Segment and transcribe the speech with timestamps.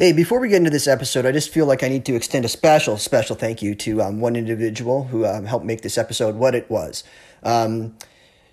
[0.00, 2.46] Hey, before we get into this episode, I just feel like I need to extend
[2.46, 6.36] a special, special thank you to um, one individual who um, helped make this episode
[6.36, 7.04] what it was.
[7.42, 7.98] Um,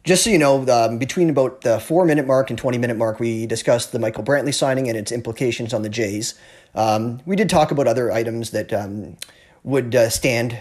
[0.03, 3.21] just so you know, um, between about the four minute mark and 20 minute mark,
[3.21, 6.37] we discussed the Michael Brantley signing and its implications on the Jays.
[6.75, 9.15] Um, we did talk about other items that um,
[9.63, 10.59] would uh, stand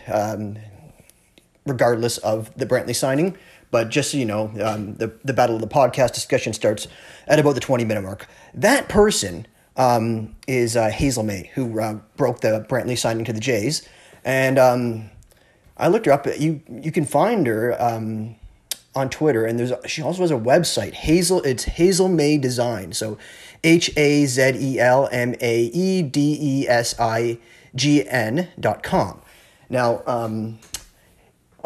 [1.67, 3.37] regardless of the Brantley signing.
[3.73, 6.87] But just so you know, the, the Battle of the Podcast discussion starts
[7.27, 8.29] at about the 20 minute mark.
[8.55, 13.41] That person um, is uh, Hazel Mae, who uh, broke the Brantley signing to the
[13.41, 13.87] Jays,
[14.25, 15.11] and um,
[15.77, 16.27] I looked her up.
[16.39, 18.37] You you can find her um,
[18.95, 20.95] on Twitter, and there's she also has a website.
[20.95, 22.93] Hazel, it's Hazel Mae Design.
[22.93, 23.19] So
[23.63, 27.39] H A Z E L M A E D E S I
[27.75, 29.21] G N dot com.
[29.69, 30.59] Now, um,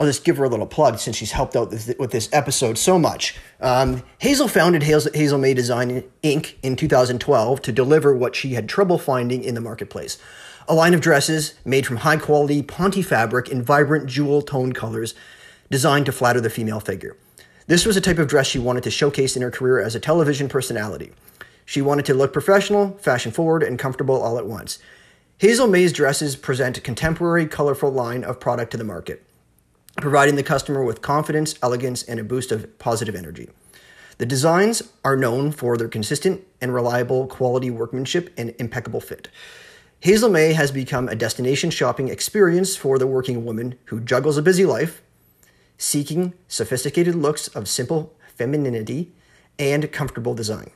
[0.00, 2.98] I'll just give her a little plug since she's helped out with this episode so
[2.98, 3.36] much.
[3.60, 6.54] Um, Hazel founded Hazel, Hazel Mae Design Inc.
[6.62, 10.16] in 2012 to deliver what she had trouble finding in the marketplace
[10.68, 15.14] a line of dresses made from high quality Ponte fabric in vibrant jewel tone colors
[15.68, 17.16] designed to flatter the female figure.
[17.66, 20.00] This was a type of dress she wanted to showcase in her career as a
[20.00, 21.12] television personality.
[21.64, 24.78] She wanted to look professional, fashion forward, and comfortable all at once.
[25.38, 29.24] Hazel Mae's dresses present a contemporary, colorful line of product to the market
[30.00, 33.48] providing the customer with confidence, elegance, and a boost of positive energy.
[34.18, 39.28] The designs are known for their consistent and reliable quality workmanship and impeccable fit.
[40.00, 44.42] Hazel Mae has become a destination shopping experience for the working woman who juggles a
[44.42, 45.02] busy life,
[45.78, 49.12] seeking sophisticated looks of simple femininity
[49.58, 50.70] and comfortable design.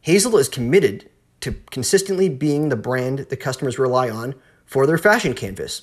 [0.00, 5.34] Hazel is committed to consistently being the brand the customers rely on for their fashion
[5.34, 5.82] canvas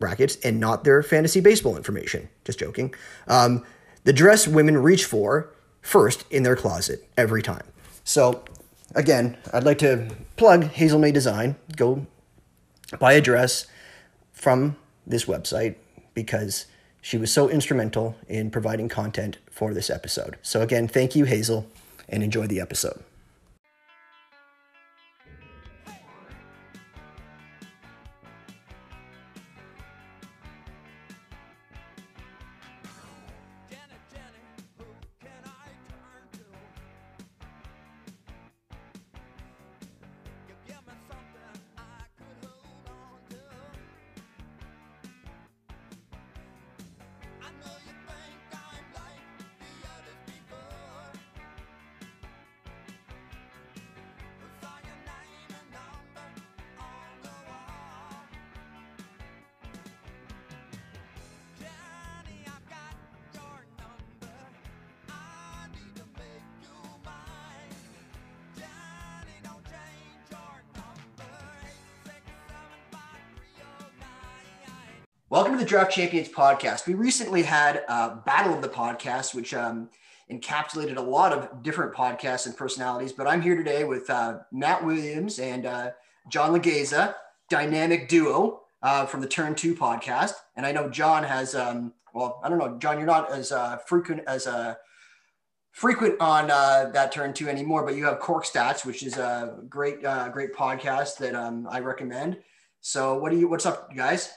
[0.00, 2.28] brackets and not their fantasy baseball information.
[2.44, 2.92] Just joking.
[3.28, 3.64] Um,
[4.02, 7.64] the dress women reach for first in their closet every time.
[8.02, 8.42] So,
[8.94, 11.54] again, I'd like to plug Hazel Mae Design.
[11.76, 12.06] Go
[12.98, 13.66] buy a dress
[14.32, 15.76] from this website
[16.14, 16.66] because
[17.02, 20.36] she was so instrumental in providing content for this episode.
[20.42, 21.66] So, again, thank you, Hazel,
[22.08, 23.04] and enjoy the episode.
[75.30, 76.88] Welcome to the Draft Champions podcast.
[76.88, 79.88] We recently had a Battle of the Podcast, which um,
[80.28, 83.12] encapsulated a lot of different podcasts and personalities.
[83.12, 85.90] But I'm here today with uh, Matt Williams and uh,
[86.28, 87.14] John Legeza,
[87.48, 90.32] dynamic duo uh, from the Turn Two podcast.
[90.56, 93.76] And I know John has, um, well, I don't know, John, you're not as uh,
[93.86, 94.74] frequent as a uh,
[95.70, 99.60] frequent on uh, that Turn Two anymore, but you have Cork Stats, which is a
[99.68, 100.02] great,
[100.32, 102.38] great podcast that um, I recommend.
[102.80, 103.46] So, what do you?
[103.46, 104.32] What's up, guys?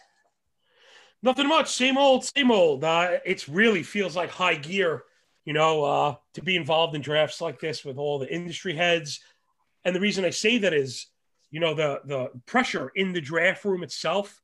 [1.24, 1.70] Nothing much.
[1.70, 2.84] Same old, same old.
[2.84, 5.04] Uh, it really feels like high gear,
[5.46, 9.22] you know, uh, to be involved in drafts like this with all the industry heads.
[9.86, 11.08] And the reason I say that is,
[11.50, 14.42] you know, the the pressure in the draft room itself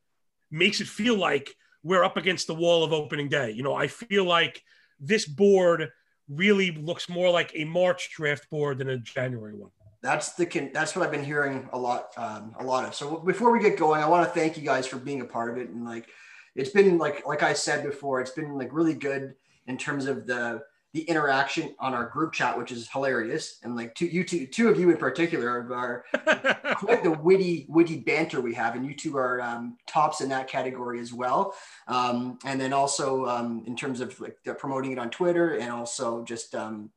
[0.52, 1.54] makes it feel like
[1.84, 3.52] we're up against the wall of opening day.
[3.52, 4.64] You know, I feel like
[5.02, 5.90] this board
[6.30, 9.72] really looks more like a March draft board than a January one.
[10.02, 12.96] That's the that's what I've been hearing a lot, um, a lot of.
[12.96, 15.52] So before we get going, I want to thank you guys for being a part
[15.52, 16.08] of it and like
[16.56, 19.36] it's been like like I said before, it's been like really good
[19.68, 20.62] in terms of the
[20.94, 23.60] the interaction on our group chat, which is hilarious.
[23.64, 26.04] And like two, you two, two of you in particular are
[26.78, 28.76] quite the witty, witty banter we have.
[28.76, 31.54] And you two are um, tops in that category as well.
[31.88, 36.24] Um, and then also um, in terms of like promoting it on Twitter and also
[36.24, 36.90] just, um,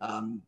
[0.00, 0.40] um,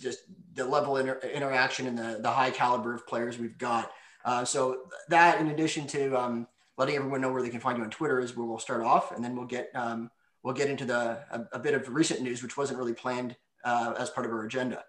[0.00, 0.20] just
[0.54, 3.90] the level inter- interaction and the, the high caliber of players we've got.
[4.24, 7.84] Uh, so that in addition to, um, letting everyone know where they can find you
[7.84, 10.10] on Twitter is where we'll start off, and then we'll get um,
[10.42, 13.94] we'll get into the a, a, bit of recent news, which wasn't really planned uh,
[13.98, 14.84] as part of our agenda.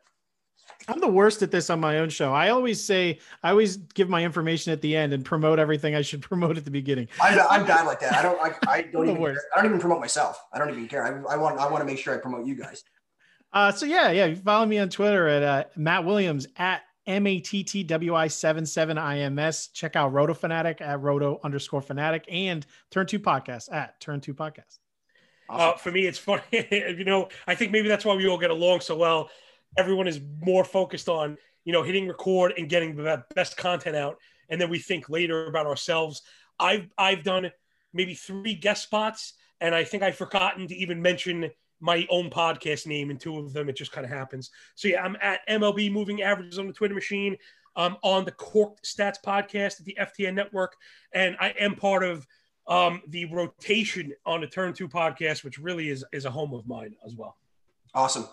[0.87, 2.33] I'm the worst at this on my own show.
[2.33, 6.01] I always say I always give my information at the end and promote everything I
[6.01, 7.07] should promote at the beginning.
[7.21, 8.13] I'm, I'm bad like that.
[8.13, 8.39] I don't.
[8.41, 9.21] I, I don't even.
[9.21, 9.41] Care.
[9.55, 10.43] I don't even promote myself.
[10.53, 11.03] I don't even care.
[11.03, 11.59] I, I want.
[11.59, 12.83] I want to make sure I promote you guys.
[13.53, 14.33] Uh, so yeah, yeah.
[14.35, 18.27] Follow me on Twitter at uh, Matt Williams at M A T T W I
[18.27, 19.67] 7 7 I M S.
[19.67, 24.33] Check out Roto Fanatic at Roto underscore Fanatic and Turn 2 Podcast at Turn 2
[24.33, 24.79] Podcast.
[25.49, 25.69] Awesome.
[25.69, 26.41] Uh, for me, it's funny.
[26.51, 29.29] you know, I think maybe that's why we all get along so well.
[29.77, 34.17] Everyone is more focused on, you know, hitting record and getting the best content out.
[34.49, 36.21] And then we think later about ourselves.
[36.59, 37.51] I've, I've done
[37.93, 41.49] maybe three guest spots, and I think I've forgotten to even mention
[41.85, 43.69] my own podcast name in two of them.
[43.69, 44.49] It just kind of happens.
[44.73, 47.37] So yeah, I'm at MLB Moving Averages on the Twitter machine.
[47.75, 50.75] I'm on the Corked Stats podcast at the FTN Network,
[51.13, 52.25] and I am part of
[52.67, 56.67] um, the rotation on the Turn Two podcast, which really is is a home of
[56.67, 57.37] mine as well.
[57.93, 58.27] Awesome.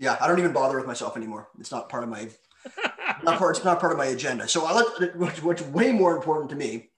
[0.00, 1.48] Yeah, I don't even bother with myself anymore.
[1.60, 2.28] It's not part of my
[3.22, 3.56] not part.
[3.56, 4.48] It's not part of my agenda.
[4.48, 6.90] So I let what's way more important to me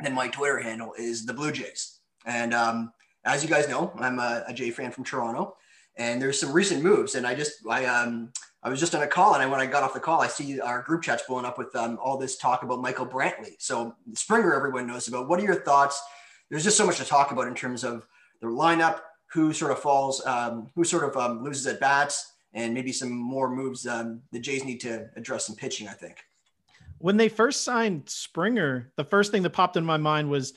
[0.00, 2.00] than my Twitter handle is the Blue Jays.
[2.24, 2.92] And um,
[3.24, 5.56] as you guys know, I'm a, Jay fan from Toronto,
[5.96, 7.14] and there's some recent moves.
[7.14, 8.32] And I just I um
[8.62, 10.26] I was just on a call, and I, when I got off the call, I
[10.26, 13.56] see our group chats blowing up with um, all this talk about Michael Brantley.
[13.58, 15.28] So Springer, everyone knows about.
[15.28, 16.02] What are your thoughts?
[16.50, 18.06] There's just so much to talk about in terms of
[18.40, 22.72] their lineup, who sort of falls, um, who sort of um, loses at bats, and
[22.72, 25.88] maybe some more moves um, the Jays need to address some pitching.
[25.88, 26.16] I think.
[26.98, 30.54] When they first signed Springer, the first thing that popped in my mind was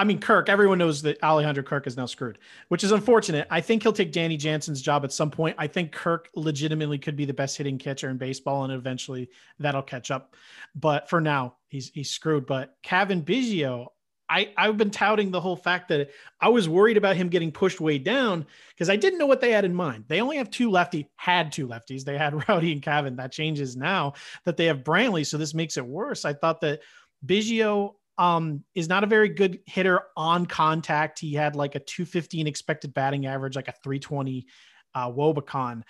[0.00, 2.38] I mean, Kirk, everyone knows that Alejandro Kirk is now screwed,
[2.68, 3.46] which is unfortunate.
[3.50, 5.56] I think he'll take Danny Jansen's job at some point.
[5.58, 9.82] I think Kirk legitimately could be the best hitting catcher in baseball, and eventually that'll
[9.82, 10.36] catch up.
[10.74, 12.46] But for now, he's he's screwed.
[12.46, 13.88] But Cavan Biggio,
[14.26, 16.08] I, I've been touting the whole fact that
[16.40, 19.52] I was worried about him getting pushed way down because I didn't know what they
[19.52, 20.04] had in mind.
[20.08, 22.04] They only have two lefty, had two lefties.
[22.04, 23.16] They had Rowdy and Cavan.
[23.16, 24.14] That changes now
[24.46, 25.26] that they have Brantley.
[25.26, 26.24] So this makes it worse.
[26.24, 26.80] I thought that
[27.26, 31.18] Biggio um, is not a very good hitter on contact.
[31.18, 34.46] He had like a 215 expected batting average, like a 320
[34.94, 35.82] uh, wOBAcon.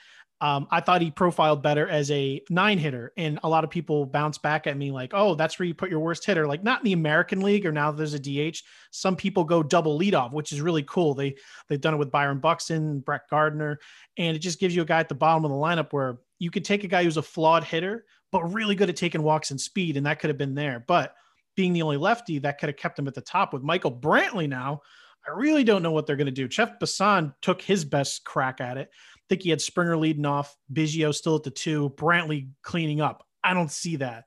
[0.43, 4.07] Um, I thought he profiled better as a nine hitter, and a lot of people
[4.07, 6.81] bounce back at me like, "Oh, that's where you put your worst hitter." Like not
[6.81, 8.63] in the American League, or now there's a DH.
[8.91, 11.13] Some people go double leadoff, which is really cool.
[11.13, 11.35] They
[11.69, 13.81] they've done it with Byron Buxton, Brett Gardner,
[14.17, 16.51] and it just gives you a guy at the bottom of the lineup where you
[16.51, 19.61] could take a guy who's a flawed hitter, but really good at taking walks and
[19.61, 20.83] speed, and that could have been there.
[20.89, 21.15] But
[21.61, 24.49] being the only lefty that could have kept him at the top with Michael Brantley
[24.49, 24.81] now.
[25.29, 26.49] I really don't know what they're going to do.
[26.49, 28.89] Jeff Passan took his best crack at it.
[28.91, 33.27] I think he had Springer leading off, Biggio still at the two, Brantley cleaning up.
[33.45, 34.25] I don't see that.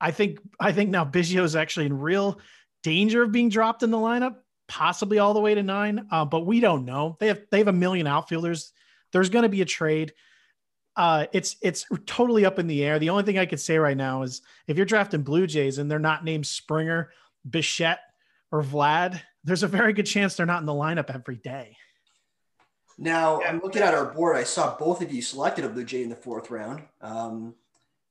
[0.00, 2.38] I think I think now Biggio is actually in real
[2.84, 4.36] danger of being dropped in the lineup,
[4.68, 6.06] possibly all the way to nine.
[6.12, 7.16] Uh, but we don't know.
[7.18, 8.72] They have they have a million outfielders.
[9.12, 10.12] There's going to be a trade
[10.96, 12.98] uh, it's it's totally up in the air.
[12.98, 15.90] The only thing I could say right now is if you're drafting Blue Jays and
[15.90, 17.10] they're not named Springer,
[17.48, 18.00] Bichette,
[18.50, 21.76] or Vlad, there's a very good chance they're not in the lineup every day.
[22.98, 24.36] Now I'm looking at our board.
[24.36, 26.82] I saw both of you selected a Blue Jay in the fourth round.
[27.02, 27.54] Um,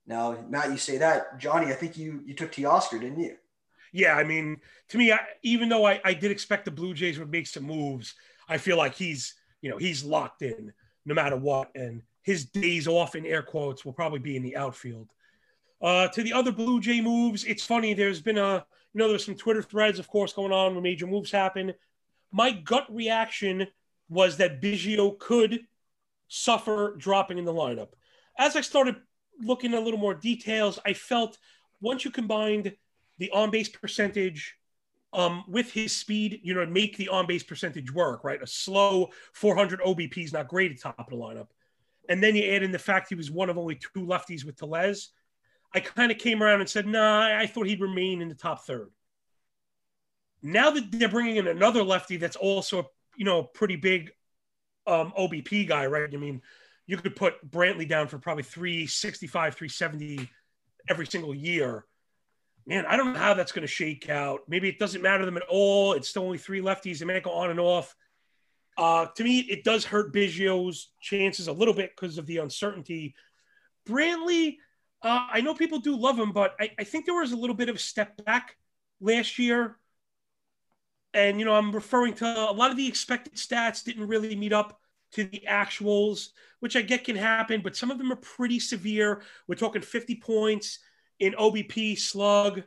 [0.06, 1.40] now, Matt, you say that.
[1.40, 3.36] Johnny, I think you you took Teoscar, didn't you?
[3.92, 4.58] Yeah, I mean,
[4.90, 7.64] to me, I, even though I, I did expect the Blue Jays would make some
[7.64, 8.14] moves,
[8.48, 10.72] I feel like he's you know he's locked in
[11.06, 14.58] no matter what, and his days off in air quotes will probably be in the
[14.58, 15.10] outfield.
[15.80, 17.94] Uh, to the other Blue Jay moves, it's funny.
[17.94, 21.06] There's been a, you know, there's some Twitter threads, of course, going on when major
[21.06, 21.74] moves happen.
[22.32, 23.68] My gut reaction
[24.10, 25.60] was that Biggio could
[26.28, 27.90] suffer dropping in the lineup.
[28.40, 28.96] As I started
[29.40, 31.38] looking at a little more details, I felt
[31.80, 32.76] once you combined
[33.20, 34.56] the on base percentage
[35.14, 38.42] um, with his speed, you know, make the on base percentage work, right?
[38.42, 41.48] A slow 400 OBP is not great at top of the lineup
[42.10, 44.58] and then you add in the fact he was one of only two lefties with
[44.58, 45.10] Tellez,
[45.74, 48.66] I kind of came around and said, nah, I thought he'd remain in the top
[48.66, 48.92] third.
[50.42, 54.12] Now that they're bringing in another lefty that's also, you know, a pretty big
[54.88, 56.10] um, OBP guy, right?
[56.12, 56.42] I mean,
[56.88, 60.30] you could put Brantley down for probably 365, 370
[60.88, 61.86] every single year.
[62.68, 64.42] Man, I don't know how that's going to shake out.
[64.48, 65.94] Maybe it doesn't matter to them at all.
[65.94, 67.00] It's still only three lefties.
[67.00, 67.96] They may go on and off.
[68.78, 73.16] Uh, to me, it does hurt Biggio's chances a little bit because of the uncertainty.
[73.88, 74.58] Brantley,
[75.02, 77.56] uh, I know people do love him, but I, I, think there was a little
[77.56, 78.58] bit of a step back
[79.00, 79.78] last year.
[81.14, 84.52] And, you know, I'm referring to a lot of the expected stats didn't really meet
[84.52, 84.80] up
[85.14, 86.30] to the actuals,
[86.60, 89.22] which I get can happen, but some of them are pretty severe.
[89.48, 90.80] We're talking 50 points
[91.20, 92.64] in OBP, slug,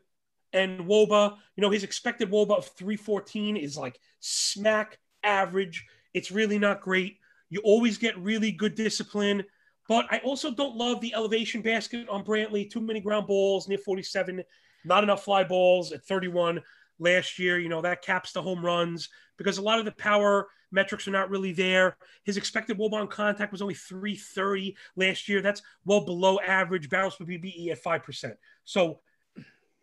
[0.54, 1.36] and Woba.
[1.56, 5.84] You know, his expected Woba of 314 is like smack average
[6.18, 7.18] it's really not great.
[7.48, 9.44] You always get really good discipline.
[9.88, 12.68] But I also don't love the elevation basket on Brantley.
[12.68, 14.42] Too many ground balls near 47,
[14.84, 16.60] not enough fly balls at 31
[16.98, 17.58] last year.
[17.58, 19.08] You know, that caps the home runs
[19.38, 21.96] because a lot of the power metrics are not really there.
[22.24, 25.40] His expected wOBA on contact was only 330 last year.
[25.40, 26.90] That's well below average.
[26.90, 28.34] Barrels per BBE at 5%.
[28.64, 29.00] So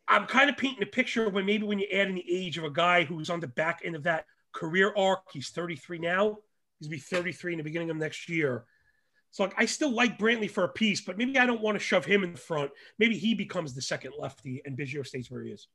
[0.08, 2.64] I'm kind of painting a picture when maybe when you add in the age of
[2.64, 6.38] a guy who's on the back end of that career arc, he's 33 now.
[6.80, 8.66] He's gonna be 33 in the beginning of next year.
[9.32, 11.84] So like, I still like Brantley for a piece, but maybe I don't want to
[11.84, 12.72] shove him in the front.
[13.00, 15.68] Maybe he becomes the second lefty and Biggio stays where he is.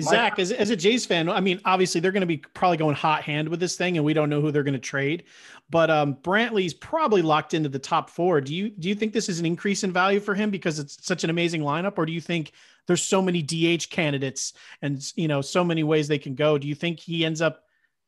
[0.00, 2.94] Zach, as, as a Jays fan, I mean, obviously they're going to be probably going
[2.94, 5.24] hot hand with this thing, and we don't know who they're going to trade.
[5.70, 8.40] But um, Brantley's probably locked into the top four.
[8.40, 11.04] Do you do you think this is an increase in value for him because it's
[11.06, 12.52] such an amazing lineup, or do you think
[12.86, 14.52] there's so many DH candidates
[14.82, 16.58] and you know so many ways they can go?
[16.58, 17.62] Do you think he ends up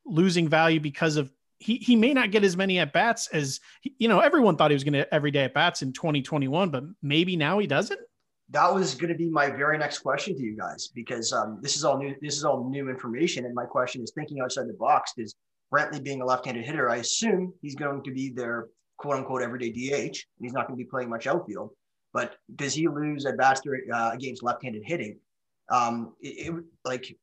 [0.09, 4.09] losing value because of he he may not get as many at bats as you
[4.09, 7.37] know everyone thought he was going to every day at bats in 2021, but maybe
[7.37, 8.01] now he doesn't
[8.51, 11.77] that was going to be my very next question to you guys because um, this
[11.77, 12.15] is all new.
[12.23, 15.13] This is all new information, and my question is thinking outside the box.
[15.19, 15.35] Is
[15.73, 16.89] Brantley being a left-handed hitter?
[16.89, 20.85] I assume he's going to be their quote-unquote everyday DH, and he's not going to
[20.85, 21.71] be playing much outfield.
[22.15, 23.61] But does he lose at bats
[23.93, 25.19] uh, against left-handed hitting?
[25.71, 27.15] Um, it, it, like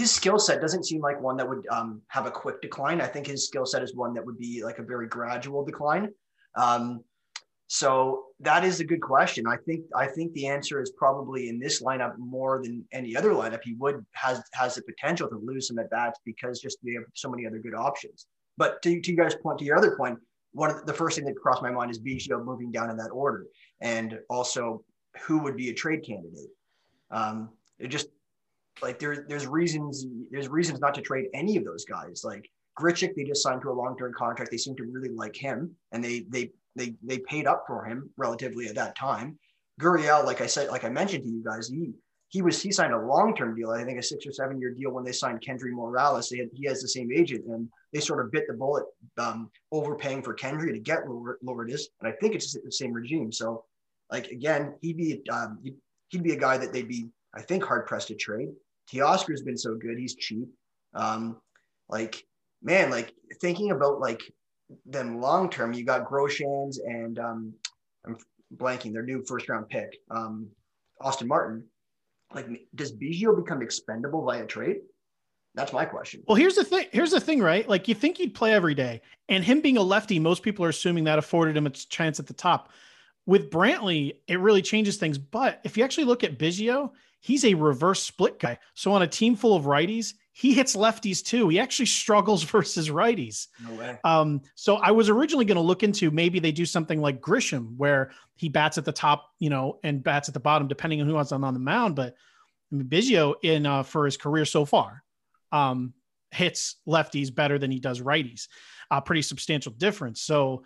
[0.00, 3.02] his skill set doesn't seem like one that would um, have a quick decline.
[3.02, 6.08] I think his skill set is one that would be like a very gradual decline.
[6.54, 7.04] Um,
[7.66, 9.46] so that is a good question.
[9.46, 13.32] I think I think the answer is probably in this lineup more than any other
[13.32, 13.60] lineup.
[13.62, 17.04] He would has has the potential to lose some at bats because just they have
[17.14, 18.26] so many other good options.
[18.56, 20.18] But to, to you guys' point, to your other point,
[20.52, 22.96] one of the, the first thing that crossed my mind is Biggio moving down in
[22.96, 23.46] that order,
[23.80, 24.82] and also
[25.24, 26.50] who would be a trade candidate.
[27.10, 28.08] Um, it just
[28.82, 32.22] like there, there's reasons there's reasons not to trade any of those guys.
[32.24, 34.50] Like Grichuk, they just signed to a long term contract.
[34.50, 38.10] They seem to really like him, and they they they they paid up for him
[38.16, 39.38] relatively at that time.
[39.80, 41.92] Gurriel, like I said, like I mentioned to you guys, he
[42.28, 43.70] he was he signed a long term deal.
[43.70, 46.28] I think a six or seven year deal when they signed Kendry Morales.
[46.28, 48.84] They had, he has the same agent, and they sort of bit the bullet,
[49.18, 51.00] um, overpaying for Kendry to get
[51.42, 51.88] Lourdes.
[52.00, 53.32] And I think it's the same regime.
[53.32, 53.64] So,
[54.10, 55.58] like again, he'd be um,
[56.08, 58.50] he'd be a guy that they'd be I think hard pressed to trade.
[58.92, 60.48] Teoscar's been so good; he's cheap.
[60.94, 61.36] Um,
[61.88, 62.24] like
[62.62, 64.20] man, like thinking about like
[64.86, 67.52] them long term, you got Groshans and um,
[68.06, 68.16] I'm
[68.56, 70.48] blanking their new first round pick, um,
[71.00, 71.64] Austin Martin.
[72.34, 74.78] Like, does Biggio become expendable via trade?
[75.56, 76.22] That's my question.
[76.28, 76.86] Well, here's the thing.
[76.92, 77.68] Here's the thing, right?
[77.68, 80.68] Like, you think he'd play every day, and him being a lefty, most people are
[80.68, 82.70] assuming that afforded him a chance at the top.
[83.26, 85.18] With Brantley, it really changes things.
[85.18, 88.58] But if you actually look at Biggio, he's a reverse split guy.
[88.74, 91.48] So on a team full of righties, he hits lefties too.
[91.48, 93.48] He actually struggles versus righties.
[93.68, 93.98] No way.
[94.04, 97.76] Um, so I was originally going to look into maybe they do something like Grisham,
[97.76, 101.06] where he bats at the top, you know, and bats at the bottom, depending on
[101.06, 101.94] who wants on on the mound.
[101.94, 102.14] But
[102.72, 105.02] I mean, Biggio in uh, for his career so far
[105.52, 105.92] um,
[106.30, 108.48] hits lefties better than he does righties.
[108.90, 110.20] A pretty substantial difference.
[110.20, 110.64] So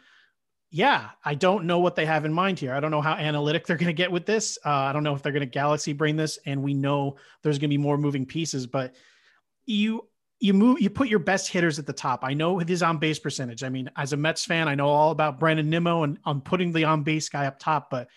[0.75, 2.75] yeah, I don't know what they have in mind here.
[2.75, 4.59] I don't know how analytic they're going to get with this.
[4.67, 7.15] Uh, I don't know if they're going to galaxy brain this, and we know
[7.45, 8.97] there's going to be more moving pieces, but
[9.67, 10.09] you
[10.41, 12.25] you move you put your best hitters at the top.
[12.25, 13.63] I know his on base percentage.
[13.63, 16.73] I mean, as a Mets fan, I know all about Brandon Nimmo and I'm putting
[16.73, 18.09] the on base guy up top, but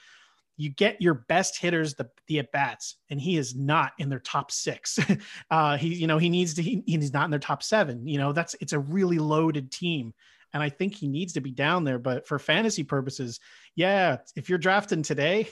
[0.55, 4.17] you get your best hitters the, the at bats, and he is not in their
[4.17, 4.97] top six.
[5.51, 8.07] uh, he, you know, he needs to, he, he's not in their top seven.
[8.07, 10.15] You know, that's it's a really loaded team.
[10.53, 11.99] And I think he needs to be down there.
[11.99, 13.39] But for fantasy purposes,
[13.75, 15.49] yeah, if you're drafting today,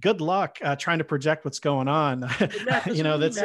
[0.00, 2.28] good luck uh, trying to project what's going on.
[2.86, 3.36] you know, that's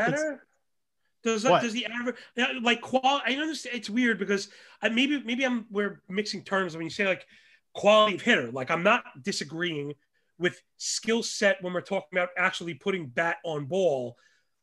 [1.23, 2.15] does that, does the average
[2.61, 3.35] like quality?
[3.35, 4.49] I understand it's weird because
[4.81, 7.25] I, maybe maybe I'm we're mixing terms when you say like
[7.73, 8.51] quality of hitter.
[8.51, 9.93] Like I'm not disagreeing
[10.37, 14.17] with skill set when we're talking about actually putting bat on ball,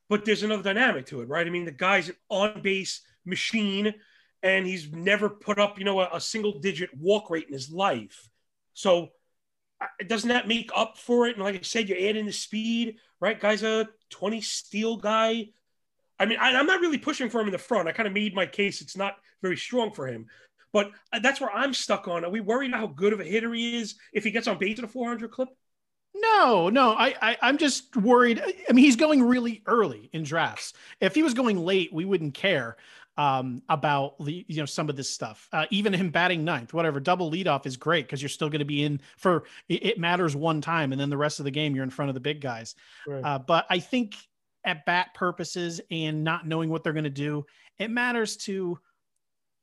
[0.09, 1.47] but there's another dynamic to it, right?
[1.47, 3.95] I mean, the guy's an on base machine,
[4.43, 7.71] and he's never put up you know a, a single digit walk rate in his
[7.71, 8.29] life.
[8.75, 9.11] So
[10.07, 11.37] doesn't that make up for it?
[11.37, 13.41] And like I said, you're adding the speed, right?
[13.41, 15.49] Guy's a 20 steal guy
[16.21, 17.89] I mean, I, am not really pushing for him in the front.
[17.89, 18.83] I kind of made my case.
[18.83, 20.27] It's not very strong for him.
[20.71, 22.25] But uh, that's where I'm stuck on.
[22.25, 24.59] Are we worried about how good of a hitter he is if he gets on
[24.59, 25.49] base at a 400 clip?
[26.15, 26.93] No, no.
[26.93, 28.41] I, I I'm just worried.
[28.69, 30.75] I mean, he's going really early in drafts.
[31.01, 32.77] If he was going late, we wouldn't care
[33.21, 35.47] um, about the you know some of this stuff.
[35.53, 38.65] Uh, even him batting ninth, whatever, double leadoff is great because you're still going to
[38.65, 41.75] be in for it, it, matters one time, and then the rest of the game
[41.75, 42.75] you're in front of the big guys.
[43.07, 43.23] Right.
[43.23, 44.17] Uh, but I think
[44.65, 47.45] at bat purposes and not knowing what they're going to do.
[47.79, 48.79] It matters to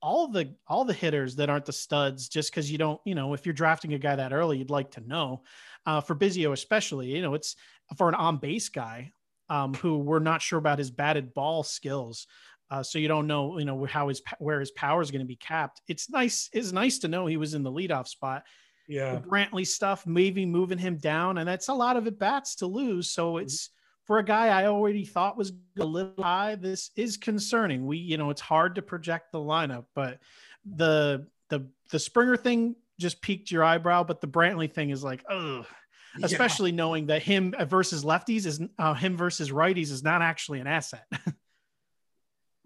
[0.03, 3.33] all the all the hitters that aren't the studs just because you don't you know
[3.33, 5.41] if you're drafting a guy that early you'd like to know
[5.87, 7.55] uh, for Biggio especially you know it's
[7.97, 9.11] for an on base guy
[9.49, 12.27] um, who we're not sure about his batted ball skills
[12.69, 15.27] Uh, so you don't know, you know, how his where his power is going to
[15.27, 15.81] be capped.
[15.87, 16.49] It's nice.
[16.51, 18.43] It's nice to know he was in the leadoff spot.
[18.87, 22.55] Yeah, the Brantley stuff, maybe moving him down, and that's a lot of at bats
[22.55, 23.09] to lose.
[23.09, 23.45] So mm-hmm.
[23.45, 23.69] it's
[24.05, 26.55] for a guy I already thought was a little high.
[26.55, 27.85] This is concerning.
[27.85, 30.19] We, you know, it's hard to project the lineup, but
[30.65, 35.23] the the the Springer thing just piqued your eyebrow, but the Brantley thing is like,
[35.29, 35.65] oh,
[36.23, 36.77] especially yeah.
[36.77, 41.05] knowing that him versus lefties is uh, him versus righties is not actually an asset.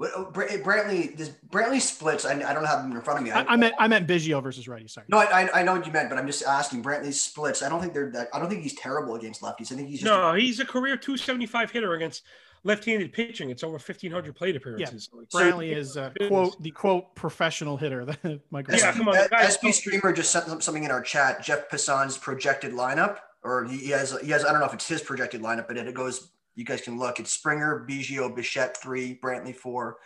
[0.03, 2.25] Oh, Brantley, this Brantley splits.
[2.25, 3.31] I, I don't have them in front of me.
[3.31, 4.87] I, I, meant I meant Biggio versus righty.
[4.87, 5.05] Sorry.
[5.09, 6.83] No, I, I know what you meant, but I'm just asking.
[6.83, 7.61] Brantley splits.
[7.61, 8.29] I don't think they're that.
[8.33, 9.71] I don't think he's terrible against lefties.
[9.71, 10.29] I think he's no.
[10.29, 12.23] A, he's a career 275 hitter against
[12.63, 13.49] left-handed pitching.
[13.49, 15.09] It's over 1,500 plate appearances.
[15.13, 15.41] Yeah.
[15.41, 18.05] Brantley is uh, quote the quote professional hitter.
[18.51, 18.75] Michael.
[18.75, 19.17] Yeah, come on.
[19.37, 21.43] SP Streamer just sent something in our chat.
[21.43, 25.01] Jeff Passan's projected lineup, or he has he has I don't know if it's his
[25.01, 26.31] projected lineup, but it goes.
[26.55, 27.19] You guys can look.
[27.19, 29.97] It's Springer, Biggio, Bichette three, Brantley four,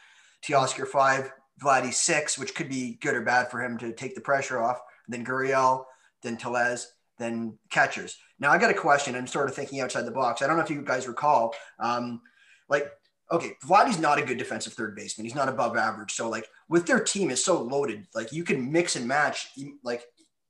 [0.43, 1.31] Teoscar five,
[1.63, 4.79] Vladdy six, which could be good or bad for him to take the pressure off.
[5.07, 5.85] Then Gurriel,
[6.21, 8.17] then Tellez, then catchers.
[8.39, 9.15] Now I got a question.
[9.15, 10.41] I'm sort of thinking outside the box.
[10.41, 11.55] I don't know if you guys recall.
[11.79, 12.21] Um,
[12.67, 12.91] like,
[13.31, 15.25] okay, Vladdy's not a good defensive third baseman.
[15.25, 16.13] He's not above average.
[16.13, 19.47] So like with their team is so loaded, like you can mix and match.
[19.83, 20.03] Like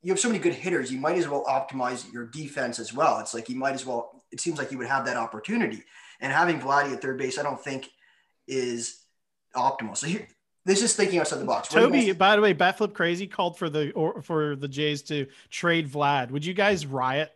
[0.06, 3.18] you have so many good hitters, you might as well optimize your defense as well.
[3.18, 4.24] It's like you might as well.
[4.32, 5.84] It seems like you would have that opportunity.
[6.22, 7.90] And having Vladdy at third base, I don't think
[8.48, 9.00] is
[9.56, 9.98] optimal.
[9.98, 10.28] So here,
[10.64, 11.70] this is thinking outside the box.
[11.70, 15.90] Toby, by the way, Batflip Crazy called for the or for the Jays to trade
[15.90, 16.30] Vlad.
[16.30, 17.32] Would you guys riot?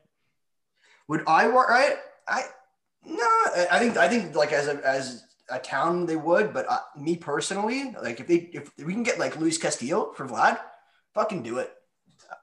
[1.07, 1.97] Would I riot?
[2.27, 2.43] I
[3.03, 3.27] no,
[3.71, 7.17] I think I think like as a as a town they would, but uh, me
[7.17, 10.59] personally, like if they if we can get like Luis Castillo for Vlad,
[11.15, 11.73] fucking do it.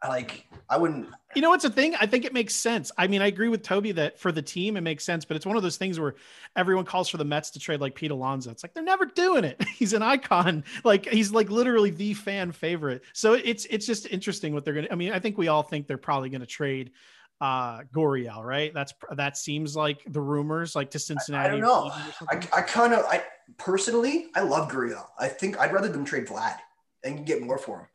[0.07, 1.09] Like I wouldn't.
[1.35, 1.95] You know what's a thing?
[1.97, 2.91] I think it makes sense.
[2.97, 5.47] I mean, I agree with Toby that for the team it makes sense, but it's
[5.47, 6.15] one of those things where
[6.55, 8.51] everyone calls for the Mets to trade like Pete Alonso.
[8.51, 9.63] It's like they're never doing it.
[9.77, 10.65] He's an icon.
[10.85, 13.03] Like he's like literally the fan favorite.
[13.13, 14.89] So it's it's just interesting what they're gonna.
[14.91, 16.93] I mean, I think we all think they're probably gonna trade
[17.41, 18.73] uh Gurriel, right?
[18.73, 21.45] That's that seems like the rumors, like to Cincinnati.
[21.45, 21.91] I, I don't know.
[22.31, 23.23] I, I kind of, I
[23.59, 25.05] personally, I love Gurriel.
[25.19, 26.57] I think I'd rather them trade Vlad
[27.05, 27.87] and get more for him.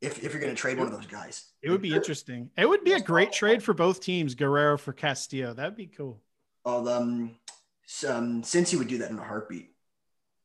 [0.00, 2.50] If, if you're going to trade one of those guys, it would be interesting.
[2.56, 4.34] It would be a great trade for both teams.
[4.34, 6.20] Guerrero for Castillo, that'd be cool.
[6.66, 7.36] Oh, um,
[8.06, 9.70] um, Cincy would do that in a heartbeat.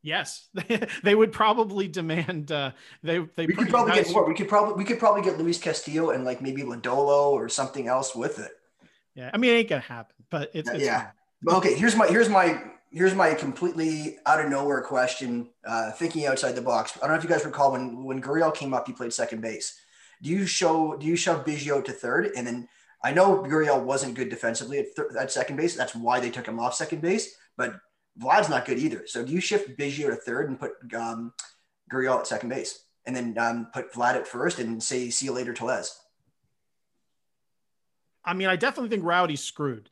[0.04, 0.48] Yes,
[1.04, 2.52] they would probably demand.
[2.52, 2.72] Uh,
[3.04, 4.06] they they we could probably nice.
[4.06, 4.28] get more.
[4.28, 7.88] We could probably we could probably get Luis Castillo and like maybe Lodolo or something
[7.88, 8.52] else with it.
[9.14, 11.12] Yeah, I mean it ain't gonna happen, but it's, it's yeah.
[11.48, 15.50] Okay, here's my here's my here's my completely out of nowhere question.
[15.66, 16.98] Uh, thinking outside the box.
[16.98, 19.42] I don't know if you guys recall when when Gurriel came up, he played second
[19.42, 19.80] base.
[20.22, 22.68] Do you show do you shove Biggio to third, and then
[23.04, 25.76] I know Gurriel wasn't good defensively at, th- at second base.
[25.76, 27.80] That's why they took him off second base, but
[28.22, 29.04] Vlad's not good either.
[29.08, 31.34] So do you shift Biggio to third and put um,
[31.92, 35.32] Gurriel at second base, and then um, put Vlad at first, and say see you
[35.32, 35.98] later, Tellez?
[38.24, 39.90] I mean, I definitely think Rowdy's screwed,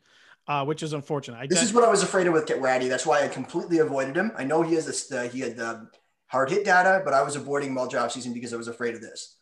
[0.49, 1.37] uh, which is unfortunate.
[1.37, 2.89] I this is what I was afraid of with Get Rowdy.
[2.89, 4.31] That's why I completely avoided him.
[4.35, 5.09] I know he has this.
[5.09, 5.87] Uh, he had the
[6.25, 8.95] hard hit data, but I was avoiding him all job season because I was afraid
[8.95, 9.35] of this.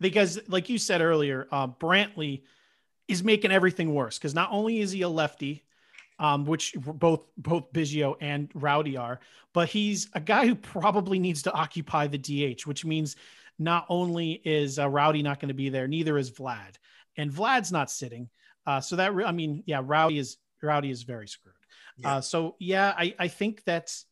[0.00, 2.42] Because, like you said earlier, uh, Brantley
[3.06, 5.62] is making everything worse because not only is he a lefty,
[6.18, 9.20] um, which both both Biggio and Rowdy are.
[9.52, 13.14] But he's a guy who probably needs to occupy the DH, which means
[13.60, 16.74] not only is uh, Rowdy not going to be there, neither is Vlad,
[17.16, 18.28] and Vlad's not sitting.
[18.66, 21.54] Uh, so that I mean, yeah, Rowdy is Rowdy is very screwed.
[21.96, 22.16] Yeah.
[22.16, 24.06] Uh, so yeah, I I think that's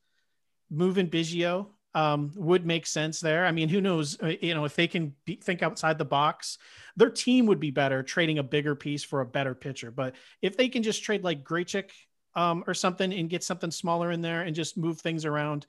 [0.71, 3.45] moving Biggio um, would make sense there.
[3.47, 4.21] I mean, who knows?
[4.23, 6.59] Uh, you know, if they can be, think outside the box,
[6.97, 9.91] their team would be better trading a bigger piece for a better pitcher.
[9.91, 11.91] But if they can just trade like Grichuk
[12.35, 15.67] um, or something and get something smaller in there and just move things around,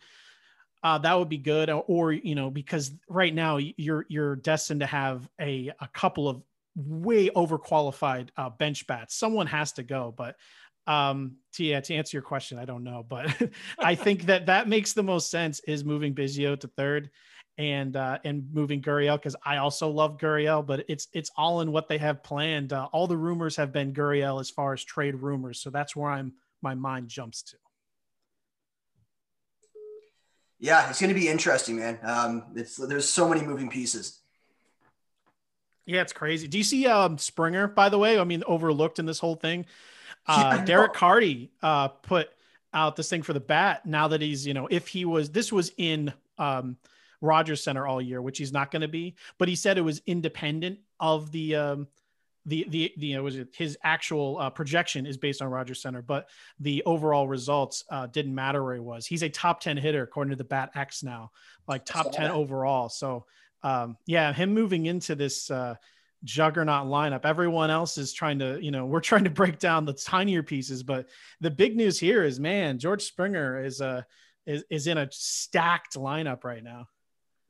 [0.83, 1.69] uh, that would be good.
[1.69, 6.43] Or you know, because right now you're you're destined to have a a couple of
[6.75, 9.15] way overqualified uh, bench bats.
[9.15, 10.35] Someone has to go, but
[10.87, 13.29] um to yeah to answer your question i don't know but
[13.79, 17.11] i think that that makes the most sense is moving Biggio to third
[17.57, 21.71] and uh and moving Gurriel because I also love Gurriel, but it's it's all in
[21.71, 22.73] what they have planned.
[22.73, 26.09] Uh, all the rumors have been Gurriel as far as trade rumors, so that's where
[26.09, 27.57] I'm my mind jumps to.
[30.59, 31.99] Yeah, it's going to be interesting, man.
[32.03, 34.20] Um, it's there's so many moving pieces.
[35.85, 36.47] Yeah, it's crazy.
[36.47, 38.19] Do you see um, Springer, by the way?
[38.19, 39.65] I mean, overlooked in this whole thing.
[40.27, 42.29] Uh, yeah, Derek Carty uh, put
[42.73, 43.85] out this thing for the bat.
[43.85, 46.77] Now that he's, you know, if he was, this was in um,
[47.19, 50.01] Rogers Center all year, which he's not going to be, but he said it was
[50.05, 51.87] independent of the um,
[52.45, 55.81] the the the you know, was it his actual uh, projection is based on Rogers
[55.81, 59.05] Center, but the overall results uh, didn't matter where he was.
[59.05, 61.31] He's a top ten hitter according to the Bat X now,
[61.67, 62.89] like top ten overall.
[62.89, 63.25] So
[63.63, 65.75] um, yeah, him moving into this uh,
[66.23, 67.25] juggernaut lineup.
[67.25, 70.83] Everyone else is trying to, you know, we're trying to break down the tinier pieces,
[70.83, 71.07] but
[71.39, 74.01] the big news here is, man, George Springer is a uh,
[74.47, 76.87] is, is in a stacked lineup right now.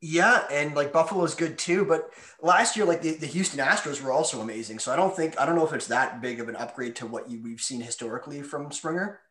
[0.02, 2.10] Yeah, and like Buffalo's good too, but
[2.41, 4.80] last year, like the, the Houston Astros were also amazing.
[4.80, 7.06] So I don't think I don't know if it's that big of an upgrade to
[7.06, 9.21] what you, we've seen historically from Springer.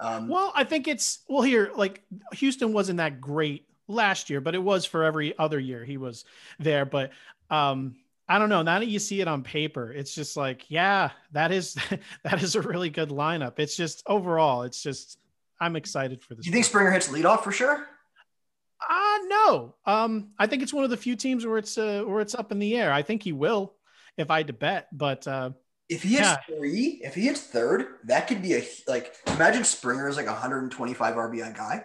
[0.00, 1.70] Um, well, I think it's well here.
[1.74, 2.02] Like
[2.32, 6.24] Houston wasn't that great last year, but it was for every other year he was
[6.58, 6.84] there.
[6.84, 7.10] But
[7.50, 7.96] um,
[8.28, 8.62] I don't know.
[8.62, 11.76] Now that you see it on paper, it's just like, yeah, that is
[12.22, 13.58] that is a really good lineup.
[13.58, 15.18] It's just overall, it's just
[15.60, 16.44] I'm excited for this.
[16.44, 17.86] Do you think Springer hits leadoff for sure?
[18.88, 19.74] Uh no.
[19.86, 22.52] Um, I think it's one of the few teams where it's uh, where it's up
[22.52, 22.92] in the air.
[22.92, 23.74] I think he will,
[24.16, 24.86] if I had to bet.
[24.96, 25.50] But uh,
[25.88, 26.36] if he hits yeah.
[26.46, 29.16] three, if he hits third, that could be a like.
[29.26, 31.84] Imagine Springer is like a 125 RBI guy.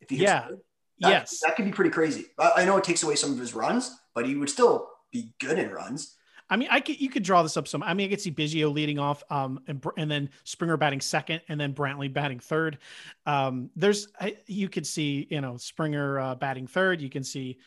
[0.00, 0.60] If he yeah, third,
[1.02, 2.26] that, yes, that could be pretty crazy.
[2.38, 5.32] I, I know it takes away some of his runs, but he would still be
[5.38, 6.16] good in runs.
[6.50, 7.82] I mean, I could you could draw this up some.
[7.82, 11.40] I mean, I could see Biggio leading off, um, and, and then Springer batting second,
[11.48, 12.78] and then Brantley batting third.
[13.24, 14.08] Um, there's
[14.46, 17.00] you could see you know Springer uh, batting third.
[17.00, 17.58] You can see,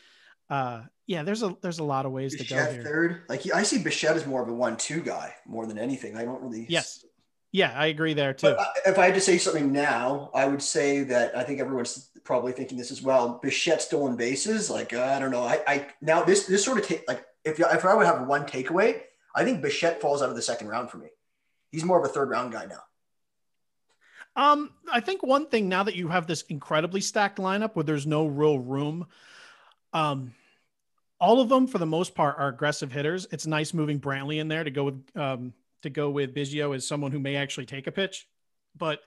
[0.50, 2.82] uh, yeah, there's a there's a lot of ways Bichette to go here.
[2.84, 6.16] Third, like I see Bichette as more of a one-two guy more than anything.
[6.16, 6.66] I don't really.
[6.68, 7.04] Yes.
[7.52, 8.54] Yeah, I agree there too.
[8.56, 12.10] But if I had to say something now, I would say that I think everyone's
[12.24, 13.38] probably thinking this as well.
[13.42, 15.44] Bichette stolen bases, like uh, I don't know.
[15.44, 18.44] I, I now this this sort of take like if, if I would have one
[18.44, 19.00] takeaway,
[19.34, 21.08] I think Bichette falls out of the second round for me.
[21.70, 22.80] He's more of a third round guy now.
[24.34, 28.06] Um, I think one thing now that you have this incredibly stacked lineup where there's
[28.06, 29.06] no real room,
[29.94, 30.34] um,
[31.18, 33.26] all of them for the most part are aggressive hitters.
[33.30, 36.86] It's nice moving Brantley in there to go with um, to go with Biggio as
[36.86, 38.26] someone who may actually take a pitch.
[38.76, 39.00] But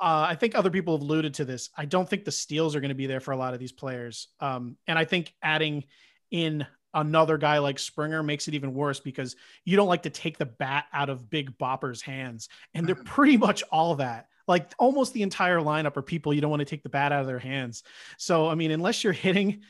[0.00, 1.68] uh, I think other people have alluded to this.
[1.76, 3.72] I don't think the steals are going to be there for a lot of these
[3.72, 4.28] players.
[4.40, 5.84] Um, and I think adding
[6.30, 10.38] in another guy like Springer makes it even worse because you don't like to take
[10.38, 12.48] the bat out of Big Bopper's hands.
[12.74, 13.04] And they're mm-hmm.
[13.04, 14.26] pretty much all that.
[14.48, 17.20] Like almost the entire lineup are people you don't want to take the bat out
[17.20, 17.82] of their hands.
[18.18, 19.62] So, I mean, unless you're hitting,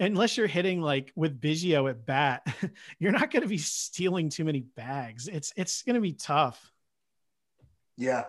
[0.00, 2.46] unless you're hitting like with Biggio at bat,
[2.98, 5.28] you're not going to be stealing too many bags.
[5.28, 6.72] It's, it's going to be tough.
[7.96, 8.24] Yeah.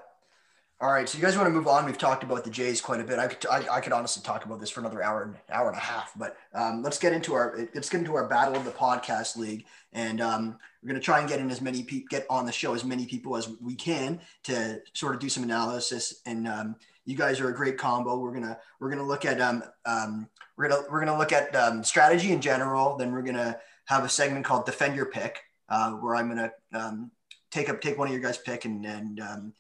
[0.81, 1.85] All right, so you guys want to move on?
[1.85, 3.19] We've talked about the Jays quite a bit.
[3.19, 5.77] I could, I, I could honestly talk about this for another hour, and hour and
[5.77, 6.11] a half.
[6.17, 9.65] But um, let's get into our let's get into our battle of the podcast league,
[9.93, 12.51] and um, we're going to try and get in as many people, get on the
[12.51, 16.23] show as many people as we can to sort of do some analysis.
[16.25, 18.17] And um, you guys are a great combo.
[18.17, 20.27] We're gonna we're gonna look at um, um
[20.61, 22.95] we're gonna we're gonna look at um, strategy in general.
[22.95, 27.09] Then we're gonna have a segment called Defend Your Pick, uh, where I'm gonna um,
[27.49, 29.53] take up take one of your guys' pick and and um,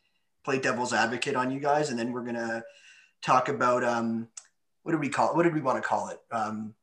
[0.45, 2.63] play devil's advocate on you guys, and then we're gonna
[3.23, 4.27] talk about um,
[4.83, 5.35] what did we call it?
[5.35, 6.19] What did we want to call it?
[6.31, 6.75] Um,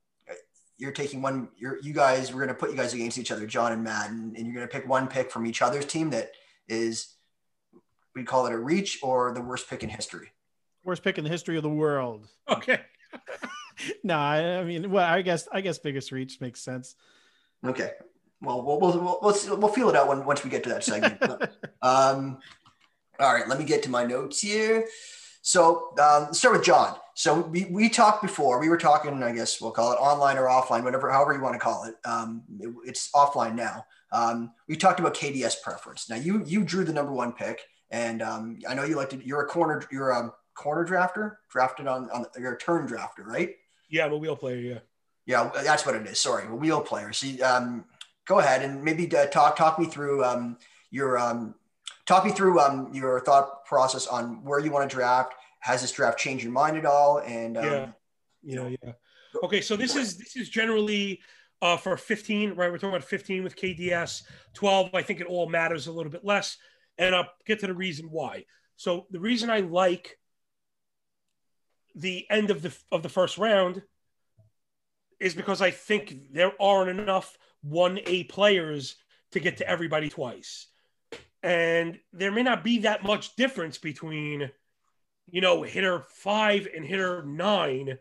[0.79, 1.51] you're taking one.
[1.57, 2.35] You're you guys.
[2.35, 4.67] We're gonna put you guys against each other, John and Matt, and, and you're gonna
[4.67, 6.33] pick one pick from each other's team that
[6.67, 7.15] is
[8.17, 10.33] we call it a reach or the worst pick in history.
[10.83, 12.27] Worst pick in the history of the world.
[12.49, 12.81] Okay.
[14.05, 16.95] no, I, I mean, well, I guess I guess biggest reach makes sense.
[17.65, 17.93] Okay.
[18.41, 20.85] Well, we'll we'll we'll, we'll, we'll feel it out when, once we get to that
[20.85, 21.21] segment.
[21.83, 22.39] um,
[23.21, 24.87] all right, let me get to my notes here.
[25.43, 26.97] So um, let's start with John.
[27.15, 28.61] So we, we talked before.
[28.61, 31.55] We were talking, I guess we'll call it online or offline, whatever, however you want
[31.55, 31.95] to call it.
[32.05, 33.85] Um, it it's offline now.
[34.13, 36.09] Um, we talked about KDS preference.
[36.09, 37.61] Now you you drew the number one pick,
[37.91, 39.27] and um, I know you like to.
[39.27, 39.83] You're a corner.
[39.91, 42.27] You're a corner drafter, drafted on on.
[42.39, 43.51] You're a turn drafter, right?
[43.89, 44.57] Yeah, I'm a wheel player.
[44.57, 44.79] Yeah.
[45.27, 46.19] Yeah, that's what it is.
[46.19, 47.13] Sorry, a wheel player.
[47.13, 47.85] See, um,
[48.25, 50.57] go ahead and maybe uh, talk talk me through um,
[50.91, 51.55] your um,
[52.07, 55.35] talk me through um, your thought process on where you want to draft.
[55.61, 57.19] Has this draft changed your mind at all?
[57.19, 57.89] And um, yeah,
[58.43, 58.93] yeah, yeah.
[59.43, 61.21] Okay, so this is this is generally
[61.61, 62.71] uh, for 15, right?
[62.71, 64.23] We're talking about 15 with KDS.
[64.55, 66.57] 12, I think it all matters a little bit less,
[66.97, 68.45] and I'll get to the reason why.
[68.77, 70.18] So the reason I like
[71.99, 73.83] the end of the of the first round
[75.21, 78.97] is because I think there aren't enough one A players
[79.33, 80.69] to get to everybody twice.
[81.43, 84.51] And there may not be that much difference between
[85.31, 87.99] you know hitter five and hitter nine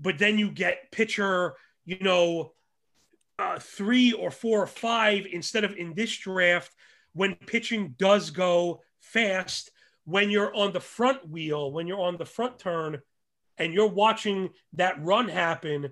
[0.00, 2.52] but then you get pitcher you know
[3.38, 6.72] uh, three or four or five instead of in this draft
[7.12, 9.70] when pitching does go fast
[10.04, 13.00] when you're on the front wheel when you're on the front turn
[13.58, 15.90] and you're watching that run happen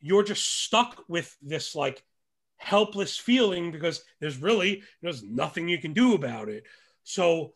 [0.00, 2.02] you're just stuck with this like
[2.58, 6.64] helpless feeling because there's really there's nothing you can do about it.
[7.04, 7.54] So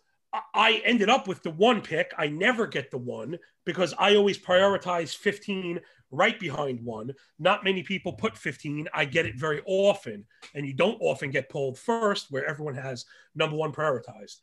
[0.54, 2.12] I ended up with the one pick.
[2.16, 7.12] I never get the one because I always prioritize 15 right behind one.
[7.38, 8.88] Not many people put 15.
[8.94, 13.04] I get it very often, and you don't often get pulled first where everyone has
[13.34, 14.36] number one prioritized.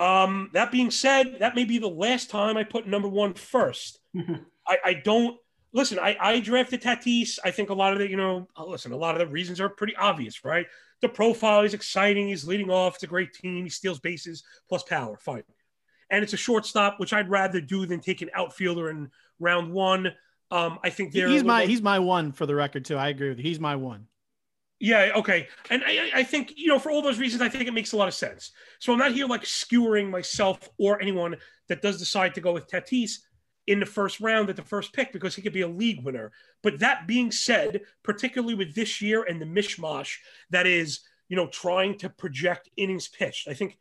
[0.00, 4.00] Um, that being said, that may be the last time I put number one first.
[4.66, 5.38] I, I don't
[5.74, 7.38] listen, I, I drafted Tatis.
[7.44, 9.60] I think a lot of the, you know, uh, listen, a lot of the reasons
[9.60, 10.66] are pretty obvious, right?
[11.02, 12.28] The profile is exciting.
[12.28, 12.94] He's leading off.
[12.94, 13.64] It's a great team.
[13.64, 15.18] He steals bases plus power.
[15.18, 15.42] Fine.
[16.08, 20.12] And it's a shortstop, which I'd rather do than take an outfielder in round one.
[20.50, 22.96] Um, I think he's my he's my one for the record too.
[22.96, 23.44] I agree with you.
[23.44, 24.06] He's my one.
[24.84, 25.48] Yeah, okay.
[25.70, 27.96] And I, I think, you know, for all those reasons, I think it makes a
[27.96, 28.52] lot of sense.
[28.80, 31.36] So I'm not here like skewering myself or anyone
[31.70, 33.12] that does decide to go with Tatis
[33.66, 36.32] in the first round at the first pick because he could be a league winner.
[36.62, 40.16] But that being said, particularly with this year and the mishmash
[40.50, 43.78] that is, you know, trying to project innings pitched, I think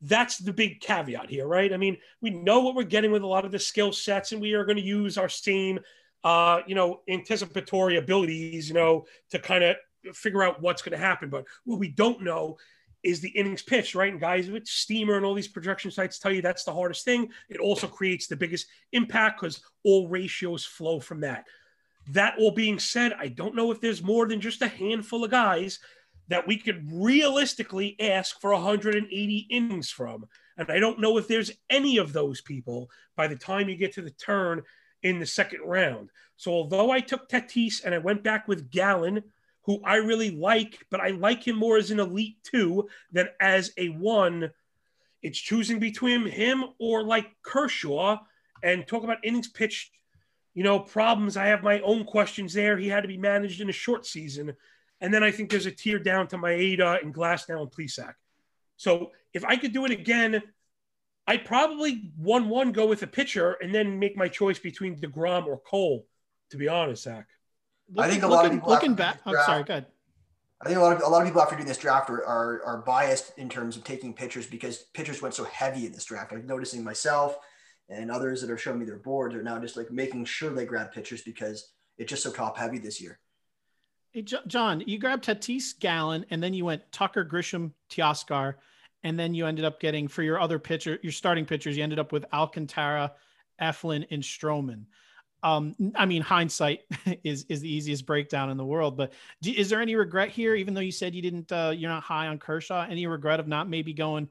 [0.00, 1.74] that's the big caveat here, right?
[1.74, 4.40] I mean, we know what we're getting with a lot of the skill sets, and
[4.40, 5.80] we are going to use our same,
[6.24, 9.76] uh, you know, anticipatory abilities, you know, to kind of
[10.14, 11.28] figure out what's going to happen.
[11.28, 12.56] But what we don't know
[13.02, 14.10] is the innings pitched, right?
[14.10, 17.30] And guys with Steamer and all these projection sites tell you that's the hardest thing.
[17.48, 21.46] It also creates the biggest impact because all ratios flow from that.
[22.08, 25.30] That all being said, I don't know if there's more than just a handful of
[25.30, 25.78] guys
[26.28, 30.26] that we could realistically ask for 180 innings from.
[30.56, 33.92] And I don't know if there's any of those people by the time you get
[33.94, 34.62] to the turn
[35.02, 36.10] in the second round.
[36.36, 39.22] So although I took Tatis and I went back with Gallen–
[39.68, 43.70] who I really like, but I like him more as an elite two than as
[43.76, 44.50] a one.
[45.22, 48.16] It's choosing between him or like Kershaw
[48.62, 49.92] and talk about innings pitched,
[50.54, 51.36] you know, problems.
[51.36, 52.78] I have my own questions there.
[52.78, 54.56] He had to be managed in a short season.
[55.02, 58.14] And then I think there's a tier down to Maeda and Glasnow and Plesac.
[58.78, 60.42] So if I could do it again,
[61.26, 65.44] I'd probably 1 1 go with a pitcher and then make my choice between DeGrom
[65.44, 66.06] or Cole,
[66.52, 67.26] to be honest, Zach.
[67.96, 69.20] I think a lot looking, of people looking back.
[69.24, 69.86] I'm sorry, good.
[70.60, 72.62] I think a lot of a lot of people after doing this draft are, are,
[72.64, 76.32] are biased in terms of taking pitchers because pitchers went so heavy in this draft.
[76.32, 77.38] I'm noticing myself
[77.88, 80.66] and others that are showing me their boards are now just like making sure they
[80.66, 83.18] grab pitchers because it's just so top heavy this year.
[84.10, 88.54] Hey, John, you grabbed Tatis Gallen and then you went Tucker Grisham Teoscar,
[89.04, 91.98] and then you ended up getting for your other pitcher, your starting pitchers, you ended
[91.98, 93.12] up with Alcantara,
[93.60, 94.84] Eflin, and Stroman
[95.42, 96.80] um i mean hindsight
[97.24, 100.54] is is the easiest breakdown in the world but do, is there any regret here
[100.54, 103.46] even though you said you didn't uh you're not high on kershaw any regret of
[103.46, 104.28] not maybe going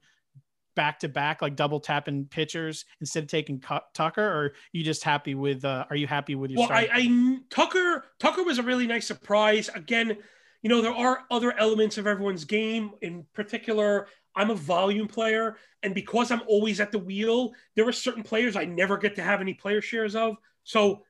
[0.77, 3.61] back to back like double tapping pitchers instead of taking
[3.93, 7.39] tucker or you just happy with uh are you happy with your well I, I
[7.49, 9.69] tucker tucker was a really nice surprise.
[9.73, 10.17] Again
[10.61, 12.91] you know there are other elements of everyone's game.
[13.01, 17.91] In particular I'm a volume player, and because I'm always at the wheel, there are
[17.91, 20.37] certain players I never get to have any player shares of.
[20.67, 21.03] So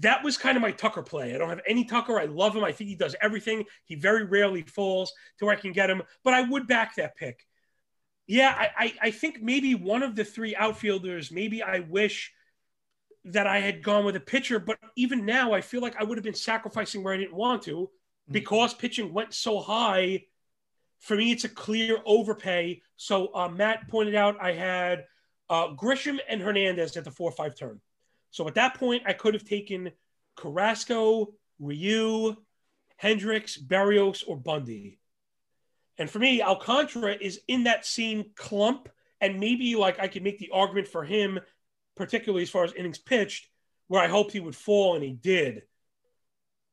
[0.00, 1.34] that was kind of my Tucker play.
[1.34, 2.18] I don't have any Tucker.
[2.18, 2.64] I love him.
[2.64, 3.64] I think he does everything.
[3.84, 7.16] He very rarely falls to where I can get him, but I would back that
[7.16, 7.46] pick.
[8.26, 12.32] Yeah, I, I, I think maybe one of the three outfielders, maybe I wish
[13.26, 16.18] that I had gone with a pitcher, but even now I feel like I would
[16.18, 18.32] have been sacrificing where I didn't want to mm-hmm.
[18.32, 20.24] because pitching went so high.
[21.00, 22.82] For me, it's a clear overpay.
[22.96, 25.04] So uh, Matt pointed out I had
[25.48, 27.80] uh, Grisham and Hernandez at the four five turn.
[28.30, 29.92] So at that point, I could have taken
[30.36, 32.36] Carrasco, Ryu,
[32.96, 34.98] Hendricks, Barrios, or Bundy.
[35.98, 38.88] And for me, Alcantara is in that same clump.
[39.20, 41.40] And maybe like I could make the argument for him,
[41.96, 43.48] particularly as far as innings pitched,
[43.88, 45.62] where I hoped he would fall and he did.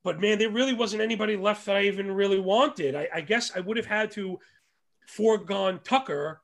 [0.03, 2.93] But man, there really wasn't anybody left that I even really wanted.
[2.93, 4.37] I, I guess I would have had to
[5.07, 6.41] foregone Tucker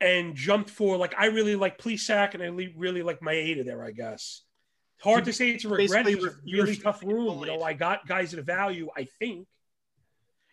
[0.00, 3.90] and jumped for like I really like Plesac and I really like Maeda there, I
[3.90, 4.42] guess
[5.02, 6.06] hard to say it's a regret.
[6.06, 7.40] It's a really tough room.
[7.40, 8.88] You know, I got guys at a value.
[8.96, 9.46] I think.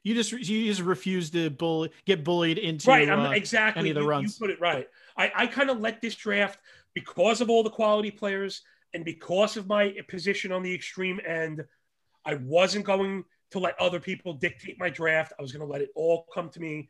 [0.03, 3.09] You just you just refuse to bully get bullied into right.
[3.09, 4.39] I'm, uh, exactly any of the you, runs.
[4.39, 4.87] You put it right.
[5.17, 6.59] I, I kind of let this draft
[6.93, 8.61] because of all the quality players
[8.93, 11.65] and because of my position on the extreme end.
[12.25, 15.33] I wasn't going to let other people dictate my draft.
[15.37, 16.89] I was going to let it all come to me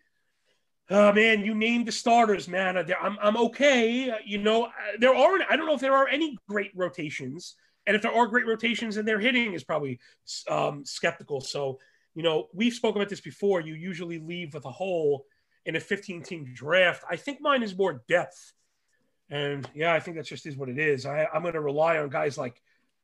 [0.90, 2.78] oh man, you named the starters, man.
[2.78, 4.10] Uh, I'm, I'm okay.
[4.10, 7.56] Uh, you know, uh, there aren't, I don't know if there are any great rotations.
[7.88, 10.00] And if there are great rotations and they're hitting is probably
[10.48, 11.42] um, skeptical.
[11.42, 11.80] So,
[12.14, 13.62] you know, we've spoken about this before.
[13.62, 15.26] You usually leave with a hole
[15.66, 17.04] in a 15 team draft.
[17.10, 18.54] I think mine is more depth.
[19.30, 21.06] And yeah, I think that just is what it is.
[21.06, 22.62] I, I'm going to rely on guys like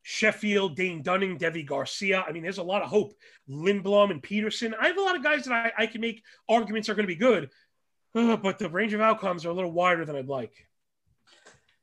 [0.08, 2.24] Sheffield, Dane Dunning, Deivi Garcia.
[2.28, 3.14] I mean, there's a lot of hope.
[3.50, 4.76] Lindblom and Peterson.
[4.80, 7.08] I have a lot of guys that I, I can make arguments are going to
[7.08, 7.50] be good,
[8.42, 10.68] but the range of outcomes are a little wider than I'd like.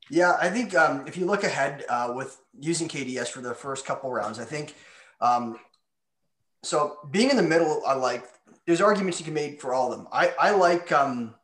[0.09, 3.85] Yeah, I think um, if you look ahead uh, with using KDS for the first
[3.85, 4.75] couple rounds, I think
[5.21, 5.59] um,
[6.63, 6.97] so.
[7.11, 8.25] Being in the middle, I like.
[8.65, 10.07] There's arguments you can make for all of them.
[10.11, 10.91] I I like.
[10.91, 11.35] Um,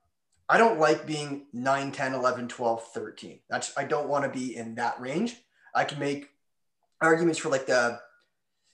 [0.49, 3.39] I don't like being 9, 10, 11, 12, 13.
[3.47, 5.37] That's I don't want to be in that range.
[5.75, 6.29] I can make
[6.99, 7.99] arguments for like the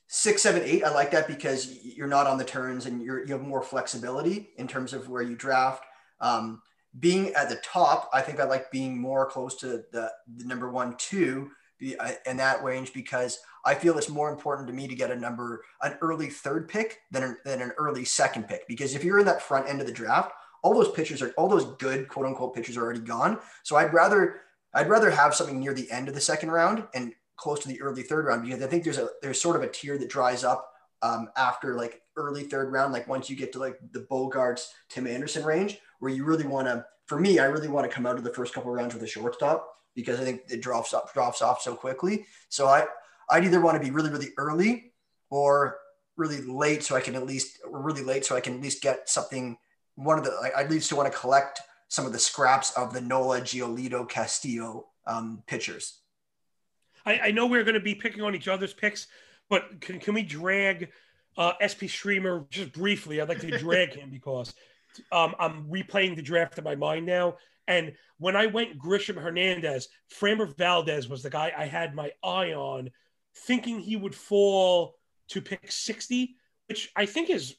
[0.08, 0.86] six, seven, eight.
[0.86, 4.52] I like that because you're not on the turns and you're, you have more flexibility
[4.58, 5.84] in terms of where you draft.
[6.20, 6.62] Um,
[7.00, 10.70] being at the top, I think I like being more close to the, the number
[10.70, 14.88] one, two be, uh, in that range because I feel it's more important to me
[14.88, 18.68] to get a number, an early third pick than an, than an early second pick.
[18.68, 20.32] Because if you're in that front end of the draft,
[20.64, 23.40] all those pitchers are, all those good quote unquote pitchers are already gone.
[23.64, 24.42] So I'd rather,
[24.74, 27.82] I'd rather have something near the end of the second round and close to the
[27.82, 30.44] early third round because I think there's a there's sort of a tier that dries
[30.44, 30.72] up
[31.06, 35.08] um, after like early third round, like once you get to like the Bogaerts, Tim
[35.08, 36.86] Anderson range, where you really want to.
[37.06, 39.08] For me, I really want to come out of the first couple rounds with a
[39.08, 42.26] shortstop because I think it drops off drops off so quickly.
[42.50, 42.86] So I
[43.30, 44.94] I'd either want to be really really early
[45.30, 45.78] or
[46.18, 48.82] really late, so I can at least or really late, so I can at least
[48.82, 49.58] get something.
[49.96, 53.02] One of the I at least want to collect some of the scraps of the
[53.02, 56.00] Nola Giolito Castillo um, pitchers.
[57.06, 59.08] I, I know we're going to be picking on each other's picks,
[59.50, 60.90] but can, can we drag
[61.38, 63.22] uh, SP Streamer just briefly?
[63.22, 64.54] I'd like to drag him because
[65.12, 67.36] um, I'm replaying the draft in my mind now.
[67.68, 72.54] And when I went Grisham Hernandez, Framber Valdez was the guy I had my eye
[72.54, 72.92] on,
[73.36, 74.96] thinking he would fall
[75.30, 76.36] to pick 60,
[76.68, 77.56] which I think is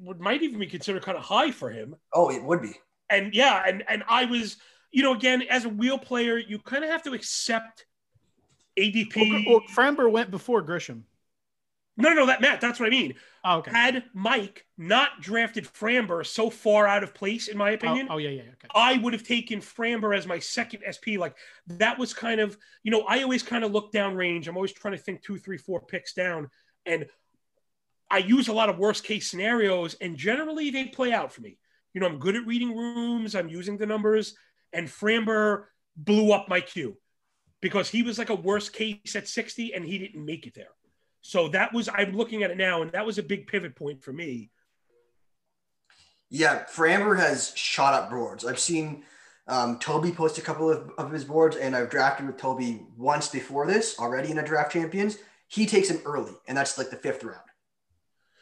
[0.00, 1.96] would might even be considered kind of high for him.
[2.14, 2.72] Oh, it would be.
[3.10, 4.56] And yeah, and and I was,
[4.90, 7.84] you know, again as a wheel player, you kind of have to accept
[8.78, 9.46] ADP.
[9.46, 11.02] Well, Framber went before Grisham.
[12.00, 13.14] No, no, no, that Matt, that's what I mean.
[13.44, 13.72] Oh, okay.
[13.72, 18.14] Had Mike not drafted Framber so far out of place, in my oh, opinion, oh,
[18.14, 18.68] oh yeah, yeah, okay.
[18.72, 21.18] I would have taken Framber as my second SP.
[21.18, 24.46] Like that was kind of, you know, I always kind of look down range.
[24.46, 26.50] I'm always trying to think two, three, four picks down,
[26.86, 27.06] and
[28.08, 31.58] I use a lot of worst case scenarios, and generally they play out for me.
[31.94, 33.34] You know, I'm good at reading rooms.
[33.34, 34.36] I'm using the numbers,
[34.72, 35.64] and Framber
[35.96, 36.96] blew up my queue
[37.60, 40.68] because he was like a worst case at 60 and he didn't make it there.
[41.28, 44.02] So that was I'm looking at it now, and that was a big pivot point
[44.02, 44.48] for me.
[46.30, 48.46] Yeah, Framber has shot up boards.
[48.46, 49.04] I've seen
[49.46, 53.28] um, Toby post a couple of, of his boards, and I've drafted with Toby once
[53.28, 55.18] before this already in a draft champions.
[55.48, 57.44] He takes him early, and that's like the fifth round.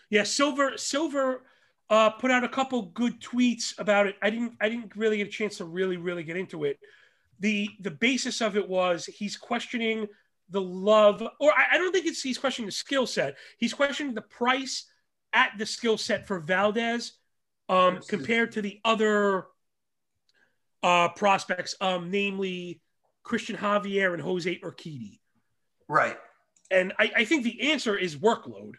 [0.08, 1.42] Yeah, Silver Silver
[1.90, 4.14] uh, put out a couple good tweets about it.
[4.22, 6.78] I didn't I didn't really get a chance to really really get into it
[7.40, 10.06] the the basis of it was he's questioning
[10.50, 13.36] the love, or I, I don't think it's he's questioning the skill set.
[13.58, 14.84] He's questioning the price
[15.32, 17.12] at the skill set for Valdez
[17.68, 19.46] um, compared to the other
[20.82, 22.80] uh, prospects, um, namely
[23.22, 25.18] Christian Javier and Jose Urquidy.
[25.88, 26.16] Right.
[26.70, 28.74] And I, I think the answer is workload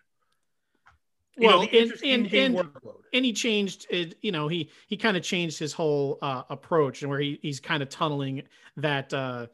[1.37, 2.69] you well, know, and and and,
[3.13, 4.15] and, he changed it.
[4.21, 7.59] You know, he he kind of changed his whole uh, approach, and where he, he's
[7.59, 8.43] kind of tunneling
[8.77, 9.47] that uh,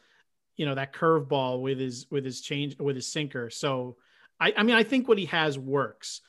[0.58, 3.50] you know that curveball with his with his change with his sinker.
[3.50, 3.98] So,
[4.40, 6.22] I I mean, I think what he has works.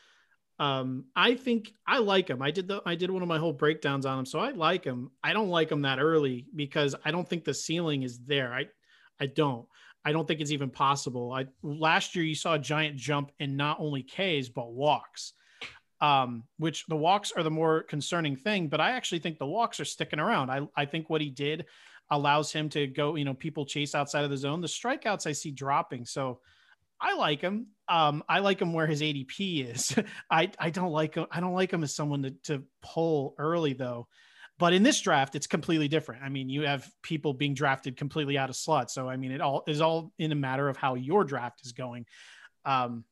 [0.59, 2.41] Um, I think I like him.
[2.41, 4.85] I did the I did one of my whole breakdowns on him, so I like
[4.85, 5.11] him.
[5.23, 8.53] I don't like him that early because I don't think the ceiling is there.
[8.53, 8.67] I
[9.21, 9.67] I don't.
[10.07, 11.33] I don't think it's even possible.
[11.33, 15.33] I last year you saw a giant jump in not only Ks but walks
[16.05, 18.69] um, which the walks are the more concerning thing.
[18.69, 20.51] But I actually think the walks are sticking around.
[20.51, 21.67] I, I think what he did
[22.15, 24.61] allows him to go, you know, people chase outside of the zone.
[24.61, 26.07] The strikeouts I see dropping.
[26.07, 26.41] So
[27.01, 27.69] I like him.
[27.89, 29.95] Um, I like him where his ADP is.
[30.31, 31.27] I, I don't like him.
[31.31, 34.09] I don't like him as someone to, to pull early though.
[34.59, 36.23] But in this draft, it's completely different.
[36.23, 38.91] I mean, you have people being drafted completely out of slot.
[38.91, 41.73] So I mean, it all is all in a matter of how your draft is
[41.73, 42.07] going.
[42.65, 43.05] Um,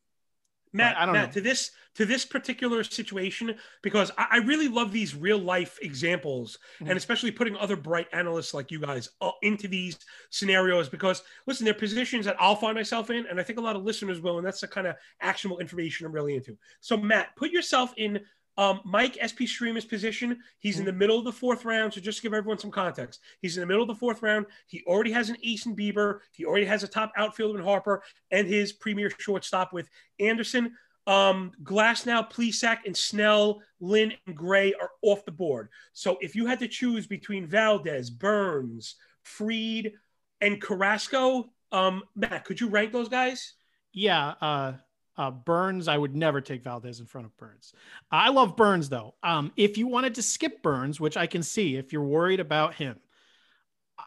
[0.73, 1.33] Matt, I don't Matt, know.
[1.33, 6.57] to this to this particular situation because I, I really love these real life examples
[6.75, 6.89] mm-hmm.
[6.89, 9.99] and especially putting other bright analysts like you guys uh, into these
[10.31, 13.75] scenarios because listen, they're positions that I'll find myself in, and I think a lot
[13.75, 16.57] of listeners will, and that's the kind of actionable information I'm really into.
[16.81, 18.19] So, Matt, put yourself in
[18.57, 21.93] um, Mike SP Streamer's position, he's in the middle of the fourth round.
[21.93, 24.45] So just to give everyone some context, he's in the middle of the fourth round.
[24.67, 26.19] He already has an ace in Bieber.
[26.31, 29.89] He already has a top outfielder in Harper and his premier shortstop with
[30.19, 30.73] Anderson.
[31.05, 35.69] Um, Glasnow, Plesac, and Snell, Lynn, and Gray are off the board.
[35.91, 39.93] So if you had to choose between Valdez, Burnes, Fried,
[40.39, 43.55] and Carrasco, um, Matt, could you rank those guys?
[43.91, 44.73] Yeah, uh,
[45.17, 47.73] uh, Burnes, I would never take Valdez in front of Burnes.
[48.11, 49.15] I love Burnes though.
[49.23, 52.75] Um, if you wanted to skip Burnes, which I can see, if you're worried about
[52.75, 52.99] him,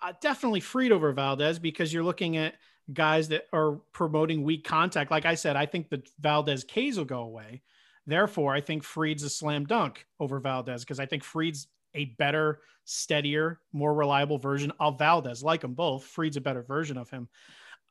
[0.02, 2.54] uh, definitely Fried over Valdez because you're looking at
[2.92, 5.11] guys that are promoting weak contact.
[5.11, 7.62] Like I said, I think the Valdez K's will go away.
[8.07, 12.61] Therefore, I think Fried's a slam dunk over Valdez because I think Fried's a better,
[12.84, 15.42] steadier, more reliable version of Valdez.
[15.42, 17.28] Like them both, Fried's a better version of him.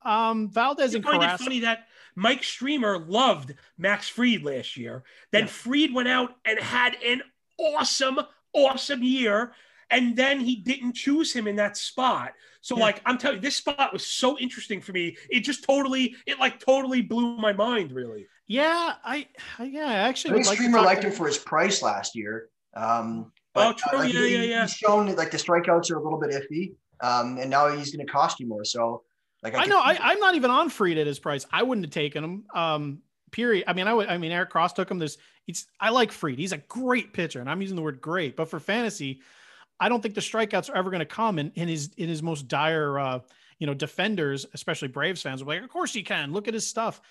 [0.01, 1.43] Um, Valdez you and find Carrasco.
[1.43, 5.03] it funny that Mike Streamer loved Max Fried last year.
[5.31, 5.47] Then Yeah.
[5.47, 7.21] Fried went out and had an
[7.57, 8.19] awesome,
[8.53, 9.53] awesome year.
[9.91, 12.33] And then he didn't choose him in that spot.
[12.61, 12.83] So, Yeah.
[12.83, 15.15] like, I'm telling you, this spot was so interesting for me.
[15.29, 18.27] It just totally, it like totally blew my mind, really.
[18.47, 19.27] Yeah, I,
[19.59, 22.15] I yeah, I I actually think would like Streamer liked him for his price last
[22.15, 22.49] year.
[22.75, 23.97] Um, Oh, but, true.
[23.99, 24.61] uh, like, Yeah, he- yeah, yeah.
[24.63, 27.95] He's shown that, like the strikeouts are a little bit iffy, um, and now he's
[27.95, 28.65] going to cost you more.
[28.65, 29.03] So,
[29.53, 29.79] like, I could know.
[29.79, 31.45] I, I'm not even on Fried at his price.
[31.51, 32.45] I wouldn't have taken him.
[32.53, 32.99] Um,
[33.31, 33.65] period.
[33.67, 34.07] I mean, I would.
[34.07, 34.99] I mean, Eric Cross took him.
[34.99, 35.17] There's.
[35.47, 35.67] It's.
[35.79, 36.39] I like Fried.
[36.39, 38.35] He's a great pitcher, and I'm using the word great.
[38.35, 39.21] But for fantasy,
[39.79, 41.39] I don't think the strikeouts are ever going to come.
[41.39, 43.19] And in his in his most dire, uh,
[43.59, 46.33] you know, defenders, especially Braves fans, will be like, of course he can.
[46.33, 47.01] Look at his stuff.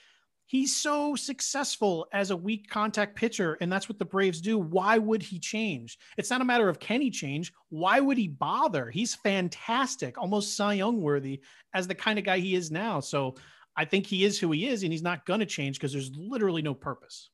[0.47, 4.59] He's so successful as a weak contact pitcher, and that's what the Braves do.
[4.59, 5.99] Why would he change?
[6.19, 7.53] It's not a matter of can he change.
[7.71, 8.91] Why would he bother?
[8.91, 11.41] He's fantastic, almost Cy Young worthy
[11.73, 13.01] as the kind of guy he is now.
[13.01, 13.37] So
[13.75, 16.13] I think he is who he is, and he's not going to change because there's
[16.15, 17.31] literally no purpose.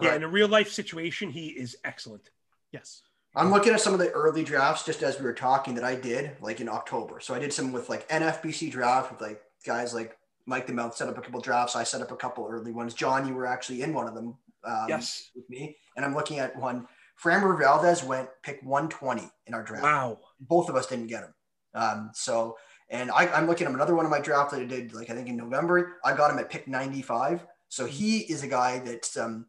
[0.00, 0.16] Yeah, Right.
[0.16, 2.28] in a real life situation, he is excellent.
[2.72, 3.02] Yes.
[3.36, 5.94] I'm looking at some of the early drafts just as we were talking that I
[5.96, 7.20] did like in October.
[7.20, 10.96] So I did some with like NFBC draft with like guys like Mike the Mouth
[10.96, 11.76] set up a couple drafts.
[11.76, 12.94] I set up a couple early ones.
[12.94, 15.30] John, you were actually in one of them um, Yes.
[15.34, 15.76] with me.
[15.96, 16.86] And I'm looking at one.
[17.22, 19.84] Framber Valdez went pick 120 in our draft.
[19.84, 20.18] Wow.
[20.40, 21.34] Both of us didn't get him.
[21.74, 22.56] Um, so,
[22.90, 25.14] and I, I'm looking at another one of my draft that I did like I
[25.14, 25.98] think in November.
[26.04, 27.46] I got him at pick 95.
[27.68, 29.46] So he is a guy that's um,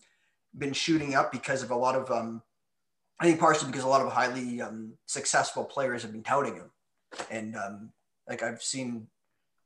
[0.57, 2.41] been shooting up because of a lot of um,
[3.19, 6.71] I think partially because a lot of highly um, successful players have been touting him,
[7.31, 7.91] and um,
[8.27, 9.07] like I've seen,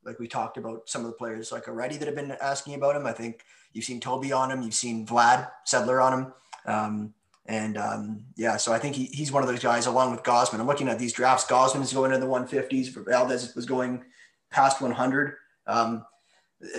[0.05, 2.95] like we talked about some of the players like already that have been asking about
[2.95, 3.05] him.
[3.05, 3.43] I think
[3.73, 6.33] you've seen Toby on him, you've seen Vlad Sedler on him,
[6.65, 7.13] um,
[7.45, 10.59] and um, yeah, so I think he, he's one of those guys along with Gausman.
[10.59, 11.45] I'm looking at these drafts.
[11.45, 13.05] Gausman is going in the 150s.
[13.05, 14.03] Valdez was going
[14.51, 15.35] past 100.
[15.65, 16.05] Um,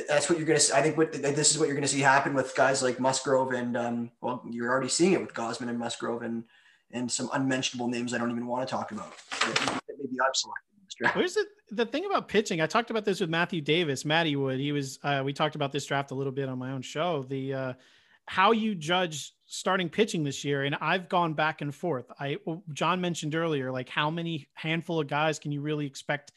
[0.08, 0.76] that's what you're going to.
[0.76, 3.52] I think what this is what you're going to see happen with guys like Musgrove
[3.52, 6.44] and um, well, you're already seeing it with Gausman and Musgrove and
[6.92, 9.12] and some unmentionable names I don't even want to talk about.
[9.30, 10.69] That maybe I've selected
[11.12, 11.16] draft.
[11.16, 12.60] Here's the the thing about pitching.
[12.60, 14.58] I talked about this with Matthew Davis, Matty Wood.
[14.58, 17.22] He was uh, we talked about this draft a little bit on my own show.
[17.22, 17.72] The uh,
[18.26, 22.06] how you judge starting pitching this year, and I've gone back and forth.
[22.18, 22.38] I
[22.72, 26.32] John mentioned earlier, like how many handful of guys can you really expect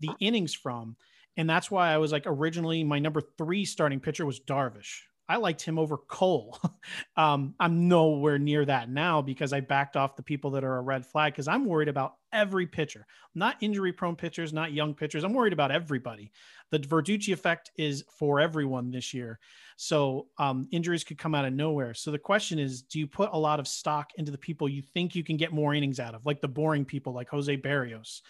[0.00, 0.96] the innings from?
[1.36, 5.00] And that's why I was like originally my number three starting pitcher was Darvish.
[5.28, 6.58] I liked him over Cole.
[7.16, 10.82] um, I'm nowhere near that now because I backed off the people that are a
[10.82, 15.24] red flag because I'm worried about every pitcher, not injury prone pitchers, not young pitchers.
[15.24, 16.32] I'm worried about everybody.
[16.70, 19.38] The Verducci effect is for everyone this year.
[19.76, 21.94] So um, injuries could come out of nowhere.
[21.94, 24.82] So the question is, do you put a lot of stock into the people you
[24.82, 28.20] think you can get more innings out of, like the boring people like Jose Berrios,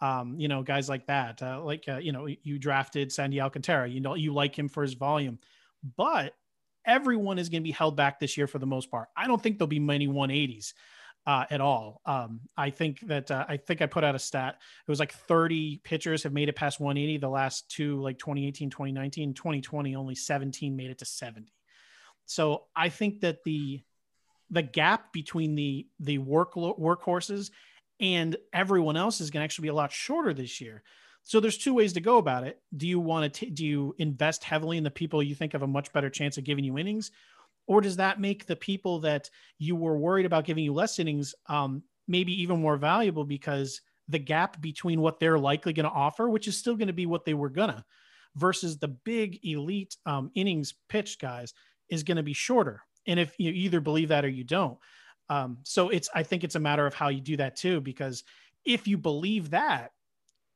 [0.00, 1.42] um, you know, guys like that.
[1.42, 4.82] Uh, like, uh, you know, you drafted Sandy Alcantara, you know, you like him for
[4.82, 5.38] his volume,
[5.96, 6.34] but
[6.86, 9.08] everyone is going to be held back this year for the most part.
[9.16, 10.72] I don't think there'll be many 180s
[11.26, 12.00] uh, at all.
[12.06, 14.56] Um, I think that uh, I think I put out a stat.
[14.86, 18.70] It was like 30 pitchers have made it past 180 the last two, like 2018,
[18.70, 21.52] 2019, 2020, only 17 made it to 70.
[22.26, 23.82] So I think that the
[24.50, 27.50] the gap between the the work workhorses
[28.00, 30.82] and everyone else is going to actually be a lot shorter this year.
[31.30, 32.60] So there's two ways to go about it.
[32.76, 35.66] Do you want to do you invest heavily in the people you think have a
[35.68, 37.12] much better chance of giving you innings,
[37.68, 41.32] or does that make the people that you were worried about giving you less innings
[41.46, 46.28] um, maybe even more valuable because the gap between what they're likely going to offer,
[46.28, 47.84] which is still going to be what they were gonna,
[48.34, 51.54] versus the big elite um, innings pitched guys,
[51.90, 52.82] is going to be shorter.
[53.06, 54.78] And if you either believe that or you don't,
[55.28, 58.24] um, so it's I think it's a matter of how you do that too, because
[58.64, 59.92] if you believe that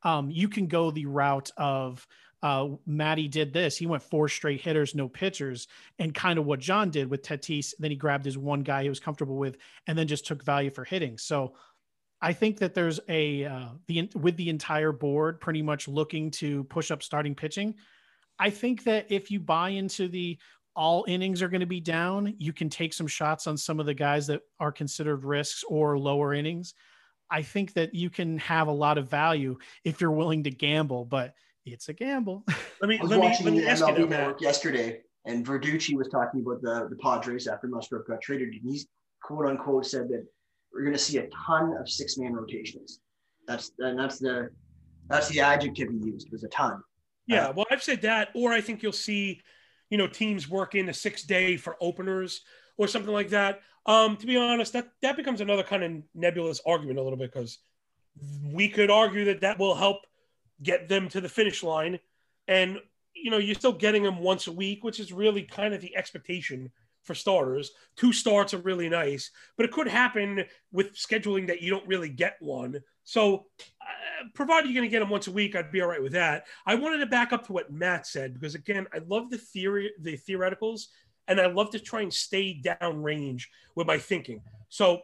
[0.05, 2.07] um, you can go the route of
[2.43, 3.77] uh, Matty did this.
[3.77, 5.67] He went four straight hitters, no pitchers,
[5.99, 7.73] and kind of what John did with Tatis.
[7.79, 10.71] Then he grabbed his one guy he was comfortable with, and then just took value
[10.71, 11.17] for hitting.
[11.17, 11.55] So
[12.21, 16.65] I think that there's a uh, the with the entire board pretty much looking to
[16.65, 17.75] push up starting pitching.
[18.39, 20.39] I think that if you buy into the
[20.77, 23.87] all innings are going to be down, you can take some shots on some of
[23.87, 26.75] the guys that are considered risks or lower innings.
[27.35, 31.05] I think that you can have a lot of value if you're willing to gamble,
[31.05, 31.35] but
[31.67, 32.45] It's a gamble.
[32.81, 34.41] Let me I was let me watching let me the ask you MLB that, Network
[34.41, 38.87] yesterday, and Verducci was talking about the, the Padres after Musgrove got traded, and he's
[39.23, 40.25] quote unquote said that
[40.73, 43.01] we're going to see a ton of six man rotations.
[43.49, 44.51] That's and that's the
[45.09, 46.83] that's the adjective he used was a ton.
[47.27, 49.41] Yeah, uh, well, I've said that, or I think you'll see,
[49.91, 52.43] you know, teams work in a six day for openers
[52.77, 53.61] or something like that.
[53.87, 57.33] Um, to be honest, that that becomes another kind of nebulous argument a little bit
[57.33, 57.59] because
[58.53, 59.99] we could argue that that will help
[60.63, 61.99] get them to the finish line,
[62.49, 62.79] and
[63.15, 65.97] you know, you're still getting them once a week, which is really kind of the
[65.97, 66.71] expectation
[67.05, 67.73] for starters.
[67.97, 72.09] Two starts are really nice, but it could happen with scheduling that you don't really
[72.09, 72.83] get one.
[73.05, 73.47] So,
[73.81, 76.13] uh, provided you're going to get them once a week, I'd be all right with
[76.13, 76.47] that.
[76.67, 79.93] I wanted to back up to what Matt said because again, I love the theory,
[80.01, 80.87] the theoreticals,
[81.29, 84.43] and I love to try and stay down range with my thinking.
[84.69, 85.01] So,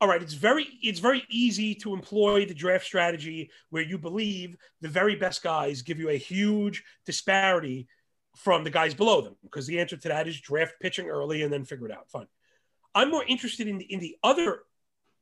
[0.00, 4.56] all right, it's very it's very easy to employ the draft strategy where you believe
[4.80, 7.86] the very best guys give you a huge disparity
[8.36, 11.52] from the guys below them because the answer to that is draft pitching early and
[11.52, 12.10] then figure it out.
[12.10, 12.26] Fine.
[12.94, 14.62] I'm more interested in the, in the other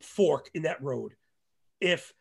[0.00, 1.12] fork in that road.
[1.80, 2.12] If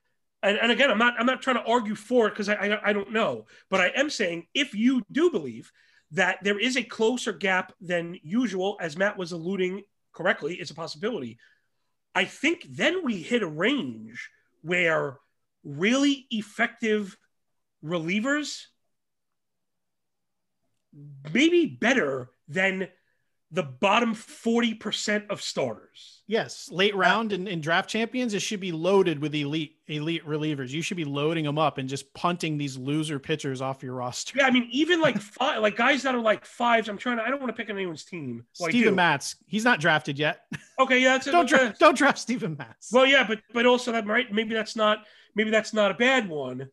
[0.42, 2.90] and, and again, I'm not I'm not trying to argue for it because I, I
[2.90, 5.72] I don't know, but I am saying if you do believe
[6.12, 9.84] that there is a closer gap than usual, as Matt was alluding
[10.14, 11.38] correctly, is a possibility.
[12.16, 14.30] I think then we hit a range
[14.62, 15.20] where
[15.64, 17.18] really effective
[17.84, 18.66] relievers
[21.34, 22.88] maybe better than
[23.52, 26.22] the bottom 40% of starters.
[26.28, 30.70] Yes, late round in, in draft champions, it should be loaded with elite elite relievers.
[30.70, 34.38] You should be loading them up and just punting these loser pitchers off your roster.
[34.38, 36.88] Yeah, I mean, even like five, like guys that are like fives.
[36.88, 37.24] I'm trying to.
[37.24, 38.46] I don't want to pick on anyone's team.
[38.60, 38.94] Well, Steven.
[38.94, 40.42] Matz, he's not drafted yet.
[40.80, 42.92] Okay, yeah, that's don't draft don't draft Steven Matz.
[42.92, 44.32] Well, yeah, but but also that right.
[44.32, 45.00] Maybe that's not.
[45.34, 46.70] Maybe that's not a bad one,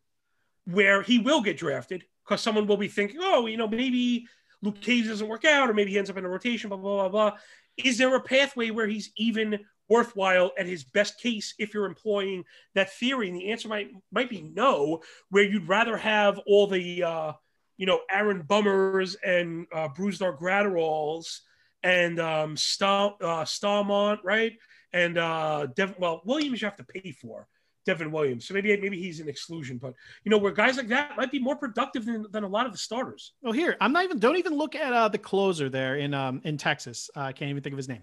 [0.67, 4.27] where he will get drafted because someone will be thinking, oh, you know, maybe
[4.63, 6.69] Luke Cage doesn't work out, or maybe he ends up in a rotation.
[6.69, 7.39] Blah blah blah blah.
[7.77, 12.45] Is there a pathway where he's even worthwhile at his best case if you're employing
[12.75, 13.29] that theory?
[13.29, 17.33] And the answer might might be no, where you'd rather have all the uh,
[17.77, 21.41] you know Aaron Bummers and uh, Brusdar Graterols
[21.83, 24.55] and um, Star uh, Starmont, right?
[24.93, 27.47] And uh, Devin, well, Williams you have to pay for
[27.87, 29.79] Devin Williams, so maybe maybe he's an exclusion.
[29.79, 32.67] But you know, where guys like that might be more productive than, than a lot
[32.67, 33.33] of the starters.
[33.41, 34.19] Well, here I'm not even.
[34.19, 37.09] Don't even look at uh, the closer there in um in Texas.
[37.17, 38.03] Uh, I can't even think of his name.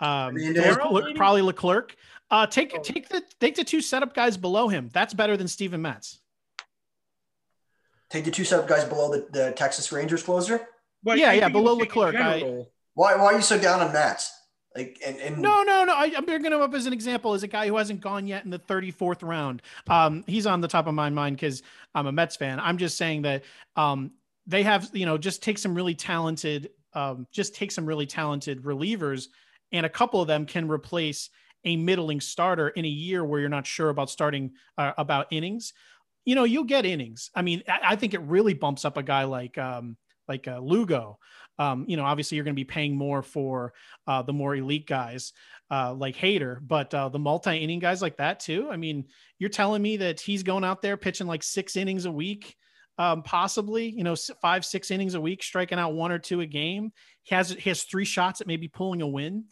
[0.00, 0.76] Um, Hernandez?
[0.76, 1.94] Leclerc- probably Leclerc.
[2.30, 2.82] Uh, take Oh.
[2.82, 4.90] take the take the two setup guys below him.
[4.92, 6.20] That's better than Steven Matz.
[8.08, 10.66] Take the two setup guys below the, the Texas Rangers closer.
[11.02, 14.32] But Yeah, yeah, below Leclerc, I- Why why are you so down on Matz?
[14.76, 15.94] Like and, and No, no, no.
[15.94, 18.44] I, I'm bringing him up as an example as a guy who hasn't gone yet
[18.44, 19.62] in the 34th round.
[19.88, 21.62] Um, he's on the top of my mind because
[21.94, 22.60] I'm a Mets fan.
[22.60, 23.44] I'm just saying that
[23.76, 24.12] um,
[24.46, 28.62] they have, you know, just take some really talented, um, just take some really talented
[28.62, 29.28] relievers,
[29.72, 31.30] and a couple of them can replace
[31.64, 35.72] a middling starter in a year where you're not sure about starting uh, about innings.
[36.24, 37.30] You know, you'll get innings.
[37.34, 39.96] I mean, I, I think it really bumps up a guy like um,
[40.28, 41.18] like uh, Lugo.
[41.58, 43.72] Um, you know, obviously you're going to be paying more for
[44.06, 45.32] uh, the more elite guys
[45.70, 48.68] uh, like Hader, but uh, the multi inning guys like that too.
[48.70, 49.06] I mean,
[49.38, 52.56] you're telling me that he's going out there pitching like six innings a week,
[52.98, 56.46] um, possibly, you know, five, six innings a week, striking out one or two a
[56.46, 56.92] game.
[57.22, 59.46] He has, he has three shots at maybe pulling a win.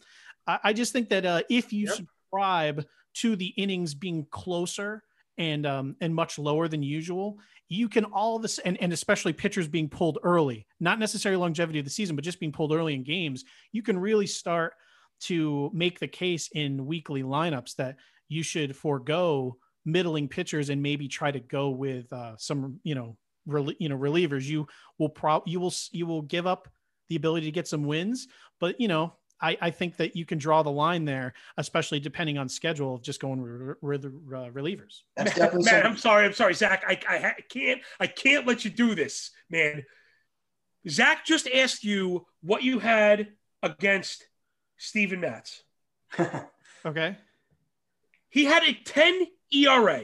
[0.47, 1.95] I, I just think that uh, if you Yep.
[1.95, 2.85] subscribe
[3.15, 5.03] to the innings being closer
[5.37, 9.67] and um, and much lower than usual, you can all this and, and especially pitchers
[9.67, 13.03] being pulled early, not necessarily longevity of the season, but just being pulled early in
[13.03, 14.73] games, you can really start
[15.21, 17.95] to make the case in weekly lineups that
[18.27, 23.17] you should forego middling pitchers and maybe try to go with uh, some, you know,
[23.45, 24.43] rel- you know, relievers.
[24.43, 24.67] You
[24.99, 26.67] will prob you will you will give up
[27.09, 28.27] the ability to get some wins,
[28.59, 32.37] but you know, I, I think that you can draw the line there, especially depending
[32.37, 35.01] on schedule of just going with re- re- uh, relievers.
[35.15, 35.85] that's Man, man.
[35.85, 36.25] I'm sorry.
[36.25, 36.83] I'm sorry, Zach.
[36.87, 37.81] I, I ha- can't.
[37.99, 39.83] I can't let you do this, man.
[40.87, 43.29] Zach just asked you what you had
[43.61, 44.25] against
[44.77, 45.63] Steven Matz.
[46.85, 47.17] Okay.
[48.29, 50.01] He had a 10 ERA.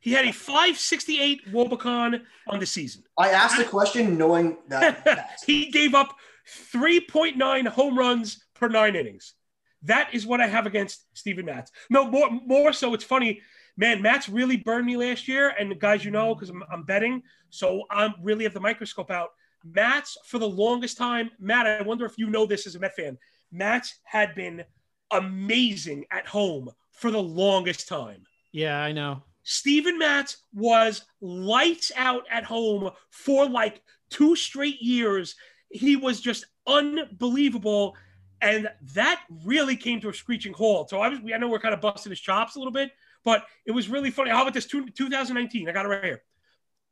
[0.00, 3.04] He had a 568 wOBAcon on the season.
[3.16, 6.14] I asked the question knowing that he gave up
[6.48, 9.34] 3.9 home runs per nine innings.
[9.82, 11.70] That is what I have against Steven Matz.
[11.90, 13.42] No, more more so, it's funny,
[13.76, 14.00] man.
[14.00, 17.82] Matz really burned me last year, and guys, you know, because I'm, I'm betting, so
[17.90, 19.30] I'm really have the microscope out.
[19.64, 21.66] Matz for the longest time, Matt.
[21.66, 23.18] I wonder if you know this as a Met fan.
[23.52, 24.64] Matz had been
[25.10, 28.24] amazing at home for the longest time.
[28.52, 29.22] Yeah, I know.
[29.44, 35.36] Steven Matz was lights out at home for like two straight years.
[35.74, 37.96] He was just unbelievable.
[38.40, 40.90] And that really came to a screeching halt.
[40.90, 42.92] So I was, I know we're kind of busting his chops a little bit,
[43.24, 44.30] but it was really funny.
[44.30, 45.68] How about this 2019?
[45.68, 46.22] I got it right here.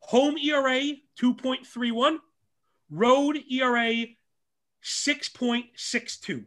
[0.01, 2.19] Home ERA 2.31,
[2.91, 4.07] road ERA
[4.83, 6.45] 6.62.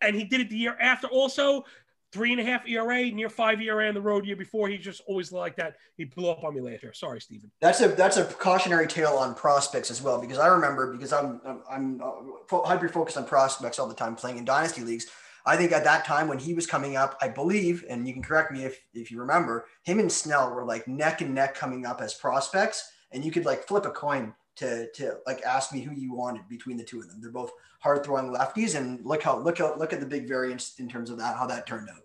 [0.00, 1.64] And he did it the year after also
[2.12, 4.68] three and a half ERA, near five ERA on the road year before.
[4.68, 5.76] He just always like that.
[5.96, 6.92] He blew up on me last year.
[6.92, 7.50] Sorry, Steven.
[7.60, 11.40] That's a that's a cautionary tale on prospects as well because I remember because I'm
[11.44, 15.06] I'm, I'm uh, hyper focused on prospects all the time playing in dynasty leagues.
[15.46, 18.22] I think at that time when he was coming up, I believe, and you can
[18.22, 21.86] correct me if if you remember, him and Snell were like neck and neck coming
[21.86, 25.80] up as prospects, and you could like flip a coin to to like ask me
[25.80, 27.20] who you wanted between the two of them.
[27.20, 30.78] They're both hard throwing lefties, and look how look how look at the big variance
[30.78, 32.02] in terms of that how that turned out.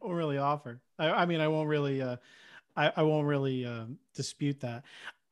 [0.00, 0.80] Won't really offer.
[0.98, 2.02] I, I mean, I won't really.
[2.02, 2.16] Uh,
[2.74, 3.84] I, I won't really uh,
[4.14, 4.82] dispute that.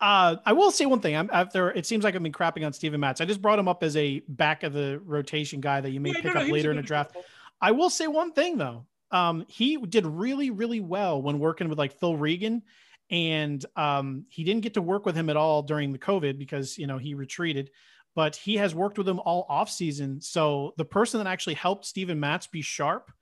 [0.00, 1.16] Uh, I will say one thing.
[1.16, 3.20] I'm after it seems like I've been crapping on Steven Matz.
[3.20, 6.10] I just brought him up as a back of the rotation guy that you may
[6.10, 7.10] yeah, pick no, up no, later in a draft.
[7.10, 7.30] Example.
[7.60, 8.86] I will say one thing though.
[9.10, 12.62] Um, he did really, really well when working with like Phil Regan
[13.10, 16.78] and um, he didn't get to work with him at all during the COVID because
[16.78, 17.70] you know he retreated.
[18.16, 20.20] But he has worked with him all off season.
[20.20, 23.12] So the person that actually helped Steven Matz be sharp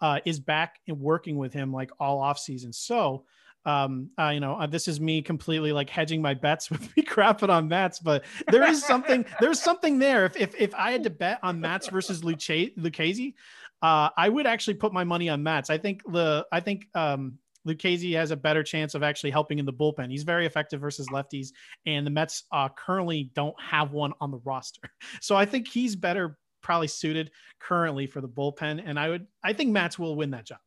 [0.00, 2.72] uh, is back and working with him like all off season.
[2.72, 3.24] So
[3.66, 7.02] um uh, you know uh, this is me completely like hedging my bets with me
[7.02, 11.02] crapping on Matz but there is something there's something there if, if if I had
[11.04, 13.34] to bet on Matz versus Lucchesi,
[13.82, 17.38] uh I would actually put my money on Matz I think the I think um
[17.66, 20.10] Lucchesi has a better chance of actually helping in the bullpen.
[20.10, 21.48] He's very effective versus lefties,
[21.86, 24.80] and the Mets uh, currently don't have one on the roster.
[25.20, 28.82] So I think he's better, probably suited currently for the bullpen.
[28.84, 30.58] And I would, I think Matz will win that job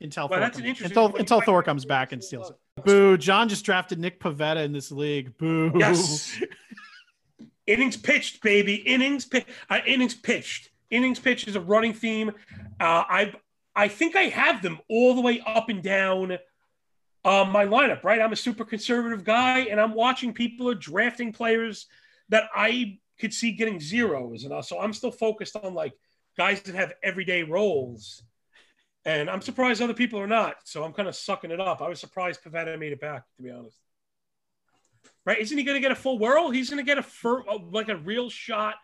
[0.00, 2.56] until well, Thor comes, until, until Thor comes back and steals it.
[2.84, 3.16] Boo!
[3.16, 5.36] John just drafted Nick Pivetta in this league.
[5.38, 5.72] Boo!
[5.76, 6.40] Yes.
[7.66, 8.76] innings pitched, baby.
[8.76, 9.48] Innings pitched.
[9.70, 10.70] Uh, innings pitched.
[10.90, 12.30] Innings pitched is a running theme.
[12.80, 13.32] Uh, I
[13.74, 16.38] I think I have them all the way up and down
[17.24, 18.20] um, my lineup, right?
[18.20, 21.86] I'm a super conservative guy, and I'm watching people are drafting players
[22.28, 25.92] that I could see getting zeros, and so I'm still focused on like
[26.36, 28.22] guys that have everyday roles.
[29.04, 30.56] And I'm surprised other people are not.
[30.64, 31.82] So I'm kind of sucking it up.
[31.82, 33.76] I was surprised Pivetta made it back, to be honest.
[35.26, 35.38] Right?
[35.38, 36.50] Isn't he going to get a full whirl?
[36.50, 38.76] He's going to get a fur, like a real shot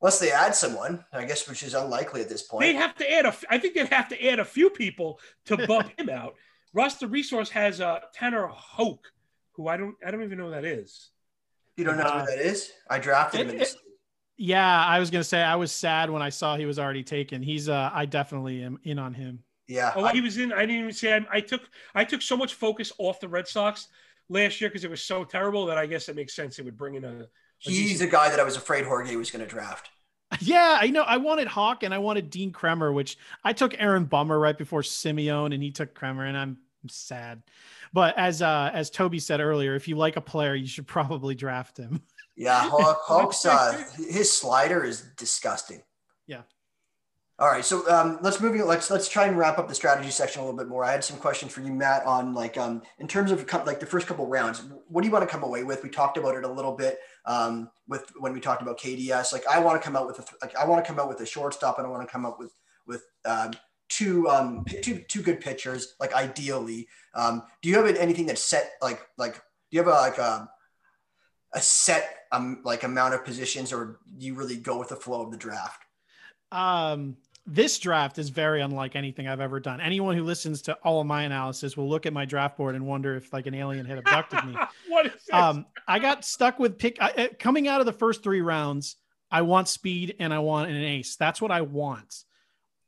[0.00, 2.62] Unless they add someone, I guess, which is unlikely at this point.
[2.62, 3.34] They'd have to add a.
[3.50, 6.34] I think they'd have to add a few people to bump him out.
[6.72, 9.00] Russ, the resource has uh, Tanner Houck,
[9.52, 9.96] who I don't.
[10.06, 11.10] I don't even know who that is.
[11.76, 12.72] You don't know uh, who that is?
[12.88, 13.56] I drafted him.
[13.56, 13.74] It, it,
[14.36, 17.42] yeah, I was gonna say I was sad when I saw he was already taken.
[17.42, 17.68] He's.
[17.68, 19.40] Uh, I definitely am in on him.
[19.66, 19.92] Yeah.
[19.96, 20.52] Oh, I, he was in.
[20.52, 21.12] I didn't even say.
[21.12, 21.62] I, I took.
[21.96, 23.88] I took so much focus off the Red Sox
[24.28, 26.60] last year because it was so terrible that I guess it makes sense.
[26.60, 27.26] It would bring in a
[27.58, 29.90] He's a guy that I was afraid Jorge was going to draft.
[30.40, 31.02] Yeah, I know.
[31.02, 34.82] I wanted Houck and I wanted Dean Kremer, which I took Aaron Bummer right before
[34.82, 37.42] Semien, and he took Kremer, and I'm sad.
[37.92, 41.34] But as uh, as Toby said earlier, if you like a player, you should probably
[41.34, 42.02] draft him.
[42.40, 45.82] Yeah, Houck, Houck's uh, his slider is disgusting.
[46.28, 46.42] Yeah.
[47.40, 48.54] All right, so um, let's move.
[48.64, 50.84] Let's let's try and wrap up the strategy section a little bit more.
[50.84, 53.86] I had some questions for you, Matt, on like um, in terms of like the
[53.86, 54.62] first couple rounds.
[54.86, 55.82] What do you want to come away with?
[55.82, 59.32] We talked about it a little bit um, with when we talked about KDS.
[59.32, 61.20] Like I want to come out with a like I want to come out with
[61.20, 62.52] a shortstop, and I want to come up with
[62.86, 63.52] with um,
[63.88, 65.94] two um two two good pitchers.
[66.00, 69.90] Like ideally, um, do you have anything that's set like like do you have a
[69.90, 70.48] like a
[71.52, 75.22] a set um like amount of positions, or do you really go with the flow
[75.22, 75.82] of the draft?
[76.50, 77.18] Um,
[77.50, 79.80] this draft is very unlike anything I've ever done.
[79.80, 82.86] Anyone who listens to all of my analysis will look at my draft board and
[82.86, 84.54] wonder if like an alien had abducted me.
[84.88, 85.32] what is this?
[85.32, 88.96] Um, I got stuck with pick I, coming out of the first three rounds.
[89.30, 91.16] I want speed and I want an ace.
[91.16, 92.24] That's what I want.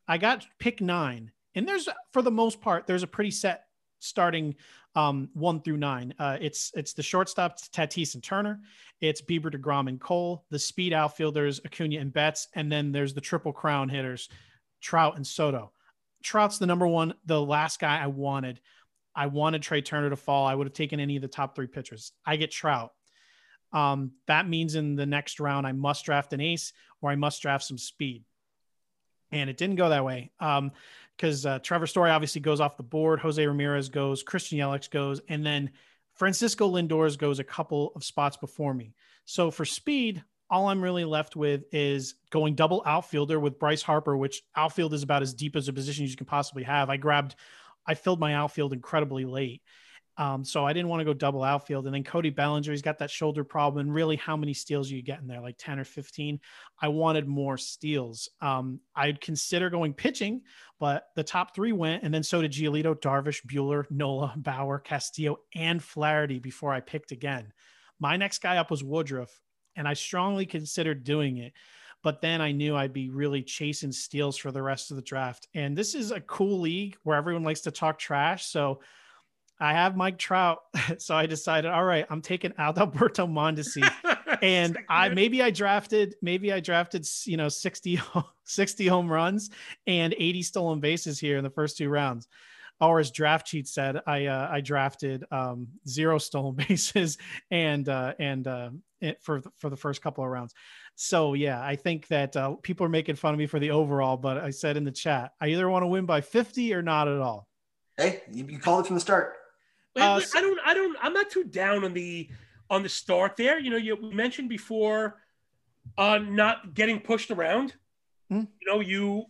[0.06, 3.64] I got pick nine, and there's for the most part there's a pretty set
[4.00, 4.56] starting
[4.94, 6.12] um, one through nine.
[6.18, 8.60] Uh, it's it's the shortstop Tatis and Turner.
[9.00, 10.44] It's Bieber, Degrom, and Cole.
[10.50, 14.28] The speed outfielders Acuna and Betts, and then there's the triple crown hitters
[14.80, 15.72] Trout and Soto.
[16.22, 18.60] Trout's the number one, the last guy I wanted.
[19.14, 20.46] I wanted Trea Turner to fall.
[20.46, 22.12] I would have taken any of the top three pitchers.
[22.24, 22.92] I get Trout.
[23.72, 27.42] Um, that means in the next round, I must draft an ace or I must
[27.42, 28.24] draft some speed.
[29.32, 32.82] And it didn't go that way because um, uh, Trevor Story obviously goes off the
[32.82, 33.20] board.
[33.20, 35.70] Jose Ramirez goes, Christian Yelich goes, and then
[36.14, 38.92] Francisco Lindors goes a couple of spots before me.
[39.24, 44.16] So for speed, all I'm really left with is going double outfielder with Bryce Harper,
[44.16, 46.90] which outfield is about as deep as a position you can possibly have.
[46.90, 47.36] I grabbed,
[47.86, 49.62] I filled my outfield incredibly late.
[50.16, 51.86] Um, so I didn't want to go double outfield.
[51.86, 53.86] And then Cody Bellinger, he's got that shoulder problem.
[53.86, 55.40] And really, how many steals you getting there?
[55.40, 56.40] Like 10 or 15?
[56.82, 58.28] I wanted more steals.
[58.42, 60.42] Um, I'd consider going pitching,
[60.78, 62.02] but the top three went.
[62.02, 67.12] And then so did Giolito, Darvish, Buehler, Nola, Bauer, Castillo, and Flaherty before I picked
[67.12, 67.52] again.
[67.98, 69.40] My next guy up was Woodruff
[69.76, 71.52] and I strongly considered doing it.
[72.02, 75.48] But then I knew I'd be really chasing steals for the rest of the draft.
[75.54, 78.46] And this is a cool league where everyone likes to talk trash.
[78.46, 78.80] So
[79.60, 80.60] I have Mike Trout.
[80.98, 83.88] So I decided, all right, I'm taking Adalberto Mondesi.
[84.42, 88.00] and I maybe I drafted, maybe I drafted, you know, 60,
[88.44, 89.50] 60 home runs
[89.86, 92.28] and 80 stolen bases here in the first two rounds
[92.80, 97.18] or as draft cheat said, I uh, I drafted um, zero stolen bases
[97.50, 98.70] and uh, and uh,
[99.20, 100.54] for for the first couple of rounds.
[100.96, 104.16] So yeah, I think that uh, people are making fun of me for the overall,
[104.16, 107.08] but I said in the chat, I either want to win by 50 or not
[107.08, 107.48] at all.
[107.96, 109.34] Hey, you, you called it from the start.
[109.96, 112.30] Uh, I don't, I don't, I'm not too down on the
[112.70, 113.58] on the start there.
[113.58, 115.20] You know, you mentioned before
[115.98, 117.74] uh, not getting pushed around.
[118.28, 118.44] Hmm?
[118.60, 119.24] You know, you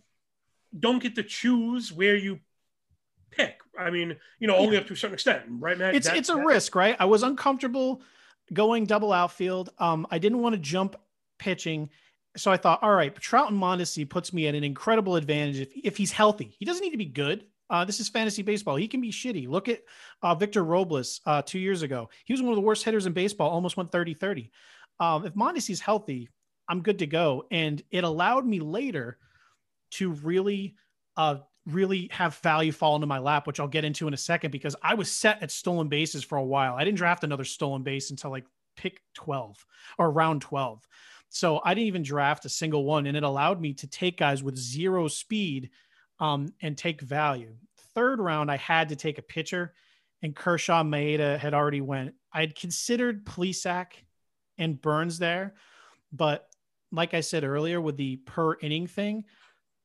[0.77, 2.39] don't get to choose where you
[3.31, 3.59] pick.
[3.79, 5.95] I mean, you know, only up to a certain extent, right, Matt?
[5.95, 6.95] It's that, it's a that, risk, right?
[6.99, 8.01] I was uncomfortable
[8.53, 9.69] going double outfield.
[9.79, 10.95] Um, I didn't want to jump
[11.39, 11.89] pitching.
[12.37, 15.69] So I thought, all right, Trout and Mondesi puts me at an incredible advantage if,
[15.75, 16.55] if he's healthy.
[16.59, 17.45] He doesn't need to be good.
[17.69, 18.75] Uh, this is fantasy baseball.
[18.75, 19.47] He can be shitty.
[19.47, 19.81] Look at
[20.21, 22.09] uh, Victor Robles uh, two years ago.
[22.25, 24.51] He was one of the worst hitters in baseball, almost went 30 30.
[24.99, 26.29] Um, if Mondesi's healthy,
[26.67, 27.45] I'm good to go.
[27.49, 29.17] And it allowed me later
[29.91, 30.75] to really
[31.15, 31.37] uh,
[31.67, 34.75] really have value fall into my lap, which I'll get into in a second because
[34.81, 36.75] I was set at stolen bases for a while.
[36.75, 38.45] I didn't draft another stolen base until like
[38.75, 39.63] pick 12
[39.97, 40.87] or round 12.
[41.29, 43.05] So I didn't even draft a single one.
[43.05, 45.69] And it allowed me to take guys with zero speed
[46.19, 47.55] um, and take value.
[47.95, 49.73] Third round, I had to take a pitcher,
[50.21, 52.13] and Kershaw Maeda had already went.
[52.31, 53.87] I had considered Plesac
[54.57, 55.55] and Burnes there,
[56.13, 56.47] but
[56.91, 59.25] like I said earlier, with the per inning thing,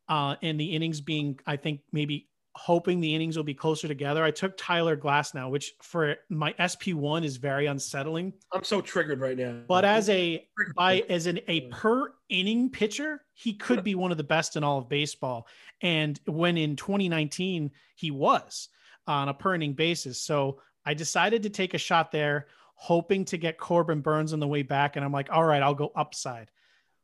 [0.08, 4.24] uh, and the innings being, I think, maybe hoping the innings will be closer together.
[4.24, 8.32] I took Tyler Glasnow, which for my SP1 is very unsettling.
[8.50, 9.60] I'm so triggered right now.
[9.68, 14.16] But as a by as an a per inning pitcher, he could be one of
[14.16, 15.46] the best in all of baseball.
[15.82, 18.68] And when in 2019 he was
[19.06, 20.20] on a per inning basis.
[20.20, 24.48] So I decided to take a shot there, hoping to get Corbin Burnes on the
[24.48, 24.96] way back.
[24.96, 26.50] And I'm like, all right, I'll go upside.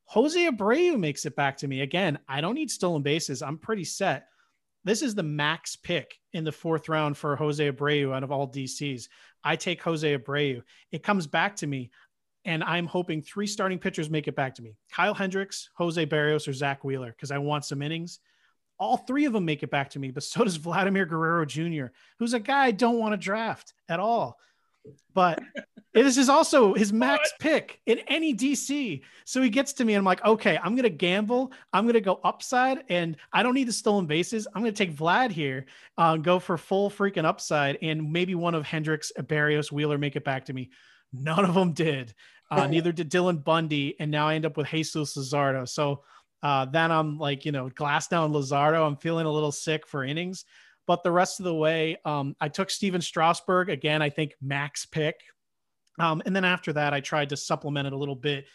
[0.07, 1.81] Jose Abreu makes it back to me.
[1.81, 3.43] Again, I don't need stolen bases.
[3.43, 4.29] I'm pretty set.
[4.85, 8.49] This is the max pick in the fourth round for Jose Abreu out of all
[8.49, 9.09] DCs.
[9.45, 10.63] I take Jose Abreu.
[10.91, 11.91] It comes back to me,
[12.45, 16.49] and I'm hoping three starting pitchers make it back to me Kyle Hendricks, Jose Berrios,
[16.49, 18.19] or Zack Wheeler, because I want some innings.
[18.79, 21.87] All three of them make it back to me, but so does Vladimir Guerrero Jr.,
[22.19, 24.39] who's a guy I don't want to draft at all.
[25.15, 25.41] But
[25.95, 27.41] this is also his max what?
[27.41, 29.03] pick in any DC.
[29.25, 31.53] So he gets to me and I'm like, okay, I'm going to gamble.
[31.73, 34.47] I'm going to go upside and I don't need the stolen bases.
[34.55, 35.67] I'm going to take Vlad here,
[35.99, 40.25] uh, go for full freaking upside and maybe one of Hendricks, Berrios, Wheeler make it
[40.25, 40.71] back to me.
[41.13, 42.15] None of them did.
[42.51, 43.97] Uh, neither did Dylan Bundy.
[44.01, 45.69] And now I end up with Jesus Luzardo.
[45.69, 46.05] So
[46.43, 48.87] uh, then I'm like, you know, Glasnow Luzardo.
[48.87, 50.45] I'm feeling a little sick for innings.
[50.87, 54.03] But the rest of the way, um, I took Stephen Strasburg again.
[54.03, 55.17] I think max pick.
[55.99, 58.47] Um, and then after that, I tried to supplement it a little bit.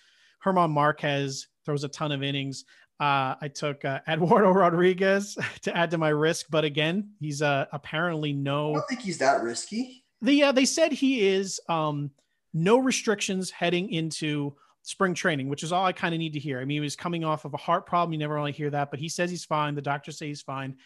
[0.44, 2.66] German Marquez throws a ton of innings.
[3.00, 7.66] Uh, I took uh, Eduardo Rodriguez to add to my risk, but again, he's uh,
[7.72, 8.72] apparently no.
[8.72, 10.04] I don't think he's that risky.
[10.22, 12.10] The uh, they said he is um,
[12.54, 16.60] no restrictions heading into spring training, which is all I kind of need to hear.
[16.60, 18.14] I mean, he was coming off of a heart problem.
[18.14, 19.76] You never really hear that, but he says he's fine.
[19.76, 20.78] The doctors say he's fine,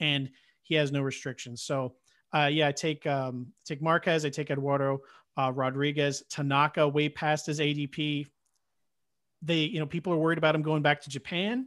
[0.00, 0.30] and
[0.70, 1.62] he has no restrictions.
[1.62, 1.96] So,
[2.32, 5.00] uh, yeah, I take um, take Marquez, I take Eduardo
[5.36, 8.28] uh, Rodriguez, Tanaka way past his ADP.
[9.42, 11.66] They, you know, people are worried about him going back to Japan.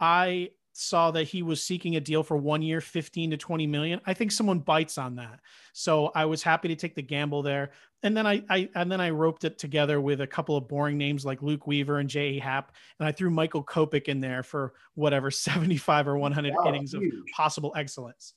[0.00, 4.00] I saw that he was seeking a deal for one year, 15 to 20 million.
[4.06, 5.40] I think someone bites on that.
[5.72, 7.72] So I was happy to take the gamble there.
[8.02, 10.98] And then I, I and then I roped it together with a couple of boring
[10.98, 12.40] names like Luke Weaver and J.A.
[12.40, 12.72] Happ.
[12.98, 17.14] And I threw Michael Kopech in there for whatever 75 or 100 wow, innings huge.
[17.14, 18.34] of possible excellence.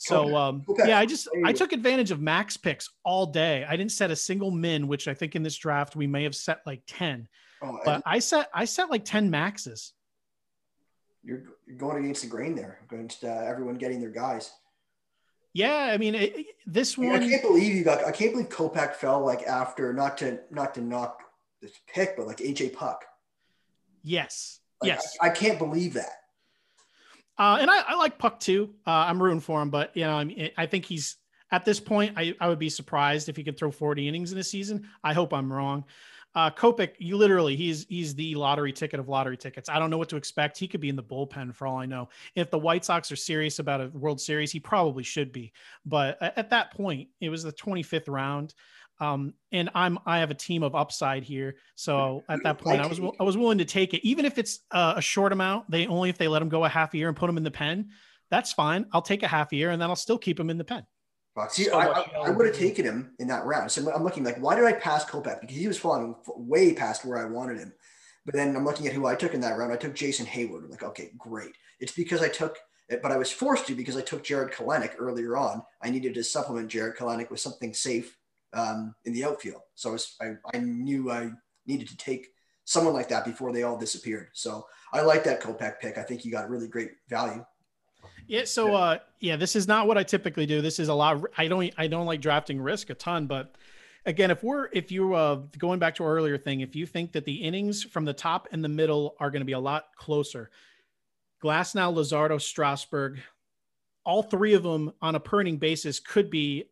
[0.00, 0.88] So um, okay.
[0.88, 3.66] yeah, I just I took advantage of max picks all day.
[3.68, 6.36] I didn't set a single min, which I think in this draft we may have
[6.36, 7.28] set like 10.
[7.62, 9.94] Oh, but I set I set like 10 maxes
[11.28, 14.50] you're, you're going against the grain there, against uh, everyone getting their guys.
[15.52, 17.08] Yeah, I mean it, this one.
[17.08, 18.04] I, mean, I can't believe you got.
[18.04, 21.20] I can't believe Kopech fell like after not to not to knock
[21.60, 23.04] this pick, but like AJ Puk.
[24.02, 24.60] Yes.
[24.80, 25.16] Like, yes.
[25.20, 26.12] I, I can't believe that.
[27.36, 28.74] Uh, and I, I, like Puk too.
[28.86, 31.16] Uh, I'm rooting for him, but you know, I, mean, I think he's
[31.50, 32.14] at this point.
[32.16, 34.88] I, I would be surprised if he could throw 40 innings in a season.
[35.02, 35.84] I hope I'm wrong.
[36.34, 39.68] Uh, Kopech, you literally, he's he's the lottery ticket of lottery tickets.
[39.68, 40.58] I don't know what to expect.
[40.58, 42.08] He could be in the bullpen for all I know.
[42.34, 45.52] If the White Sox are serious about a World Series, he probably should be.
[45.86, 48.54] But at that point, it was the 25th round.
[49.00, 52.86] Um, and I'm I have a team of upside here, so at that point I
[52.86, 55.70] was I was willing to take it, even if it's uh, a short amount.
[55.70, 57.44] They only if they let him go a half a year and put him in
[57.44, 57.90] the pen,
[58.30, 58.86] that's fine.
[58.92, 60.84] I'll take a half a year and then I'll still keep him in the pen.
[61.48, 63.70] See, so I, I, I would have taken him in that round.
[63.70, 65.40] So I'm looking like, why did I pass Kopech?
[65.40, 67.72] Because he was falling way past where I wanted him.
[68.24, 69.72] But then I'm looking at who I took in that round.
[69.72, 70.64] I took Jason Heyward.
[70.64, 71.52] I'm like, okay, great.
[71.80, 72.58] It's because I took,
[73.02, 75.62] but I was forced to because I took Jarred Kelenic earlier on.
[75.82, 78.16] I needed to supplement Jarred Kelenic with something safe
[78.52, 79.62] um, in the outfield.
[79.74, 81.30] So I, was, I, I knew I
[81.66, 82.28] needed to take
[82.64, 84.28] someone like that before they all disappeared.
[84.34, 85.96] So I like that Kopech pick.
[85.96, 87.44] I think you got really great value.
[88.28, 88.44] Yeah.
[88.44, 90.60] So, uh, yeah, this is not what I typically do.
[90.60, 91.16] This is a lot.
[91.16, 93.56] Of, I don't, I don't like drafting risk a ton, but
[94.06, 97.12] again, if we're, if you, uh, going back to our earlier thing, if you think
[97.12, 99.86] that the innings from the top and the middle are going to be a lot
[99.96, 100.50] closer,
[101.42, 103.18] Glasnow, Luzardo, Strasburg,
[104.04, 106.64] all three of them on a per inning basis could be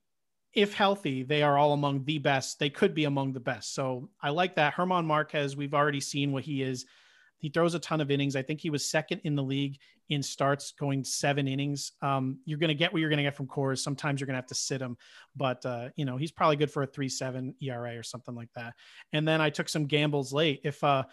[0.52, 2.58] if healthy, they are all among the best.
[2.58, 3.74] They could be among the best.
[3.74, 4.74] So I like that.
[4.74, 6.86] German Marquez, we've already seen what he is.
[7.38, 8.36] He throws a ton of innings.
[8.36, 9.78] I think he was second in the league
[10.08, 11.92] in starts, going seven innings.
[12.02, 13.78] Um, you're going to get what you're going to get from Coors.
[13.78, 14.96] Sometimes you're going to have to sit him,
[15.34, 18.50] but uh, you know he's probably good for a three seven ERA or something like
[18.54, 18.74] that.
[19.12, 20.60] And then I took some gambles late.
[20.64, 21.04] If uh,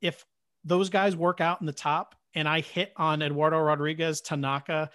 [0.00, 0.24] if
[0.64, 4.90] those guys work out in the top, and I hit on Eduardo Rodriguez, Tanaka,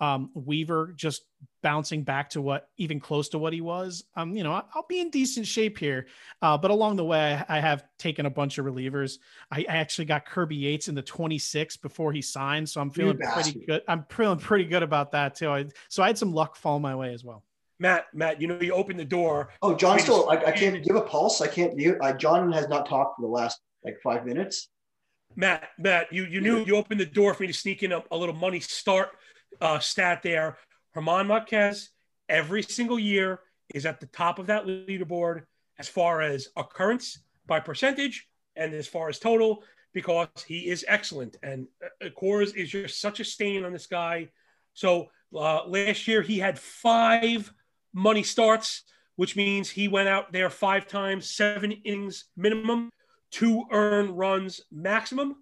[0.00, 1.22] um, Weaver just
[1.62, 4.04] bouncing back to what even close to what he was.
[4.16, 6.06] Um, you know, I'll be in decent shape here.
[6.42, 9.18] Uh, but along the way, I, I, have taken a bunch of relievers.
[9.50, 13.18] I, I, actually got Kirby Yates in the 26 before he signed, so I'm feeling
[13.18, 13.82] pretty good.
[13.88, 15.48] I'm feeling pretty good about that too.
[15.48, 17.44] I, so I had some luck fall my way as well.
[17.78, 19.50] Matt, Matt, you know, you opened the door.
[19.62, 21.40] Oh, John, still, I, I can't give a pulse.
[21.40, 21.78] I can't.
[21.78, 24.68] You, uh, John has not talked for the last like five minutes.
[25.36, 28.02] Matt, Matt, you you knew you opened the door for me to sneak in a,
[28.10, 29.10] a little money start
[29.60, 30.58] uh, stat there.
[30.92, 31.90] Herman Marquez,
[32.28, 33.40] every single year,
[33.74, 35.42] is at the top of that leaderboard
[35.78, 41.36] as far as occurrence by percentage and as far as total because he is excellent.
[41.42, 44.28] And uh, Coors is just such a stain on this guy.
[44.74, 47.52] So uh, last year he had five
[47.92, 48.82] money starts,
[49.16, 52.90] which means he went out there five times, seven innings minimum,
[53.30, 55.36] two earned runs maximum.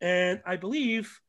[0.00, 1.20] And I believe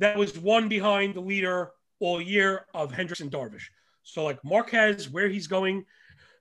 [0.00, 1.70] that was one behind the leader
[2.00, 3.68] all year of Hendricks and Darvish.
[4.02, 5.84] So like Marquez, where he's going,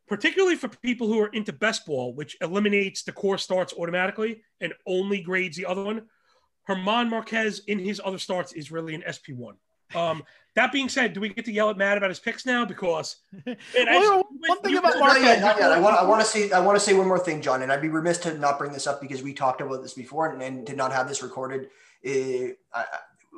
[0.08, 4.74] particularly for people who are into best ball, which eliminates the Coors starts automatically and
[4.88, 6.08] only grades the other one.
[6.64, 9.54] Herman Marquez in his other starts is really an SP1.
[9.96, 10.24] Um,
[10.56, 12.64] that being said, do we get to yell at Matt about his picks now?
[12.64, 15.72] Because well, one thing about Marquez, not yet, not yet.
[15.72, 17.72] I want, I want to say, I want to say one more thing, John, and
[17.72, 20.42] I'd be remiss to not bring this up because we talked about this before and,
[20.42, 21.70] and did not have this recorded.
[22.06, 22.86] Uh, I,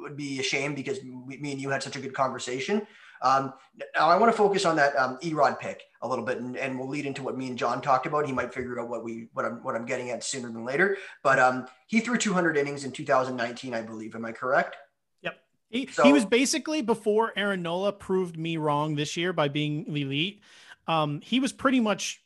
[0.01, 2.85] would be a shame because we, me and you had such a good conversation.
[3.21, 3.53] Um,
[3.95, 6.77] now I want to focus on that um, Erod pick a little bit, and, and
[6.77, 8.25] we'll lead into what me and John talked about.
[8.25, 10.97] He might figure out what we what I'm what I'm getting at sooner than later.
[11.23, 14.15] But um, he threw 200 innings in 2019, I believe.
[14.15, 14.75] Am I correct?
[15.21, 15.39] Yep.
[15.69, 19.85] He, so, he was basically before Aaron Nola proved me wrong this year by being
[19.87, 20.41] elite.
[20.87, 22.23] Um, he was pretty much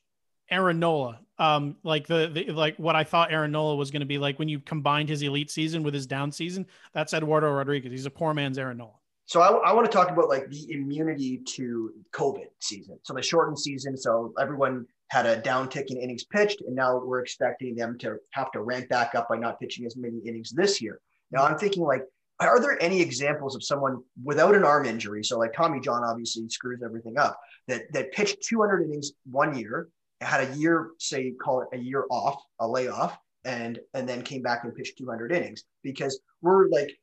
[0.49, 4.05] Aaron Nola um like the, the like what I thought Aaron Nola was going to
[4.05, 6.65] be like when you combined his elite season with his down season.
[6.93, 7.91] That's Eduardo Rodriguez.
[7.91, 8.93] He's a poor man's Aaron Nola.
[9.27, 12.99] So I, I want to talk about like the immunity to COVID season.
[13.03, 13.97] So the shortened season.
[13.97, 18.51] So everyone had a downtick in innings pitched, and now we're expecting them to have
[18.51, 20.99] to ramp back up by not pitching as many innings this year.
[21.31, 22.03] Now I'm thinking like,
[22.39, 25.23] are there any examples of someone without an arm injury?
[25.23, 27.39] So like Tommy John obviously screws everything up.
[27.67, 29.89] That that pitched 200 innings one year
[30.21, 34.41] had a year, say, call it a year off, a layoff, and and then came
[34.41, 36.97] back and pitched 200 innings because we're like,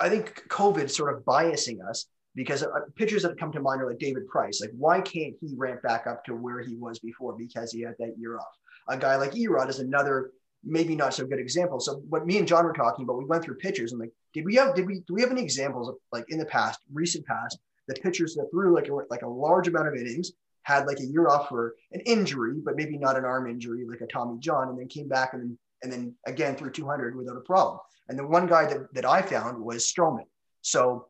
[0.00, 3.88] I think COVID sort of biasing us because uh, pitchers that come to mind are
[3.88, 4.60] like David Price.
[4.60, 7.94] Like, why can't he ramp back up to where he was before because he had
[7.98, 8.56] that year off?
[8.88, 10.32] A guy like Erod is another
[10.64, 11.80] maybe not so good example.
[11.80, 14.44] So what me and John were talking about, we went through pitchers and like, did
[14.44, 17.26] we have did we do we have any examples of like in the past, recent
[17.26, 20.32] past, the pitchers that threw like a, like a large amount of innings
[20.68, 24.02] had like a year off for an injury, but maybe not an arm injury like
[24.02, 27.36] a Tommy John, and then came back and then and then again threw 200 without
[27.36, 27.78] a problem.
[28.08, 30.26] And the one guy that, that I found was Stroman.
[30.60, 31.06] So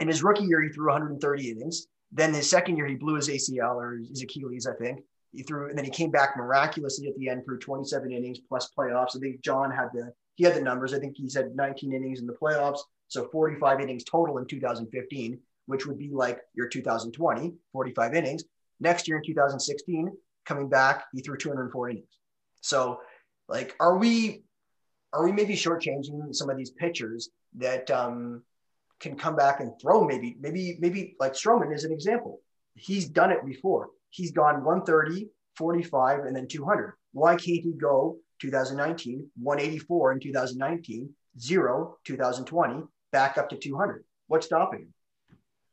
[0.00, 1.86] in his rookie year, he threw 130 innings.
[2.12, 5.00] Then his second year, he blew his ACL or his Achilles, I think.
[5.32, 8.70] He threw, and then he came back miraculously at the end threw 27 innings plus
[8.76, 9.16] playoffs.
[9.16, 10.94] I think John had the he had the numbers.
[10.94, 15.38] I think he said 19 innings in the playoffs, so 45 innings total in 2015,
[15.66, 18.44] which would be like your 2020 45 innings.
[18.80, 20.10] Next year in 2016,
[20.46, 22.18] coming back, he threw 204 innings.
[22.62, 23.00] So,
[23.48, 24.42] like, are we
[25.12, 28.42] are we maybe shortchanging some of these pitchers that um,
[29.00, 30.04] can come back and throw?
[30.04, 32.40] Maybe, maybe, maybe like Stroman is an example.
[32.74, 33.88] He's done it before.
[34.10, 36.94] He's gone 130, 45, and then 200.
[37.12, 44.04] Why can't he go 2019, 184 in 2019, zero 2020, back up to 200?
[44.28, 44.94] What's stopping him?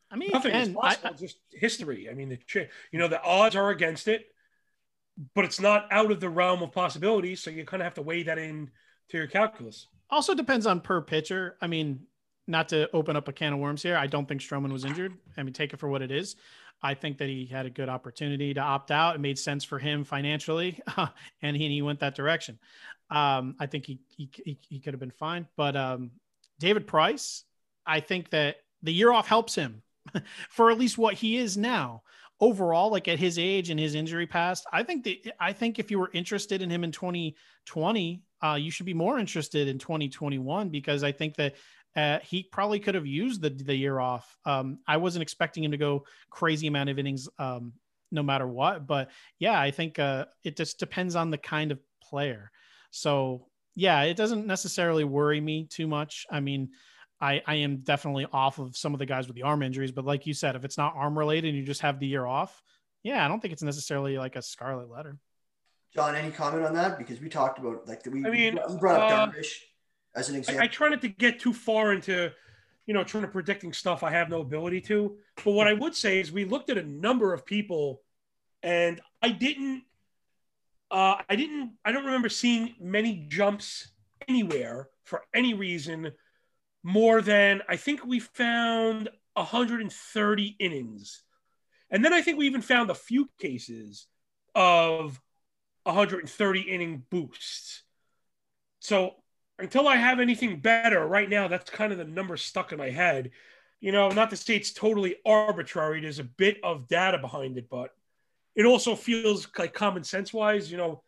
[0.09, 1.09] I mean, nothing is possible.
[1.09, 2.09] I, just history.
[2.09, 4.25] I mean, the you know the odds are against it,
[5.35, 7.35] but it's not out of the realm of possibility.
[7.35, 8.71] So you kind of have to weigh that in
[9.09, 9.87] to your calculus.
[10.09, 11.57] Also depends on per pitcher.
[11.61, 12.01] I mean,
[12.47, 13.97] not to open up a can of worms here.
[13.97, 15.13] I don't think Stroman was injured.
[15.37, 16.35] I mean, take it for what it is.
[16.81, 19.15] I think that he had a good opportunity to opt out.
[19.15, 20.79] It made sense for him financially,
[21.41, 22.59] and he, he went that direction.
[23.09, 25.47] Um, I think he, he, he, he could have been fine.
[25.55, 26.11] But um,
[26.59, 27.43] David Price,
[27.85, 29.81] I think that the year off helps him
[30.49, 32.03] for at least what he is now.
[32.39, 35.89] Overall, like at his age and his injury past, I think that I think if
[35.89, 40.69] you were interested in him in 2020, uh, you should be more interested in 2021
[40.69, 41.55] because I think that
[41.95, 44.37] uh, he probably could have used the the year off.
[44.45, 47.73] Um, I wasn't expecting him to go crazy amount of innings, um,
[48.11, 48.85] no matter what.
[48.85, 52.51] But yeah, I think uh, it just depends on the kind of player.
[52.91, 56.25] So yeah, it doesn't necessarily worry me too much.
[56.29, 56.69] I mean,
[57.20, 60.05] I I am definitely off of some of the guys with the arm injuries, but
[60.05, 62.61] like you said, if it's not arm related and you just have the year off,
[63.03, 65.18] yeah, I don't think it's necessarily like a scarlet letter.
[65.93, 66.97] John, any comment on that?
[66.97, 69.61] Because we talked about like the we, I mean, we brought up uh, Darvish
[70.15, 70.61] as an example.
[70.61, 72.32] I, I try not to get too far into,
[72.86, 75.18] you know, trying to predicting stuff I have no ability to.
[75.43, 78.01] But what I would say is we looked at a number of people,
[78.61, 79.84] and I didn't,
[80.91, 83.89] uh, I didn't, I don't remember seeing many jumps
[84.28, 86.11] anywhere for any reason
[86.84, 91.23] more than I think we found 130 innings.
[91.89, 94.07] And then I think we even found a few cases
[94.55, 95.21] of
[95.84, 97.84] 130 inning boosts.
[98.80, 99.15] So
[99.59, 102.89] until I have anything better right now, that's kind of the number stuck in my
[102.89, 103.32] head.
[103.80, 106.01] You know, not to say it's totally arbitrary.
[106.01, 107.91] There's a bit of data behind it, but
[108.55, 111.03] it also feels like common sense wise, you know,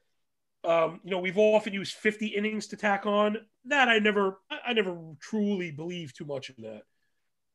[0.63, 3.37] um, you know, we've often used 50 innings to tack on.
[3.65, 6.83] That I never, I never truly believe too much in that.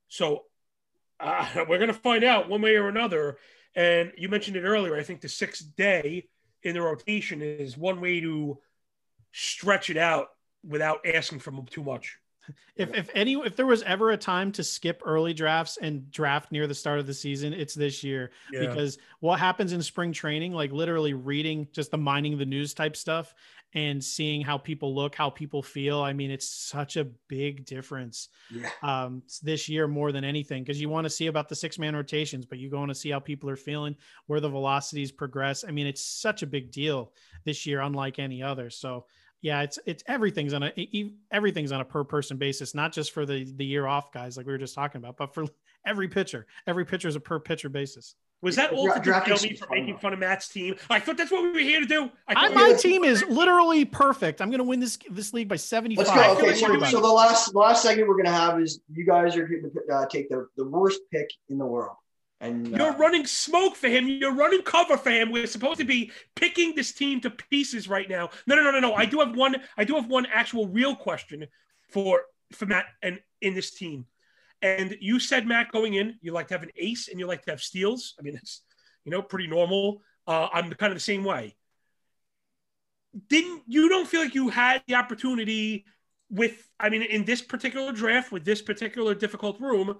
[0.09, 0.45] So
[1.21, 3.39] uh, we're going to find out one way or another.
[3.75, 4.97] And you mentioned it earlier.
[4.97, 6.29] I think the sixth day
[6.63, 8.59] in the rotation is one way to
[9.33, 10.29] stretch it out
[10.67, 12.19] without asking for too much.
[12.77, 16.51] If if any if there was ever a time to skip early drafts and draft
[16.51, 18.61] near the start of the season, it's this year yeah.
[18.61, 22.97] because what happens in spring training, like literally reading just the mining the news type
[22.97, 23.35] stuff
[23.75, 26.01] and seeing how people look, how people feel.
[26.01, 28.71] I mean, it's such a big difference yeah.
[28.83, 31.97] um, this year more than anything because you want to see about the six man
[31.97, 35.65] rotations, but you go want to see how people are feeling, where the velocities progress.
[35.67, 37.13] I mean, it's such a big deal
[37.45, 38.71] this year, unlike any other.
[38.71, 39.07] So
[39.45, 43.27] yeah, it's it's everything's on a everything's on a per person basis, not just for
[43.27, 45.45] the the year off guys like we were just talking about, but for
[45.87, 46.47] every pitcher.
[46.67, 48.15] Every pitcher is a per pitcher basis.
[48.41, 50.77] Was that all to kill me for making fun of Matt's team?
[50.89, 52.11] I thought that's what we were here to do.
[52.27, 54.41] I my team is literally perfect.
[54.41, 56.07] I'm going to win this this league by 75.
[56.07, 56.37] Let's go.
[56.39, 59.47] Okay, so, so, the last last segment we're going to have is you guys are
[59.47, 61.97] going to uh, take the, the worst pick in the world.
[62.45, 64.07] And uh, you're running smoke for him.
[64.07, 65.33] You're running cover for him.
[65.33, 68.29] We're supposed to be picking this team to pieces right now.
[68.47, 68.95] No, no, no, no, no.
[68.95, 69.57] I do have one.
[69.79, 71.47] I do have one actual real question
[71.89, 72.21] for
[72.53, 74.05] for Matt and in this team.
[74.61, 77.43] And you said Matt going in, you like to have an ace and you like
[77.45, 78.15] to have steals.
[78.19, 78.61] I mean, it's
[79.07, 80.03] you know pretty normal.
[80.27, 81.57] Uh, I'm kind of the same way.
[83.29, 85.87] Didn't you don't feel like you had the opportunity
[86.29, 86.71] with?
[86.79, 89.97] I mean, in this particular draft with this particular difficult room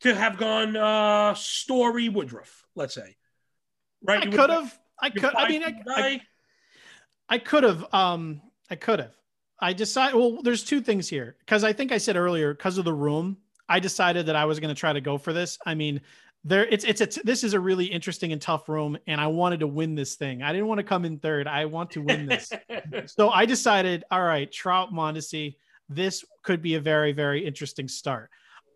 [0.00, 3.16] to have gone uh, Story Woodruff, let's say.
[4.02, 4.26] Right?
[4.26, 4.78] I could have.
[4.98, 5.34] I could.
[5.34, 6.20] I mean, I, I,
[7.28, 7.92] I could have.
[7.92, 8.40] Um,
[8.70, 9.14] I could have.
[9.58, 10.16] I decided.
[10.16, 13.36] Well, there's two things here because I think I said earlier because of the room.
[13.68, 15.58] I decided that I was going to try to go for this.
[15.64, 16.00] I mean,
[16.44, 19.60] there it's it's a this is a really interesting and tough room, and I wanted
[19.60, 20.42] to win this thing.
[20.42, 21.46] I didn't want to come in third.
[21.46, 22.50] I want to win this.
[23.06, 25.56] so I decided, all right, Trout Mondesi.
[25.88, 28.30] This could be a very very interesting start.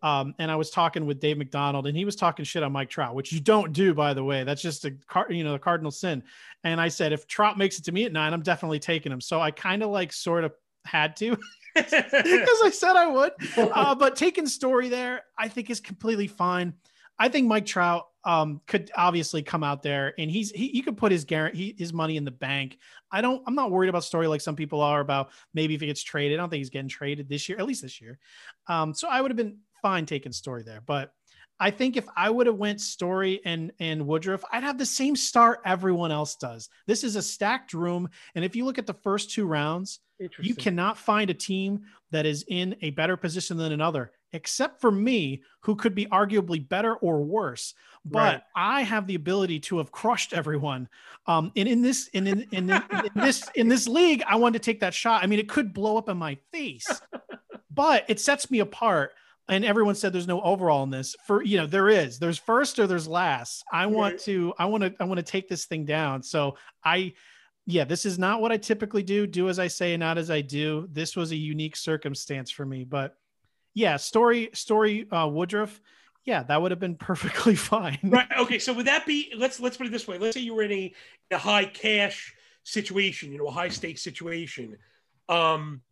[0.04, 2.90] Um, and I was talking with Dave McDonald, and he was talking shit on Mike
[2.90, 4.44] Trout, which you don't do, by the way.
[4.44, 6.22] That's just a car, you know, the cardinal sin.
[6.62, 9.22] And I said, if Trout makes it to me at nine, I'm definitely taking him.
[9.22, 10.52] So I kind of like sort of
[10.84, 11.38] had to
[11.74, 13.32] because I said I would.
[13.74, 16.74] Uh, but taking Story there, I think is completely fine.
[17.18, 20.96] I think Mike Trout um, could obviously come out there and he's he, he could
[20.96, 22.78] put his guarantee his money in the bank.
[23.10, 25.86] I don't I'm not worried about story like some people are about maybe if he
[25.86, 26.38] gets traded.
[26.38, 28.18] I don't think he's getting traded this year, at least this year.
[28.66, 31.12] Um, so I would have been fine taking story there, but
[31.60, 35.14] I think if I would have went Story and and Woodruff, I'd have the same
[35.14, 36.70] start everyone else does.
[36.86, 40.00] This is a stacked room, and if you look at the first two rounds,
[40.40, 41.82] you cannot find a team
[42.12, 46.66] that is in a better position than another, except for me, who could be arguably
[46.66, 47.74] better or worse.
[48.06, 48.42] But right.
[48.56, 50.88] I have the ability to have crushed everyone.
[51.26, 54.64] Um, and in this in, in, in, in this in this league, I wanted to
[54.64, 55.22] take that shot.
[55.22, 56.86] I mean, it could blow up in my face,
[57.70, 59.12] but it sets me apart
[59.48, 62.78] and everyone said there's no overall in this for you know there is there's first
[62.78, 63.64] or there's last.
[63.70, 66.22] I want to i want to i want to take this thing down.
[66.22, 67.12] So i
[67.66, 70.40] yeah this is not what i typically do do as i say not as i
[70.40, 70.88] do.
[70.90, 73.16] This was a unique circumstance for me but
[73.74, 75.80] yeah story story uh woodruff
[76.24, 77.98] yeah that would have been perfectly fine.
[78.02, 80.18] Right okay so would that be let's let's put it this way.
[80.18, 80.94] Let's say you were in a,
[81.32, 84.78] a high cash situation you know a high stakes situation.
[85.28, 85.82] Um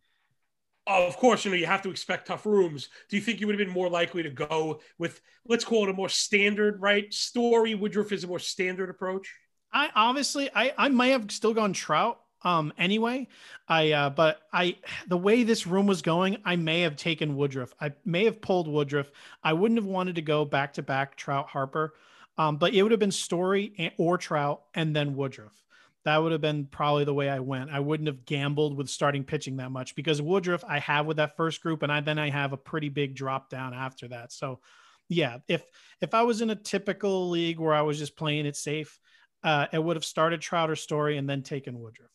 [0.87, 2.89] of course, you know, you have to expect tough rooms.
[3.09, 5.89] Do you think you would have been more likely to go with, let's call it
[5.89, 7.13] a more standard, right?
[7.13, 9.33] Story Woodruff is a more standard approach.
[9.71, 13.27] I obviously, I, I might have still gone Trout um anyway
[13.67, 14.75] i uh but i
[15.07, 18.67] the way this room was going i may have taken woodruff i may have pulled
[18.67, 19.11] woodruff
[19.43, 21.93] i wouldn't have wanted to go back to back trout harper
[22.37, 25.62] um but it would have been story or trout and then woodruff
[26.05, 27.71] that would have been probably the way I went.
[27.71, 31.37] I wouldn't have gambled with starting pitching that much because Woodruff I have with that
[31.37, 34.31] first group, and I then I have a pretty big drop down after that.
[34.33, 34.59] So,
[35.07, 35.63] yeah, if
[36.01, 38.99] if I was in a typical league where I was just playing it safe,
[39.43, 42.11] uh, it would have started Trouter Story and then taken Woodruff.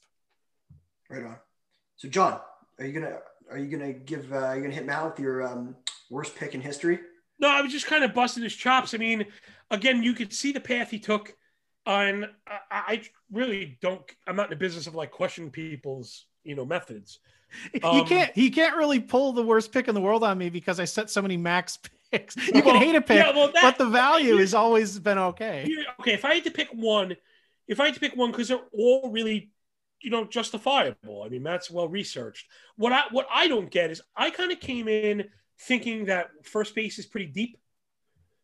[1.09, 1.37] Right on.
[1.97, 2.41] So, John,
[2.79, 3.19] are you gonna
[3.51, 5.77] are you gonna give uh, are you gonna hit Matt with your um,
[6.11, 7.01] worst pick in history?
[7.39, 8.95] No, I was just kind of busting his chops.
[8.95, 9.25] I mean,
[9.71, 11.35] again, you could see the path he took
[11.89, 14.03] and I, I, really don't.
[14.27, 17.19] I'm not in the business of like questioning people's you know methods.
[17.83, 18.31] Um, you can't.
[18.35, 21.09] He can't really pull the worst pick in the world on me because I set
[21.09, 21.79] so many max
[22.13, 22.37] picks.
[22.37, 25.17] You well, can hate a pick, yeah, well, that, but the value has always been
[25.17, 25.67] okay.
[25.99, 27.17] Okay, if I had to pick one,
[27.67, 29.51] if I had to pick one, because they're all really
[30.03, 31.23] you know justifiable.
[31.23, 32.47] I mean, that's well researched.
[32.77, 35.25] What I what I don't get is I kind of came in
[35.59, 37.59] thinking that first base is pretty deep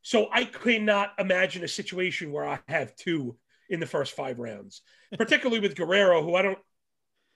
[0.05, 3.37] so I cannot imagine a situation where I have two
[3.71, 4.83] in the first five rounds,
[5.17, 6.59] particularly with Guerrero, who I don't.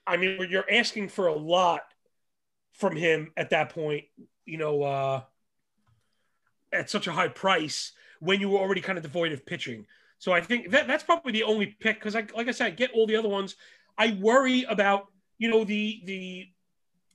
[0.05, 1.81] I mean, you're asking for a lot
[2.73, 4.05] from him at that point.
[4.45, 5.21] You know, uh,
[6.71, 9.87] at such a high price when you were already kind of devoid of pitching.
[10.19, 12.69] So I think that that's probably the only pick because, I, like I said, I
[12.71, 13.55] get all the other ones.
[13.97, 15.07] I worry about
[15.39, 16.49] you know the the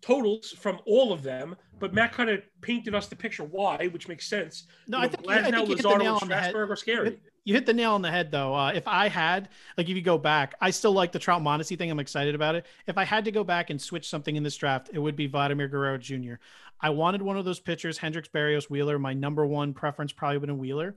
[0.04, 4.06] totals from all of them, but Matt kind of painted us the picture why, which
[4.06, 4.64] makes sense.
[4.86, 6.54] No, you know, I think, I think you hit the nail on the head.
[6.54, 7.18] Are scary.
[7.44, 8.54] You hit the nail on the head, though.
[8.54, 11.76] Uh, if I had, like, if you go back, I still like the Trout Mondesi
[11.76, 11.90] thing.
[11.90, 12.66] I'm excited about it.
[12.86, 15.26] If I had to go back and switch something in this draft, it would be
[15.26, 16.34] Vladimir Guerrero Jr.
[16.80, 18.98] I wanted one of those pitchers, Hendricks, Berrios, Wheeler.
[18.98, 20.96] My number one preference probably would have been Wheeler.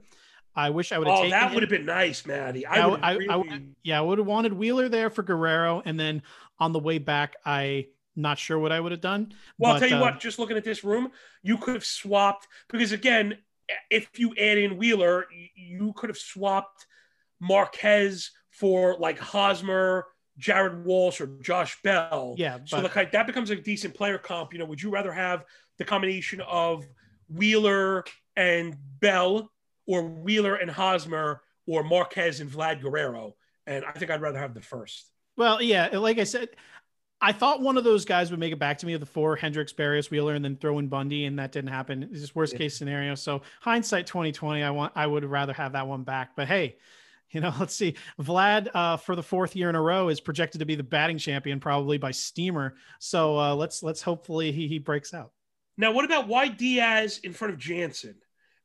[0.55, 1.19] I wish I would have.
[1.19, 2.65] Oh, that would have been nice, Maddie.
[2.65, 3.49] I, I, I, really...
[3.49, 6.23] I, yeah, I would have wanted Wheeler there for Guerrero, and then
[6.59, 7.87] on the way back, I
[8.17, 9.33] not sure what I would have done.
[9.57, 11.11] Well, but, I'll tell you uh, what, just looking at this room,
[11.43, 13.37] you could have swapped because again,
[13.89, 16.85] if you add in Wheeler, you could have swapped
[17.39, 20.07] Marquez for like Hosmer,
[20.37, 22.35] Jared Walsh, or Josh Bell.
[22.37, 22.59] Yeah.
[22.65, 24.53] So but, like that becomes a decent player comp.
[24.53, 25.45] You know, would you rather have
[25.77, 26.85] the combination of
[27.29, 28.03] Wheeler
[28.35, 29.51] and Bell
[29.85, 33.35] or Wheeler and Hosmer or Marquez and Vlad Guerrero?
[33.65, 35.11] And I think I'd rather have the first.
[35.35, 36.49] Well, yeah, like I said,
[37.19, 39.35] I thought one of those guys would make it back to me of the four
[39.35, 42.03] Hendricks, Berrios, Wheeler, and then throw in Bundy, and that didn't happen.
[42.03, 42.59] It's just worst yeah.
[42.59, 43.15] case scenario.
[43.15, 46.35] So hindsight 2020, I want I would rather have that one back.
[46.35, 46.77] But hey,
[47.31, 47.95] you know, let's see.
[48.19, 51.17] Vlad uh, for the fourth year in a row is projected to be the batting
[51.17, 52.75] champion, probably by Steamer.
[52.99, 55.31] So uh, let's let's hopefully he he breaks out.
[55.75, 58.15] Now, what about why Diaz in front of Jansen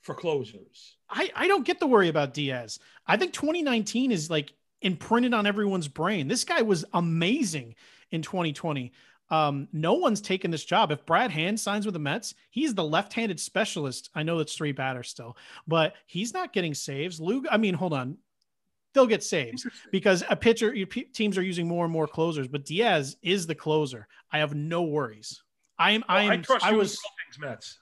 [0.02, 0.97] for closers?
[1.09, 2.78] I I don't get the worry about Diaz.
[3.06, 4.52] I think 2019 is like
[4.82, 6.28] imprinted on everyone's brain.
[6.28, 7.74] This guy was amazing
[8.12, 8.93] in 2020.
[9.30, 10.93] Um, no one's taken this job.
[10.93, 14.10] If Brad Hand signs with the Mets, he's the left-handed specialist.
[14.14, 15.36] I know it's three batters still,
[15.66, 17.18] but he's not getting saves.
[17.18, 18.18] Luke, I mean, hold on,
[18.93, 20.74] they'll get saves because a pitcher
[21.14, 22.47] teams are using more and more closers.
[22.47, 24.06] But Diaz is the closer.
[24.30, 25.43] I have no worries.
[25.78, 26.05] I am.
[26.06, 26.30] Well, I am.
[26.30, 26.90] I, trust I was.
[26.90, 27.78] things Mets.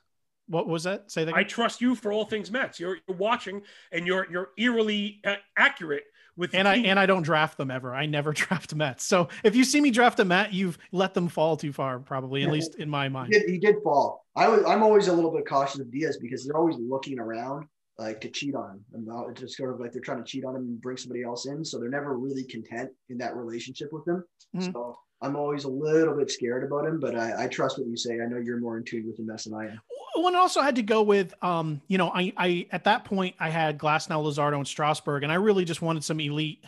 [0.47, 1.11] What was that?
[1.11, 1.31] Say that.
[1.31, 1.41] Again?
[1.41, 2.79] I trust you for all things Mets.
[2.79, 3.63] You're, you're watching,
[3.93, 6.05] and you're you're eerily uh, accurate
[6.41, 7.95] with and I and I don't draft them ever.
[7.95, 9.05] I never draft Mets.
[9.05, 12.43] So if you see me draft a Met, you've let them fall too far, probably,
[12.43, 13.33] at yeah, least in my mind.
[13.33, 14.27] He did, he did, fall.
[14.35, 17.67] I was I'm always a little bit cautious of Diaz because they're always looking around.
[17.99, 18.85] like to cheat on him.
[18.95, 21.23] And it's just sort of like they're trying to cheat on him and bring somebody
[21.23, 21.65] else in.
[21.65, 24.25] So they're never really content in that relationship with him.
[24.57, 24.73] Mm-hmm.
[24.73, 27.97] So I'm always a little bit scared about him, but I, I, trust what you
[27.97, 28.15] say.
[28.15, 29.81] I know you're more in tune with him than I am.
[30.15, 33.49] One also had to go with, um, you know, I, I at that point I
[33.49, 36.65] had Glasnow, Luzardo, and Strasburg, and I really just wanted some elite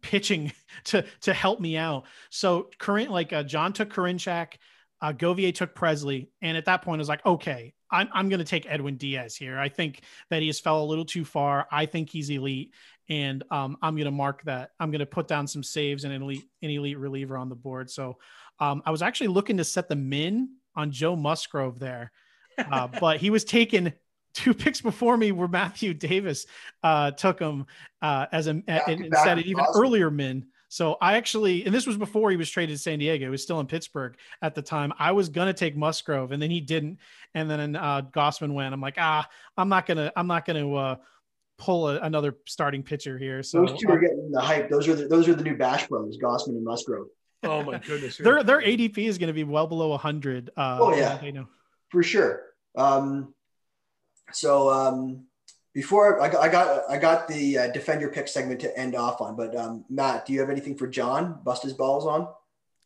[0.00, 0.52] pitching
[0.84, 2.04] to to help me out.
[2.30, 4.54] So current like uh, John took Karinchak,
[5.00, 8.40] uh, Govier took Pressly, and at that point I was like, okay, I'm I'm going
[8.40, 9.58] to take Edwin Diaz here.
[9.58, 11.66] I think that he has fell a little too far.
[11.70, 12.72] I think he's elite,
[13.08, 14.70] and um, I'm going to mark that.
[14.78, 17.54] I'm going to put down some saves and an elite an elite reliever on the
[17.54, 17.90] board.
[17.90, 18.18] So
[18.60, 22.12] um, I was actually looking to set the min on Joe Musgrove there,
[22.58, 23.92] uh, but he was taken
[24.34, 26.46] two picks before me where Matthew Davis
[26.82, 27.66] uh, took him
[28.02, 29.82] uh, as a instead of even awesome.
[29.82, 30.46] earlier min.
[30.68, 33.24] So I actually, and this was before he was traded to San Diego.
[33.24, 34.92] He was still in Pittsburgh at the time.
[34.98, 36.98] I was gonna take Musgrove, and then he didn't.
[37.34, 38.74] And then uh, Gausman went.
[38.74, 39.26] I'm like, ah,
[39.56, 40.96] I'm not gonna, I'm not gonna uh,
[41.56, 43.42] pull a, another starting pitcher here.
[43.42, 44.68] So those two are getting the hype.
[44.68, 47.08] Those are the, those are the new Bash brothers, Gausman and Musgrove.
[47.44, 50.50] Oh my goodness, their their ADP is going to be well below 100.
[50.54, 51.48] Uh, oh yeah, I know
[51.90, 52.42] for sure.
[52.76, 53.34] Um,
[54.32, 55.26] so um,
[55.74, 58.94] before I got, I got, I got the uh, defend your pick segment to end
[58.94, 61.40] off on, but um, Matt, do you have anything for John?
[61.44, 62.28] Bust his balls on.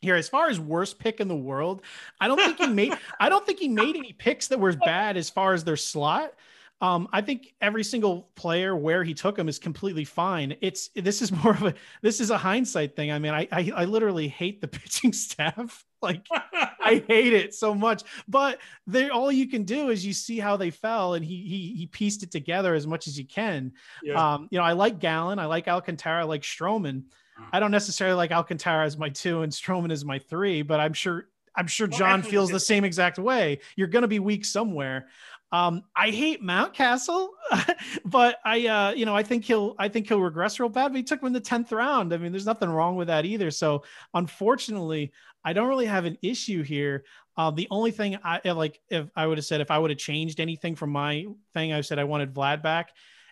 [0.00, 1.82] Here, as far as worst pick in the world,
[2.20, 2.92] I don't think he made.
[3.20, 6.34] I don't think he made any picks that were bad as far as their slot.
[6.80, 10.56] Um, I think every single player where he took him is completely fine.
[10.60, 13.12] It's this is more of a this is a hindsight thing.
[13.12, 15.86] I mean, I I, I literally hate the pitching staff.
[16.02, 18.02] Like I hate it so much.
[18.28, 21.74] But they all you can do is you see how they fell, and he he
[21.76, 23.72] he pieced it together as much as you can.
[24.02, 24.34] Yeah.
[24.34, 27.04] Um, you know, I like Gallen, I like Alcantara, I like Stroman.
[27.52, 30.92] I don't necessarily like Alcantara as my two and Stroman as my three, but I'm
[30.92, 33.60] sure I'm sure John feels the same exact way.
[33.76, 35.08] You're going to be weak somewhere.
[35.50, 37.28] Um, I hate Mountcastle,
[38.06, 40.88] but I, uh, you know, I think he'll, I think he'll regress real bad.
[40.88, 42.14] But he took him in the tenth round.
[42.14, 43.50] I mean, there's nothing wrong with that either.
[43.50, 43.82] So,
[44.14, 45.12] unfortunately,
[45.44, 47.04] I don't really have an issue here.
[47.36, 49.98] Uh, the only thing I like, if I would have said, if I would have
[49.98, 52.90] changed anything from my thing, I said I wanted Vlad back.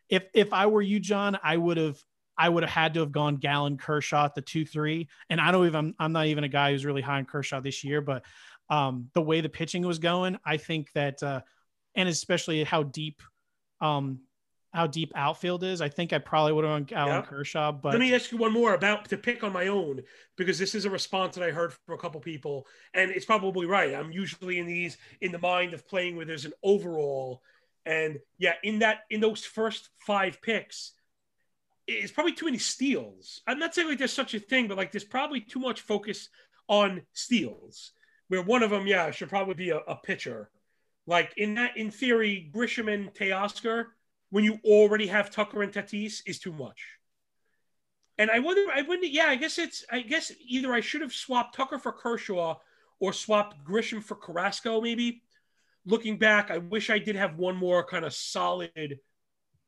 [0.09, 1.99] If if I were you, John, I would have
[2.37, 5.09] I would have had to have gone Gallen Kershaw at the two three.
[5.29, 7.61] And I don't even I'm, I'm not even a guy who's really high on Kershaw
[7.61, 8.25] this year, but
[8.71, 11.41] um, the way the pitching was going, I think that uh,
[11.95, 13.23] and especially how deep
[13.81, 14.21] um
[14.73, 15.81] how deep outfield is.
[15.81, 17.23] I think I probably would have gone Gallen yeah.
[17.23, 17.73] Kershaw.
[17.73, 20.03] But let me ask you one more about to pick on my own
[20.37, 23.67] because this is a response that I heard from a couple people, and it's probably
[23.67, 23.95] right.
[23.95, 27.43] I'm usually in these in the mind of playing where there's an overall,
[27.85, 30.93] and yeah, in that in those first five picks,
[31.87, 33.43] it's probably too many steals.
[33.47, 36.29] I'm not saying like there's such a thing, but like there's probably too much focus
[36.69, 37.93] on steals.
[38.29, 40.51] Where one of them, yeah, should probably be a, a pitcher
[41.11, 43.87] like in that, in theory, Grisham and Teoscar,
[44.31, 46.87] when you already have Tucker and Tatis, is too much.
[48.19, 51.13] And I wonder, I wonder, yeah, I guess it's, I guess either I should have
[51.13, 52.57] swapped Tucker for Kershaw
[53.01, 55.23] or swapped Grisham for Carrasco, maybe.
[55.87, 58.99] Looking back, I wish I did have one more kind of solid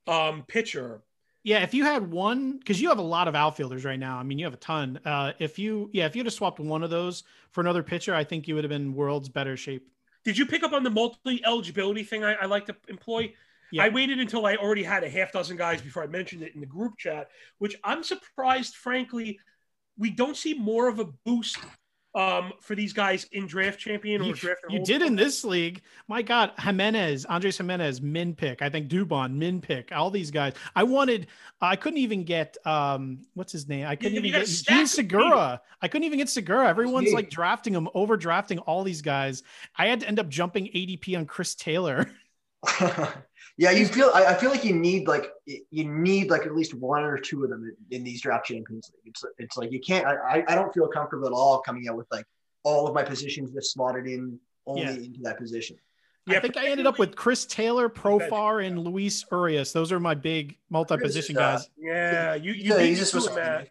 [0.07, 1.03] um, pitcher.
[1.45, 4.19] Yeah, if you had one, because you have a lot of outfielders right now.
[4.19, 5.01] I mean, you have a ton.
[5.05, 8.23] Uh, if you, yeah, if you'd have swapped one of those for another pitcher, I
[8.23, 9.89] think you would have been world's better shape.
[10.25, 13.33] Did you pick up on the multi eligibility thing I, I, like to employ?
[13.73, 13.85] Yeah.
[13.85, 16.61] I waited until I already had a half dozen guys before I mentioned it in
[16.61, 17.29] the group chat,
[17.59, 19.39] which I'm surprised, frankly,
[19.99, 21.59] we don't see more of a boost
[22.15, 24.61] um, for these guys in draft champion or you, draft.
[24.69, 25.81] You did in this league.
[26.09, 28.61] My God, Gimenez, Andres Gimenez, min pick.
[28.61, 29.93] I think Dubon, min pick.
[29.93, 30.53] All these guys.
[30.77, 31.29] I wanted.
[31.61, 32.57] I couldn't even get.
[32.67, 33.87] Um, what's his name?
[33.87, 35.63] I couldn't you, even you get Jean Segura.
[35.81, 36.69] I couldn't even get Segura.
[36.69, 39.43] Everyone's like drafting him, overdrafting all these guys.
[39.77, 42.11] I had to end up jumping ADP on Chris Taylor.
[43.59, 44.11] Yeah, you feel.
[44.15, 47.45] I, I, feel like you need like you need like at least one or two
[47.45, 49.13] of them in, in these draft champions league.
[49.15, 50.07] It's it's like you can't.
[50.07, 52.25] I I don't feel comfortable at all coming out with like
[52.63, 54.91] all of my positions just slotted in only yeah.
[54.91, 55.77] into that position.
[56.27, 59.73] Yeah, I think I ended up with Chris Taylor, Profar, and Luis Urias.
[59.73, 61.69] Those are my big multi-position guys.
[61.77, 63.69] Yeah, you you yeah, just too, Matt.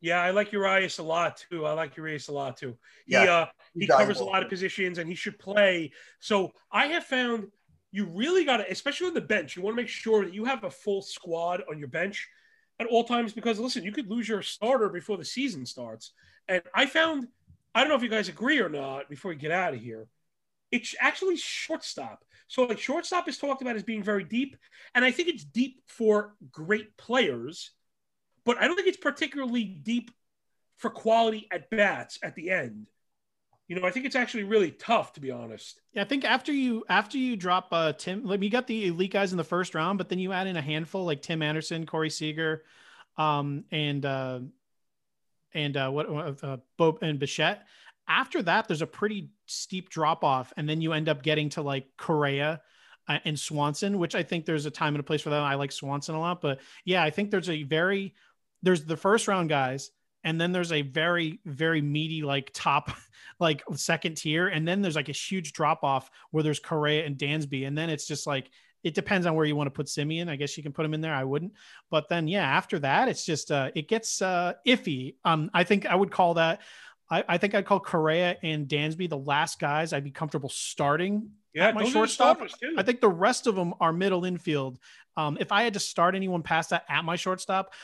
[0.00, 1.64] Yeah, I like Urias a lot too.
[1.64, 2.76] I like Urias a lot too.
[3.06, 5.92] He yeah, uh, he covers a lot of positions and he should play.
[6.18, 7.52] So I have found
[7.92, 10.46] you really got to, especially on the bench, you want to make sure that you
[10.46, 12.28] have a full squad on your bench
[12.80, 16.12] at all times because listen, you could lose your starter before the season starts.
[16.48, 17.28] And I found,
[17.74, 20.08] I don't know if you guys agree or not before we get out of here,
[20.70, 22.24] it's actually shortstop.
[22.48, 24.56] So like shortstop is talked about as being very deep,
[24.94, 27.70] and I think it's deep for great players,
[28.44, 30.10] but I don't think it's particularly deep
[30.78, 32.88] for quality at bats at the end.
[33.68, 35.80] You know, I think it's actually really tough to be honest.
[35.92, 39.12] Yeah, I think after you after you drop uh Tim, like you got the elite
[39.12, 41.86] guys in the first round, but then you add in a handful like Tim Anderson,
[41.86, 42.64] Corey Seager,
[43.16, 44.40] um, and uh,
[45.54, 47.66] and uh, what uh, uh Bob and Bichette.
[48.08, 51.62] After that, there's a pretty steep drop off, and then you end up getting to
[51.62, 52.60] like Correa
[53.08, 55.40] uh, and Swanson, which I think there's a time and a place for that.
[55.40, 58.14] I like Swanson a lot, but yeah, I think there's a very
[58.62, 59.90] there's the first round guys,
[60.24, 62.90] and then there's a very very meaty like top
[63.40, 67.16] like second tier, and then there's like a huge drop off where there's Correa and
[67.16, 68.50] Dansby, and then it's just like
[68.84, 70.28] it depends on where you want to put Semien.
[70.28, 71.14] I guess you can put him in there.
[71.14, 71.52] I wouldn't,
[71.90, 75.16] but then yeah, after that, it's just uh, it gets uh, iffy.
[75.24, 76.60] Um, I think I would call that.
[77.10, 81.30] I, I think I'd call Correa and Dansby the last guys I'd be comfortable starting.
[81.54, 82.40] Yeah, my shortstop.
[82.78, 84.78] I think the rest of them are middle infield.
[85.18, 87.74] Um, if I had to start anyone past that at my shortstop,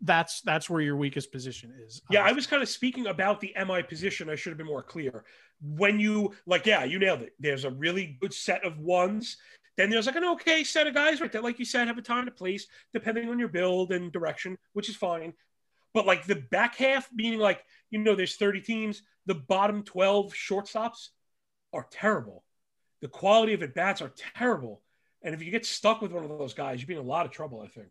[0.00, 2.02] that's that's where your weakest position is.
[2.10, 4.28] Yeah, I was kind of speaking about the MI position.
[4.28, 5.24] I should have been more clear.
[5.62, 7.32] When you like, yeah, you nailed it.
[7.40, 9.38] There's a really good set of ones
[9.76, 12.02] then there's like an okay set of guys right there, like you said, have a
[12.02, 15.34] time to place depending on your build and direction, which is fine.
[15.92, 20.32] But like the back half, meaning like, you know, there's 30 teams, the bottom 12
[20.32, 21.08] shortstops
[21.72, 22.44] are terrible.
[23.02, 24.82] The quality of at bats are terrible.
[25.22, 27.26] And if you get stuck with one of those guys, you'd be in a lot
[27.26, 27.88] of trouble, I think.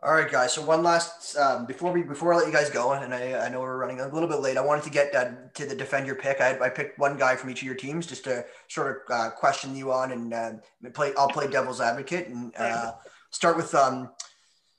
[0.00, 0.52] All right, guys.
[0.52, 3.48] So one last um, before we before I let you guys go, and I, I
[3.48, 4.56] know we're running a little bit late.
[4.56, 6.40] I wanted to get uh, to the defend your pick.
[6.40, 9.30] I, I picked one guy from each of your teams just to sort of uh,
[9.30, 10.52] question you on and uh,
[10.94, 11.12] play.
[11.18, 12.92] I'll play devil's advocate and uh,
[13.30, 14.10] start with um,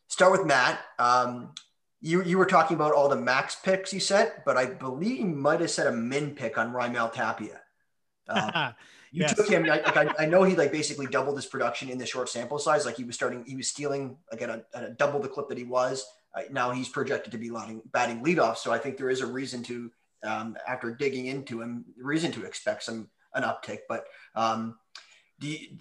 [0.08, 0.80] start with Matt.
[1.00, 1.54] Um,
[2.00, 5.26] you you were talking about all the max picks you set, but I believe you
[5.26, 7.60] might have set a min pick on Raimel Tapia.
[9.12, 9.36] You yes.
[9.36, 9.66] took him.
[9.66, 12.86] Like I, I, know he like basically doubled his production in the short sample size.
[12.86, 15.50] Like he was starting, he was stealing like at a, at a double the clip
[15.50, 16.06] that he was.
[16.36, 18.58] Uh, now he's projected to be batting, batting leadoff.
[18.58, 19.92] So I think there is a reason to,
[20.24, 23.80] um, after digging into him, reason to expect some an uptick.
[23.88, 24.06] But
[24.36, 24.78] um,
[25.40, 25.78] do you,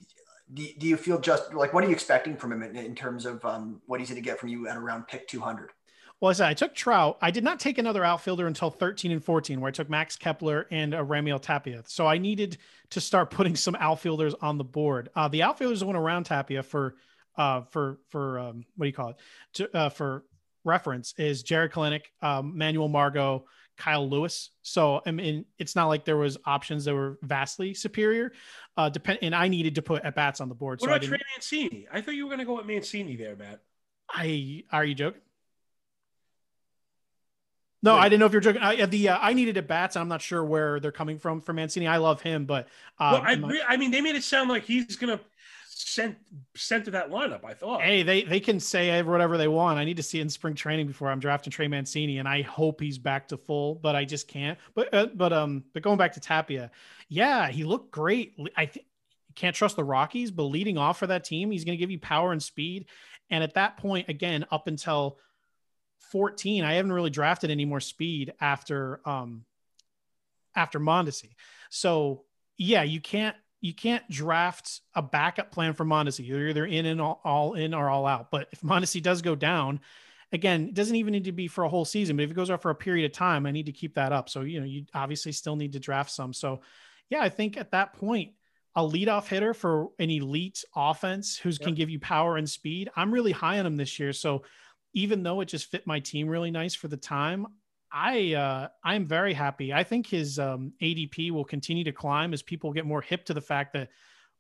[0.53, 3.27] do, do you feel just like what are you expecting from him in, in terms
[3.27, 5.71] of um, what he's going to get from you at around pick 200?
[6.21, 7.17] Well, I said I took Trout.
[7.23, 10.67] I did not take another outfielder until 13 and 14, where I took Max Kepler
[10.71, 11.83] and uh, Raimel Tapia.
[11.87, 12.59] So I needed
[12.91, 15.11] to start putting some outfielders on the board.
[15.15, 16.97] Uh, the outfielders went around Tapia for
[17.37, 19.17] uh, for for um, what do you call it?
[19.55, 20.25] To, uh, for
[20.65, 23.47] reference is Jarred Kelenic, um, Manuel Margot,
[23.77, 24.51] Kyle Lewis.
[24.63, 28.33] So I mean, it's not like there was options that were vastly superior.
[28.77, 30.81] Uh, depend and I needed to put at bats on the board.
[30.81, 31.87] What so about Trey Mancini?
[31.93, 33.61] I thought you were going to go with Mancini there, Matt.
[34.11, 35.21] I are you joking?
[37.83, 38.63] No, I didn't know if you're joking.
[38.63, 39.97] I, the uh, I needed at bats.
[39.97, 41.87] and I'm not sure where they're coming from for Mancini.
[41.87, 42.67] I love him, but
[42.99, 45.21] uh, well, I, I mean, they made it sound like he's gonna
[45.69, 46.17] send
[46.57, 47.45] sent to that lineup.
[47.45, 47.83] I thought.
[47.83, 49.79] Hey, they they can say whatever they want.
[49.79, 52.81] I need to see in spring training before I'm drafting Trey Mancini, and I hope
[52.81, 54.59] he's back to full, but I just can't.
[54.75, 56.71] But uh, but um, but going back to Tapia,
[57.09, 58.35] yeah, he looked great.
[58.57, 58.87] I think
[59.39, 62.01] can't trust the Rockies, but leading off for that team, he's going to give you
[62.01, 62.87] power and speed.
[63.31, 65.19] And at that point, again, up until
[66.11, 69.45] 14, I haven't really drafted any more speed after um
[70.55, 71.35] after Mondesi.
[71.71, 72.25] So
[72.57, 76.27] yeah, you can't you can't draft a backup plan for Mondesi.
[76.27, 78.31] You're either in and all, all in or all out.
[78.31, 79.81] But if Mondesi does go down,
[80.33, 82.17] again, it doesn't even need to be for a whole season.
[82.17, 84.13] But if it goes out for a period of time, I need to keep that
[84.13, 84.29] up.
[84.29, 86.33] So you know, you obviously still need to draft some.
[86.33, 86.61] So
[87.11, 88.33] yeah, I think at that point,
[88.77, 91.61] a leadoff hitter for an elite offense who yep.
[91.61, 92.91] can give you power and speed.
[92.95, 94.13] I'm really high on him this year.
[94.13, 94.43] So
[94.99, 97.47] even though it just fit my team really nice for the time,
[97.93, 99.73] I uh, I'm very happy.
[99.73, 103.35] I think his um, ADP will continue to climb as people get more hip to
[103.35, 103.91] the fact that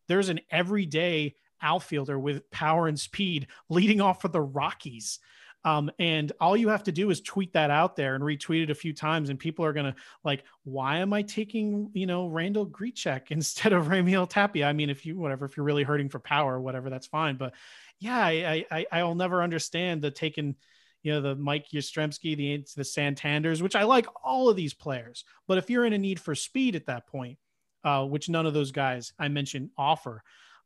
[0.08, 5.20] there's an everyday outfielder with power and speed leading off for the Rockies.
[5.64, 8.70] Um, and all you have to do is tweet that out there and retweet it
[8.70, 9.94] a few times, and people are gonna
[10.24, 14.66] like, why am I taking you know Randal Grichuk instead of Raimel Tapia?
[14.66, 17.36] I mean, if you whatever, if you're really hurting for power, whatever, that's fine.
[17.36, 17.54] But
[17.98, 20.54] yeah, I, I I'll never understand the taking,
[21.02, 25.24] you know, the Mike Yastrzemski, the the Santanders, which I like all of these players.
[25.46, 27.38] But if you're in a need for speed at that point,
[27.84, 30.22] uh, which none of those guys I mentioned offer,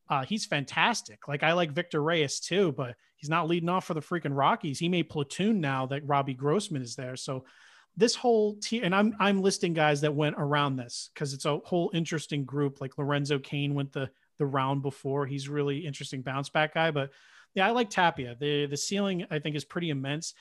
[0.09, 1.27] uh, he's fantastic.
[1.29, 4.79] Like I like Victor Reyes too, but he's not leading off for the freaking Rockies.
[4.79, 7.17] He may platoon now that Robbie Grossman is there.
[7.17, 7.45] So
[7.97, 11.59] this whole team, and I'm I'm listing guys that went around this because it's a
[11.59, 12.81] whole interesting group.
[12.81, 15.27] Like Lorenzo Cain went the the round before.
[15.27, 16.91] He's really interesting bounce back guy.
[16.91, 17.11] But
[17.55, 18.37] yeah, I like Tapia.
[18.39, 20.35] The the ceiling I think is pretty immense,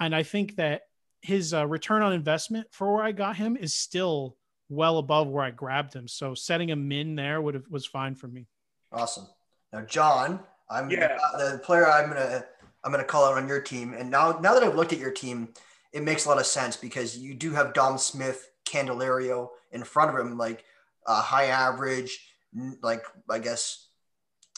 [0.00, 0.82] and I think that
[1.20, 4.36] his uh, return on investment for where I got him is still
[4.68, 6.08] well above where I grabbed him.
[6.08, 8.46] So setting a min there would have was fine for me.
[8.92, 9.26] Awesome.
[9.72, 10.40] Now, John,
[10.70, 11.18] I'm yeah.
[11.34, 12.44] uh, the player I'm gonna
[12.84, 13.94] I'm gonna call out on your team.
[13.94, 15.48] And now now that I've looked at your team,
[15.92, 20.10] it makes a lot of sense because you do have Dom Smith Candelario in front
[20.16, 20.64] of him, like
[21.06, 22.33] uh, high average,
[22.82, 23.88] like I guess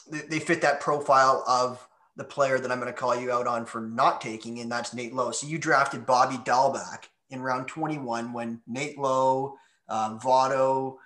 [0.09, 3.65] they, fit that profile of the player that I'm going to call you out on
[3.65, 5.31] for not taking, and that's Nate Lowe.
[5.31, 9.57] So you drafted Bobby Dalbec in round 21 when Nate Lowe,
[9.89, 10.97] uh, Votto,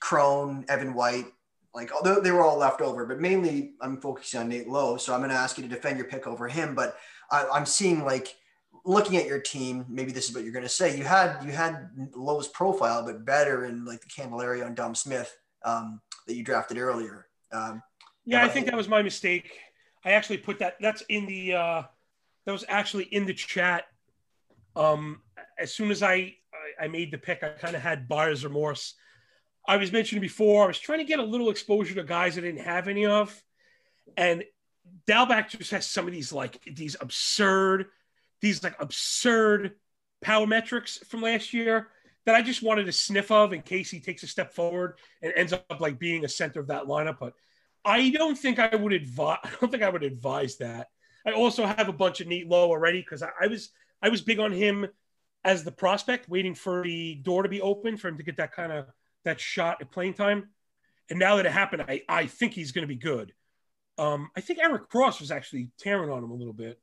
[0.00, 1.26] Cron, Evan White,
[1.74, 4.96] like although they were all left over, but mainly I'm focusing on Nate Lowe.
[4.96, 6.74] So I'm going to ask you to defend your pick over him.
[6.74, 6.96] But
[7.30, 8.36] I, I'm seeing like
[8.84, 10.96] looking at your team, maybe this is what you're going to say.
[10.96, 15.34] You had you had Lowe's profile, but better in like the Candelario and Dom Smith
[15.64, 17.26] um, that you drafted earlier.
[17.52, 17.82] Um,
[18.24, 19.58] yeah, I think that was my mistake.
[20.04, 20.76] I actually put that.
[20.80, 21.54] That's in the.
[21.54, 21.82] Uh,
[22.44, 23.84] that was actually in the chat.
[24.74, 25.20] Um,
[25.58, 26.34] as soon as I
[26.80, 28.94] I made the pick, I kind of had buyer's remorse.
[29.66, 32.40] I was mentioning before, I was trying to get a little exposure to guys I
[32.40, 33.40] didn't have any of,
[34.16, 34.42] and
[35.06, 37.86] Dalbec just has some of these like these absurd,
[38.40, 39.72] these like absurd
[40.20, 41.88] power metrics from last year
[42.24, 45.32] that I just wanted to sniff of in case he takes a step forward and
[45.36, 47.18] ends up like being a center of that lineup.
[47.18, 47.34] But
[47.84, 49.38] I don't think I would advise.
[49.44, 50.88] I don't think I would advise that.
[51.26, 53.70] I also have a bunch of Nate Lowe already because I, I, was
[54.00, 54.86] I was big on him
[55.44, 58.52] as the prospect, waiting for the door to be open for him to get that
[58.52, 58.86] kind of
[59.24, 60.48] that shot at playing time.
[61.10, 63.32] And now that it happened, I I think he's going to be good.
[63.98, 66.80] Um, I think Eric Cross was actually tearing on him a little bit,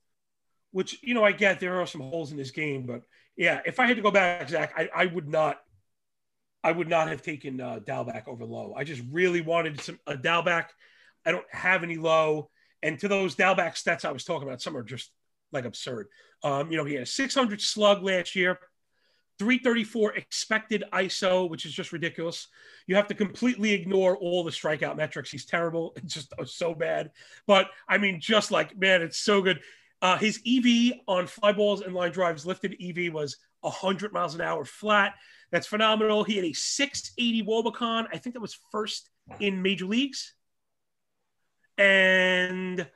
[0.71, 3.01] which you know I get there are some holes in this game, but
[3.35, 5.59] yeah, if I had to go back, Zach, I, I would not
[6.63, 8.73] I would not have taken uh, Dalbec over Lowe.
[8.75, 10.65] I just really wanted some a Dalbec.
[11.25, 12.49] I don't have any Lowe,
[12.83, 15.11] and to those Dalbec stats I was talking about, some are just
[15.51, 16.07] like absurd.
[16.43, 18.59] Um, you know, he had a 600 slug last year,
[19.39, 22.47] 334 expected ISO, which is just ridiculous.
[22.87, 25.31] You have to completely ignore all the strikeout metrics.
[25.31, 25.93] He's terrible.
[26.03, 27.11] It's just so bad.
[27.47, 29.61] But I mean, just like man, it's so good.
[30.01, 34.41] Uh, his EV on fly balls and line drives lifted EV was 100 miles an
[34.41, 35.13] hour flat.
[35.51, 36.23] That's phenomenal.
[36.23, 38.07] He had a 680 wOBAcon.
[38.13, 39.09] I think that was first
[39.39, 40.33] in major leagues.
[41.77, 42.87] And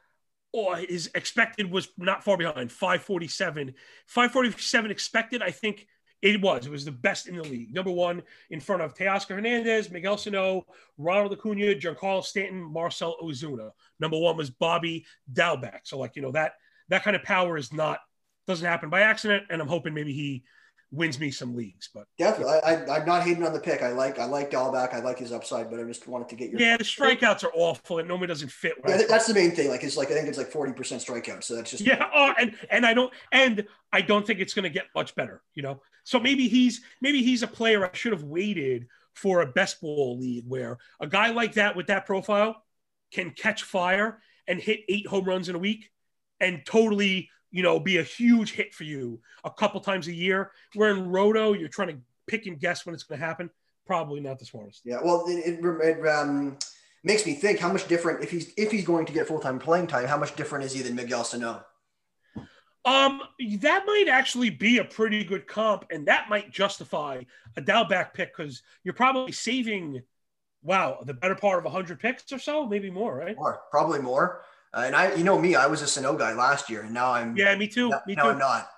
[0.54, 3.74] oh, his expected was not far behind 547.
[4.08, 5.88] 547 expected, I think
[6.22, 6.66] it was.
[6.66, 7.74] It was the best in the league.
[7.74, 10.66] Number one in front of Teoscar Hernandez, Miguel Sano,
[10.98, 13.72] Ronald Acuna, Giancarlo Stanton, Marcel Ozuna.
[14.00, 15.80] Number one was Bobby Dalbec.
[15.84, 16.54] So, like, you know, that
[16.90, 18.00] that kind of power is not
[18.48, 19.44] doesn't happen by accident.
[19.50, 20.44] And I'm hoping maybe he
[20.94, 21.90] wins me some leagues.
[21.94, 23.82] But definitely, I, am not hating on the pick.
[23.82, 24.94] I like I like Dalbec.
[24.94, 26.78] I like his upside, but I just wanted to get your yeah.
[26.78, 28.76] The strikeouts are awful, and nobody doesn't fit.
[28.88, 29.70] Yeah, that's the main thing.
[29.70, 31.44] Like it's like I think it's like 40 percent strikeouts.
[31.44, 32.08] So that's just yeah.
[32.14, 35.42] Oh, and and I don't and I don't think it's going to get much better.
[35.56, 39.46] You know, so maybe he's maybe he's a player I should have waited for a
[39.46, 42.64] best ball league where a guy like that with that profile
[43.12, 45.92] can catch fire and hit eight home runs in a week
[46.44, 50.52] and totally you know, be a huge hit for you a couple times a year.
[50.74, 51.98] Where in Roto, you're trying to
[52.28, 53.50] pick and guess when it's going to happen.
[53.86, 54.82] Probably not the smartest.
[54.84, 56.58] Yeah, well, it, it, um,
[57.04, 59.60] makes me think how much different if he's if he's going to get full time
[59.60, 60.08] playing time.
[60.08, 61.64] How much different is he than Miguel Sano?
[62.86, 63.22] Um,
[63.60, 67.22] that might actually be a pretty good comp, and that might justify
[67.56, 70.02] a Dalbec pick because you're probably saving,
[70.64, 73.38] wow, the better part of 100 picks or so, maybe more, right?
[73.38, 74.44] More, probably more.
[74.74, 77.12] Uh, and I, you know me, I was a Sano guy last year, and now
[77.12, 77.38] I'm.
[77.38, 77.92] Yeah, me too.
[78.08, 78.30] Me now too.
[78.30, 78.70] I'm not.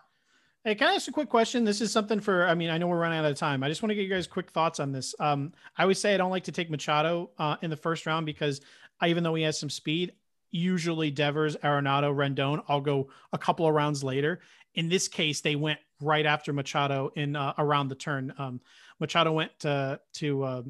[0.65, 1.63] Hey, can I ask a quick question?
[1.63, 3.61] This is something for, I mean, I know we're running out of time.
[3.61, 5.13] I just want to get you guys quick thoughts on this.
[5.19, 8.25] Um, I always say I don't like to take Machado uh, in the first round
[8.25, 8.61] because
[8.99, 10.13] I, even though he has some speed,
[10.49, 14.39] usually Devers, Arenado, Rendon, I'll go a couple of rounds later.
[14.73, 18.33] In this case, they went right after Machado in uh, around the turn.
[18.39, 18.59] Um,
[18.99, 20.61] Machado went to to uh,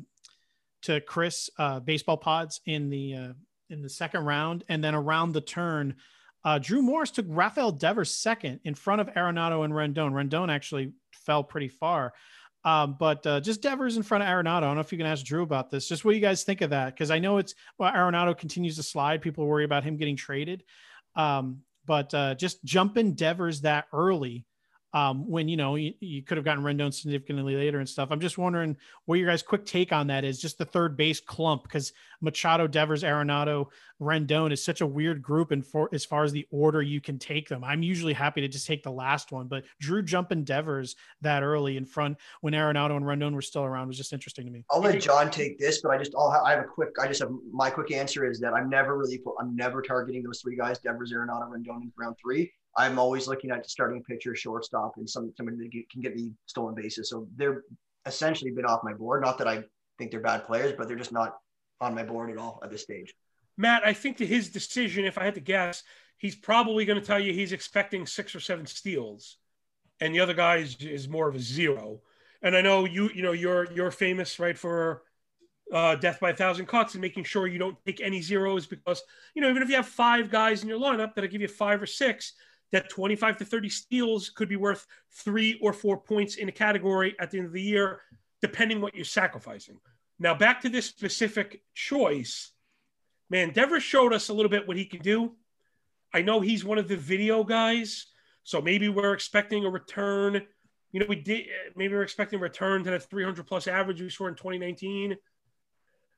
[0.82, 3.34] to Chris uh, baseball pods in the uh,
[3.70, 4.64] in the second round.
[4.70, 5.96] And then around the turn,
[6.44, 10.12] uh, Drew Morris took Rafael Devers second in front of Arenado and Rendon.
[10.12, 12.14] Rendon actually fell pretty far.
[12.64, 14.58] Um, but uh, just Devers in front of Arenado.
[14.58, 15.88] I don't know if you can ask Drew about this.
[15.88, 16.94] Just what do you guys think of that?
[16.94, 19.22] Because I know it's well, Arenado continues to slide.
[19.22, 20.64] People worry about him getting traded.
[21.16, 24.46] Um, but uh, just jumping Devers that early
[24.96, 28.08] um, when you know you, you, could have gotten Rendon significantly later and stuff.
[28.12, 30.40] I'm just wondering what your guys' quick take on that is.
[30.40, 31.92] Just the third base clump because
[32.22, 33.68] Machado, Devers, Arenado,
[34.02, 37.20] Rendon is such a weird group, and for as far as the order you can
[37.20, 39.48] take them, I'm usually happy to just take the last one.
[39.50, 43.90] But Drew jumping Devers that early in front when Arenado and Rendon were still around
[43.90, 44.64] was just interesting to me.
[44.72, 46.92] I'll let John take this, but I just I'll have, I have a quick.
[47.02, 50.40] I just have my quick answer is that I'm never really I'm never targeting those
[50.40, 52.54] three guys: Devers, Arenado, Rendon in round three.
[52.78, 56.76] I'm always looking at starting pitcher, shortstop, and some somebody that can get me stolen
[56.76, 57.10] bases.
[57.10, 57.64] So they're
[58.06, 59.24] essentially been off my board.
[59.24, 59.64] Not that I
[59.98, 61.38] think they're bad players, but they're just not
[61.82, 63.14] on my board at all at this stage.
[63.58, 65.84] Matt, I think to his decision, if I had to guess,
[66.18, 69.38] he's probably going to tell you he's expecting six or seven steals,
[70.02, 72.02] and the other guy is, is more of a zero.
[72.42, 75.04] And I know you, you know, you're you're famous, right, for
[75.74, 79.02] uh, death by a thousand cuts and making sure you don't take any zeros because
[79.34, 81.82] you know even if you have five guys in your lineup that'll give you five
[81.82, 82.34] or six,
[82.72, 87.16] that 25 to 30 steals could be worth three or four points in a category
[87.20, 88.02] at the end of the year,
[88.42, 89.80] depending what you're sacrificing.
[90.20, 92.52] Now back to this specific choice,
[93.30, 95.34] man, Devers showed us a little bit what he can do.
[96.14, 98.08] I know he's one of the video guys,
[98.44, 100.42] so maybe we're expecting a return.
[100.92, 104.10] You know, we did maybe we're expecting a return to the 300 plus average we
[104.10, 105.18] saw in 2019.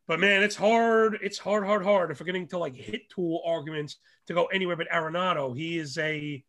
[0.07, 1.19] But man, it's hard.
[1.21, 2.11] It's hard, hard, hard.
[2.11, 3.97] If we're getting to like hit tool arguments
[4.27, 6.43] to go anywhere but Arenado, he is a,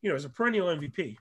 [0.00, 1.16] you know, is a perennial MVP.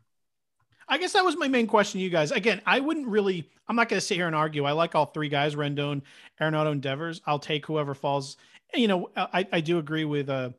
[0.88, 2.32] I guess that was my main question to you guys.
[2.32, 3.50] Again, I wouldn't really.
[3.68, 4.66] I'm not going to sit here and argue.
[4.66, 6.02] I like all three guys: Rendon,
[6.40, 7.22] Arenado, and Devers.
[7.26, 8.38] I'll take whoever falls.
[8.74, 10.50] You know, I, I do agree with uh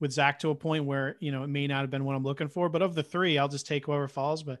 [0.00, 2.24] with Zach to a point where you know it may not have been what I'm
[2.24, 2.68] looking for.
[2.68, 4.42] But of the three, I'll just take whoever falls.
[4.42, 4.58] But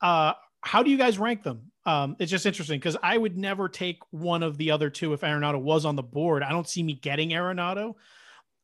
[0.00, 1.71] uh, how do you guys rank them?
[1.84, 5.22] Um, it's just interesting because I would never take one of the other two if
[5.22, 6.42] Arenado was on the board.
[6.42, 7.94] I don't see me getting Arenado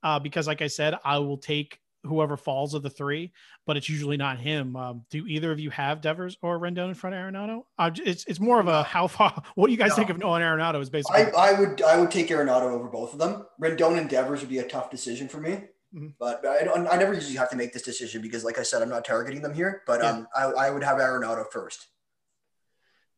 [0.03, 3.33] uh, because, like I said, I will take whoever falls of the three,
[3.67, 4.77] but it's usually not him.
[4.77, 7.65] Um, do either of you have Devers or Rendon in front of Arenado?
[7.79, 9.43] Uh, it's it's more of a how far.
[9.55, 9.97] What do you guys no.
[9.97, 10.81] think of Nolan Arenado?
[10.81, 11.25] Is basically.
[11.25, 13.47] I, I, would I would take Arenado over both of them.
[13.61, 15.65] Rendon and Devers would be a tough decision for me.
[15.95, 16.09] Mm-hmm.
[16.19, 16.87] But I don't.
[16.87, 19.43] I never usually have to make this decision because, like I said, I'm not targeting
[19.43, 19.83] them here.
[19.87, 20.11] But yeah.
[20.11, 21.89] um, I, I would have Arenado first.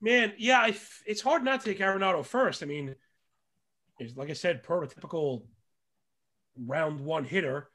[0.01, 2.63] Man, yeah, I, it's hard not to take Arenado first.
[2.63, 2.95] I mean,
[4.17, 5.43] like I said, prototypical
[6.57, 7.69] round one hitter.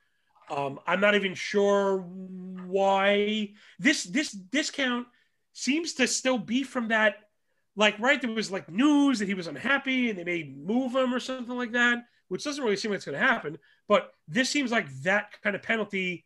[0.49, 5.07] Um, I'm not even sure why this this discount
[5.53, 7.15] seems to still be from that.
[7.76, 11.14] Like, right, there was like news that he was unhappy and they may move him
[11.14, 13.57] or something like that, which doesn't really seem like it's going to happen.
[13.88, 16.26] But this seems like that kind of penalty.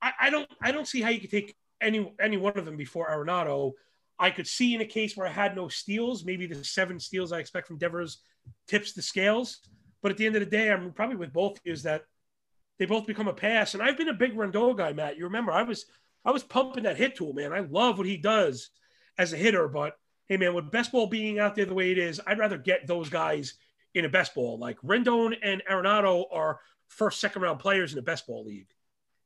[0.00, 2.76] I, I don't I don't see how you could take any any one of them
[2.76, 3.72] before Arenado
[4.18, 7.32] I could see in a case where I had no steals, maybe the seven steals
[7.32, 8.18] I expect from Devers
[8.66, 9.60] tips the scales.
[10.02, 12.04] But at the end of the day, I'm probably with both is that
[12.78, 13.74] they both become a pass.
[13.74, 15.16] And I've been a big Rendon guy, Matt.
[15.16, 15.86] You remember I was
[16.24, 17.52] I was pumping that hit tool, man.
[17.52, 18.70] I love what he does
[19.18, 19.68] as a hitter.
[19.68, 19.94] But
[20.28, 22.86] hey, man, with best ball being out there the way it is, I'd rather get
[22.86, 23.54] those guys
[23.94, 24.58] in a best ball.
[24.58, 28.68] Like Rendon and Arenado are first, second round players in the best ball league.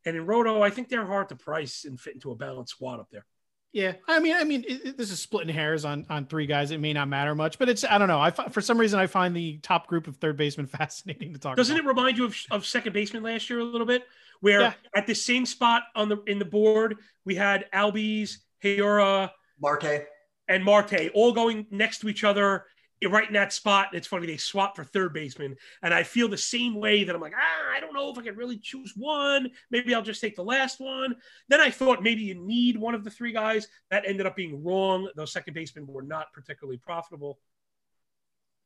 [0.05, 3.01] And in Roto, I think they're hard to price and fit into a balanced squad
[3.01, 3.27] up there.
[3.73, 6.73] Yeah, I mean, I mean, it, it, this is splitting hairs on on three guys.
[6.73, 8.21] It may not matter much, but it's I don't know.
[8.21, 11.57] I for some reason I find the top group of third baseman fascinating to talk.
[11.57, 11.85] Doesn't about.
[11.85, 14.05] it remind you of, of second baseman last year a little bit,
[14.41, 14.73] where yeah.
[14.97, 19.31] at the same spot on the in the board we had Albies, Hiura,
[19.61, 20.07] Marte,
[20.49, 22.65] and Marte all going next to each other
[23.09, 23.89] right in that spot.
[23.91, 27.15] And It's funny they swap for third baseman, and I feel the same way that
[27.15, 29.51] I'm like, ah, I don't know if I can really choose one.
[29.71, 31.17] Maybe I'll just take the last one.
[31.49, 33.69] Then I thought maybe you need one of the three guys.
[33.91, 35.09] That ended up being wrong.
[35.17, 37.39] Those second basemen were not particularly profitable.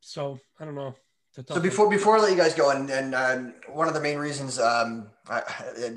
[0.01, 0.95] So I don't know.
[1.47, 4.17] So before before I let you guys go, and, and um, one of the main
[4.17, 5.41] reasons um, I,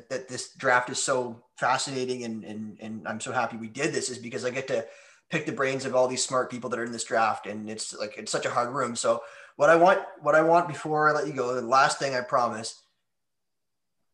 [0.09, 4.11] that this draft is so fascinating, and, and and I'm so happy we did this,
[4.11, 4.85] is because I get to
[5.31, 7.95] pick the brains of all these smart people that are in this draft and it's
[7.95, 9.23] like it's such a hard room so
[9.57, 12.21] what i want what i want before i let you go the last thing i
[12.21, 12.83] promise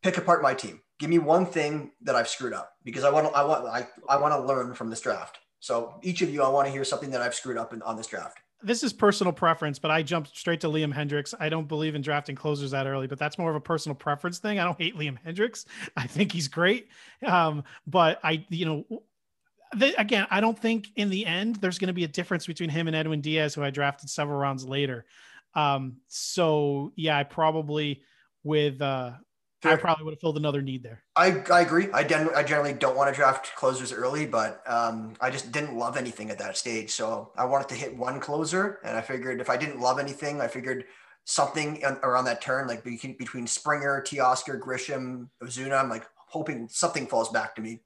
[0.02, 3.26] pick apart my team give me one thing that i've screwed up because i want
[3.26, 6.42] to i want i, I want to learn from this draft so each of you
[6.42, 8.94] i want to hear something that i've screwed up in, on this draft this is
[8.94, 11.34] personal preference, but I jumped straight to Liam Hendriks.
[11.38, 14.38] I don't believe in drafting closers that early, but that's more of a personal preference
[14.38, 14.58] thing.
[14.58, 15.66] I don't hate Liam Hendriks.
[15.96, 16.88] I think he's great.
[17.26, 19.02] Um, but I, you know,
[19.74, 22.70] the, again, I don't think in the end there's going to be a difference between
[22.70, 25.04] him and Edwin Diaz, who I drafted several rounds later.
[25.54, 28.02] Um, so yeah, I probably
[28.42, 29.12] with uh,
[29.64, 31.02] I probably would have filled another need there.
[31.16, 31.88] I, I agree.
[31.92, 35.76] I, gen- I generally don't want to draft closers early, but um, I just didn't
[35.76, 36.90] love anything at that stage.
[36.90, 40.40] So I wanted to hit one closer, and I figured if I didn't love anything,
[40.40, 40.84] I figured
[41.24, 45.80] something around that turn, like between Springer, Teoscar, Grisham, Ozuna.
[45.80, 47.80] I'm like hoping something falls back to me.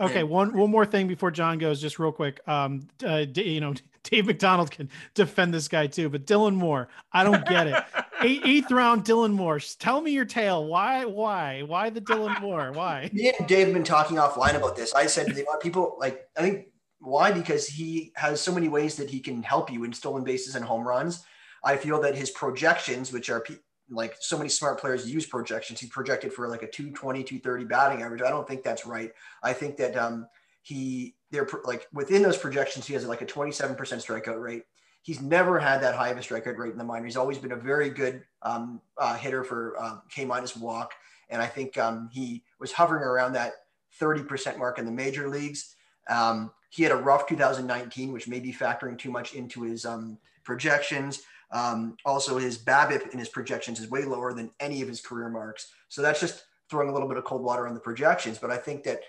[0.00, 2.40] Okay, one one more thing before John goes, just real quick.
[2.48, 7.22] Um, uh, you know, Dave McDonald can defend this guy too, but Dylan Moore, I
[7.22, 7.84] don't get it.
[8.22, 9.60] Eight, eighth round, Dylan Moore.
[9.78, 10.66] Tell me your tale.
[10.66, 11.04] Why?
[11.04, 11.62] Why?
[11.62, 12.72] Why the Dylan Moore?
[12.72, 13.08] Why?
[13.12, 14.92] Me and Dave have been talking offline about this.
[14.94, 16.66] I said they want people like I think
[16.98, 20.56] why because he has so many ways that he can help you in stolen bases
[20.56, 21.24] and home runs.
[21.62, 23.44] I feel that his projections, which are
[23.90, 25.80] like so many smart players use projections.
[25.80, 28.22] He projected for like a 220, 230 batting average.
[28.22, 29.12] I don't think that's right.
[29.42, 30.26] I think that um,
[30.62, 34.64] he, they're like within those projections, he has like a 27% strikeout rate.
[35.02, 37.04] He's never had that high of a strikeout rate in the minor.
[37.04, 40.94] He's always been a very good um, uh, hitter for um, K minus walk.
[41.28, 43.52] And I think um, he was hovering around that
[44.00, 45.76] 30% mark in the major leagues.
[46.08, 50.18] Um, he had a rough 2019, which may be factoring too much into his um,
[50.42, 51.22] projections.
[51.52, 55.28] Um, also, his BABIP in his projections is way lower than any of his career
[55.28, 55.72] marks.
[55.88, 58.38] So that's just throwing a little bit of cold water on the projections.
[58.38, 59.00] But I think that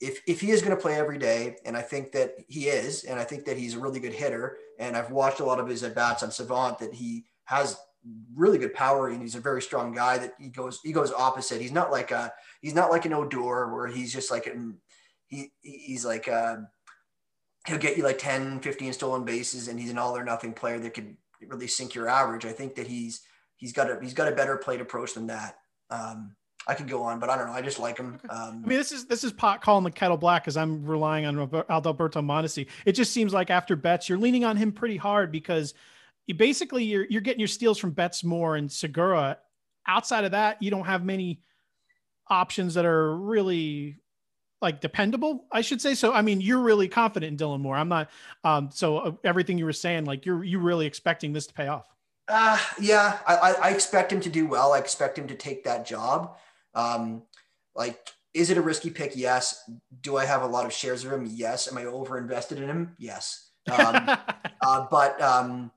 [0.00, 3.04] if, if he is going to play every day, and I think that he is,
[3.04, 5.68] and I think that he's a really good hitter, and I've watched a lot of
[5.68, 7.76] his at bats on Savant that he has
[8.34, 11.60] really good power and he's a very strong guy that he goes he goes opposite.
[11.60, 14.78] He's not like a he's not like an Odor where he's just like an
[15.28, 16.56] he he's like uh,
[17.66, 20.78] he'll get you like 10 15 stolen bases and he's an all or nothing player
[20.80, 21.16] that could
[21.48, 22.44] really sink your average.
[22.44, 23.20] I think that he's
[23.56, 25.58] he's got a he's got a better plate approach than that.
[25.90, 26.34] Um,
[26.66, 27.52] I could go on, but I don't know.
[27.52, 28.20] I just like him.
[28.30, 31.26] Um, I mean, this is this is pot calling the kettle black because I'm relying
[31.26, 32.66] on Adalberto Mondesi.
[32.86, 35.74] It just seems like after Betts, you're leaning on him pretty hard because
[36.26, 39.38] you basically you're you're getting your steals from Betts more and Segura.
[39.86, 41.40] Outside of that, you don't have many
[42.28, 43.98] options that are really
[44.62, 45.94] like dependable, I should say.
[45.94, 47.76] So, I mean, you're really confident in Dylan Moore.
[47.76, 48.10] I'm not.
[48.44, 51.66] Um, so uh, everything you were saying, like you're you really expecting this to pay
[51.66, 51.86] off.
[52.28, 54.72] Uh, yeah, I, I expect him to do well.
[54.72, 56.36] I expect him to take that job.
[56.74, 57.22] Um,
[57.74, 59.12] like, is it a risky pick?
[59.14, 59.68] Yes.
[60.00, 61.26] Do I have a lot of shares of him?
[61.30, 61.70] Yes.
[61.70, 62.94] Am I over invested in him?
[62.98, 63.50] Yes.
[63.70, 64.08] Um,
[64.62, 65.70] uh, but um,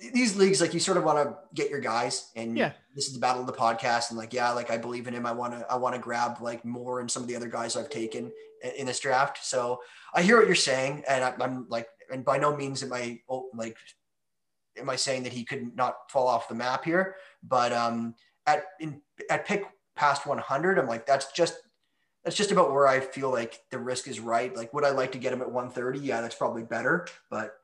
[0.00, 3.14] these leagues, like you sort of want to get your guys, and yeah, this is
[3.14, 5.26] the battle of the podcast, and like yeah, like I believe in him.
[5.26, 7.76] I want to I want to grab like more and some of the other guys
[7.76, 8.32] I've taken
[8.76, 9.44] in this draft.
[9.44, 9.80] So
[10.14, 13.20] I hear what you're saying, and I, I'm like, and by no means am I
[13.28, 13.76] oh, like
[14.78, 18.14] am I saying that he could not fall off the map here, but um
[18.46, 19.00] at in
[19.30, 19.64] at pick
[19.96, 21.56] past 100, I'm like that's just
[22.24, 24.54] that's just about where I feel like the risk is right.
[24.54, 25.98] Like, would I like to get him at 130?
[26.00, 27.54] Yeah, that's probably better, but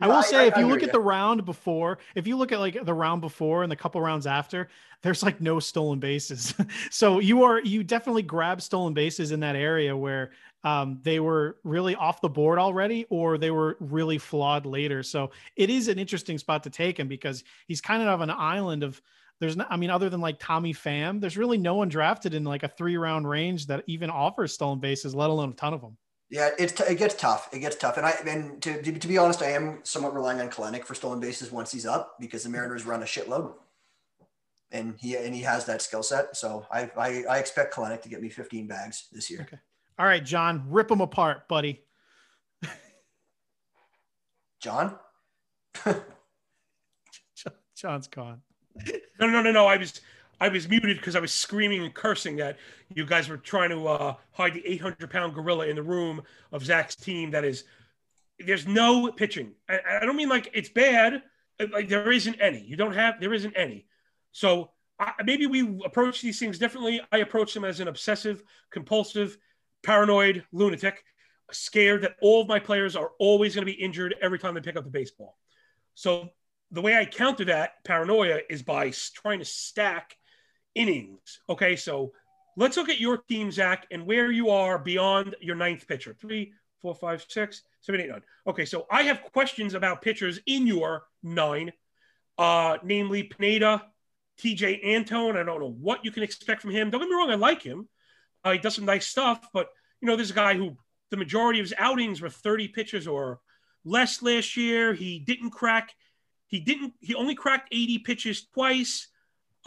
[0.00, 2.60] I will say, I, if you look at the round before, if you look at
[2.60, 4.68] like the round before and the couple rounds after,
[5.02, 6.54] there's like no stolen bases.
[6.90, 10.30] so you are you definitely grab stolen bases in that area where
[10.64, 15.02] um, they were really off the board already, or they were really flawed later.
[15.02, 18.82] So it is an interesting spot to take him because he's kind of an island
[18.82, 19.00] of.
[19.40, 22.42] There's not, I mean, other than like Tommy Pham, there's really no one drafted in
[22.42, 25.80] like a three round range that even offers stolen bases, let alone a ton of
[25.80, 25.96] them.
[26.30, 27.48] Yeah, it's t- it gets tough.
[27.52, 30.40] It gets tough, and I and to, to, to be honest, I am somewhat relying
[30.40, 33.54] on Kelenic for stolen bases once he's up because the Mariners run a shitload,
[34.70, 36.36] and he and he has that skill set.
[36.36, 39.40] So I, I I expect Kelenic to get me 15 bags this year.
[39.42, 39.58] Okay.
[39.98, 41.82] All right, John, rip them apart, buddy.
[44.60, 44.96] John.
[47.78, 48.42] John's gone.
[49.20, 49.66] No, no, no, no.
[49.66, 50.00] I was
[50.40, 52.58] I was muted because I was screaming and cursing that
[52.94, 56.64] you guys were trying to uh, hide the 800 pound gorilla in the room of
[56.64, 57.30] Zach's team.
[57.32, 57.64] That is,
[58.38, 59.52] there's no pitching.
[59.68, 61.22] I, I don't mean like it's bad.
[61.72, 62.62] Like there isn't any.
[62.62, 63.20] You don't have.
[63.20, 63.86] There isn't any.
[64.30, 64.70] So
[65.00, 67.00] I, maybe we approach these things differently.
[67.10, 69.36] I approach them as an obsessive, compulsive,
[69.82, 71.02] paranoid lunatic,
[71.50, 74.60] scared that all of my players are always going to be injured every time they
[74.60, 75.36] pick up the baseball.
[75.94, 76.28] So
[76.70, 80.16] the way I counter that paranoia is by trying to stack
[80.78, 81.40] innings.
[81.48, 82.12] Okay, so
[82.56, 86.16] let's look at your team, Zach, and where you are beyond your ninth pitcher.
[86.18, 88.22] Three, four, five, six, seven, eight, nine.
[88.46, 91.72] Okay, so I have questions about pitchers in your nine,
[92.38, 93.84] uh, namely Pineda,
[94.40, 95.36] Tejay Antone.
[95.36, 96.90] I don't know what you can expect from him.
[96.90, 97.88] Don't get me wrong, I like him.
[98.44, 99.68] Uh, he does some nice stuff, but
[100.00, 100.76] you know, this guy who
[101.10, 103.40] the majority of his outings were 30 pitches or
[103.84, 104.94] less last year.
[104.94, 105.92] He didn't crack,
[106.46, 109.08] he didn't, he only cracked 80 pitches twice.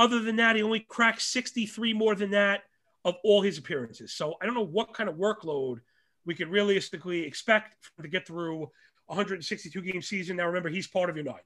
[0.01, 2.63] Other than that, he only cracked 63 more than that
[3.05, 4.11] of all his appearances.
[4.13, 5.79] So I don't know what kind of workload
[6.25, 8.71] we could realistically expect to get through
[9.05, 10.37] 162 game season.
[10.37, 11.45] Now remember, he's part of your nine.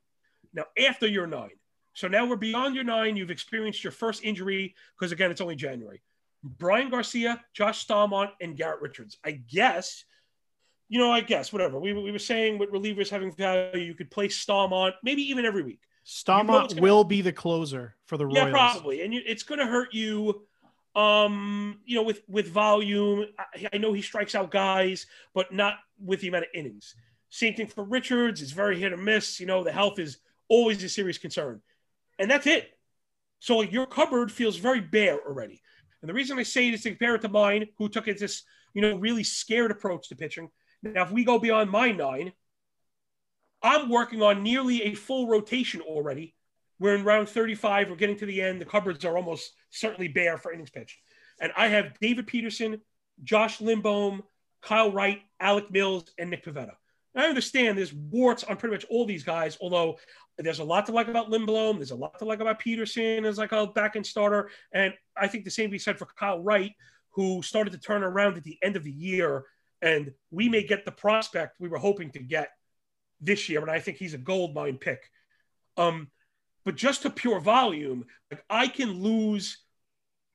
[0.54, 1.58] Now after your nine,
[1.96, 3.18] so now we're beyond your nine.
[3.18, 6.02] You've experienced your first injury because again, it's only January.
[6.42, 9.18] Bryan Garcia, Josh Staumont, and Garrett Richards.
[9.26, 10.06] I guess,
[10.88, 14.10] you know, I guess whatever we, we were saying with relievers having value, you could
[14.10, 15.82] play Staumont maybe even every week.
[16.06, 18.38] Staumont you know will be the closer for the Royals.
[18.38, 20.44] Yeah, probably, and you, it's going to hurt you.
[20.96, 25.76] Um, you know, with with volume, I, I, know he strikes out guys, but not
[26.00, 26.96] with the amount of innings.
[27.30, 29.40] Same thing for Richards; it's very hit or miss.
[29.40, 31.62] You know, the health is always a serious concern,
[32.20, 32.78] and that's it.
[33.40, 35.62] So like, your cupboard feels very bare already.
[36.02, 38.44] And the reason I say this to compare it to mine, who took it this
[38.74, 40.50] you know really scared approach to pitching.
[40.84, 42.32] Now, if we go beyond my nine,
[43.66, 46.36] I'm working on nearly a full rotation already.
[46.80, 47.90] We're in round 35.
[47.90, 48.62] We're getting to the end.
[48.62, 51.00] The cupboards are almost certainly bare for innings pitched.
[51.42, 52.80] And I have David Peterson,
[53.24, 54.22] Josh Lindblom,
[54.62, 56.74] Kyle Wright, Alec Mills, and Nick Pivetta.
[57.16, 59.98] I understand there's warts on pretty much all these guys, although
[60.38, 61.78] there's a lot to like about Lindblom.
[61.78, 64.52] There's a lot to like about Peterson as like a back end starter.
[64.74, 66.74] And I think the same be said for Kyle Wright,
[67.14, 69.46] who started to turn around at the end of the year
[69.82, 72.50] and we may get the prospect we were hoping to get
[73.26, 75.12] this year, and I think he's a gold mine pick.
[75.78, 76.10] Um,
[76.64, 79.58] but just to pure volume, like I can lose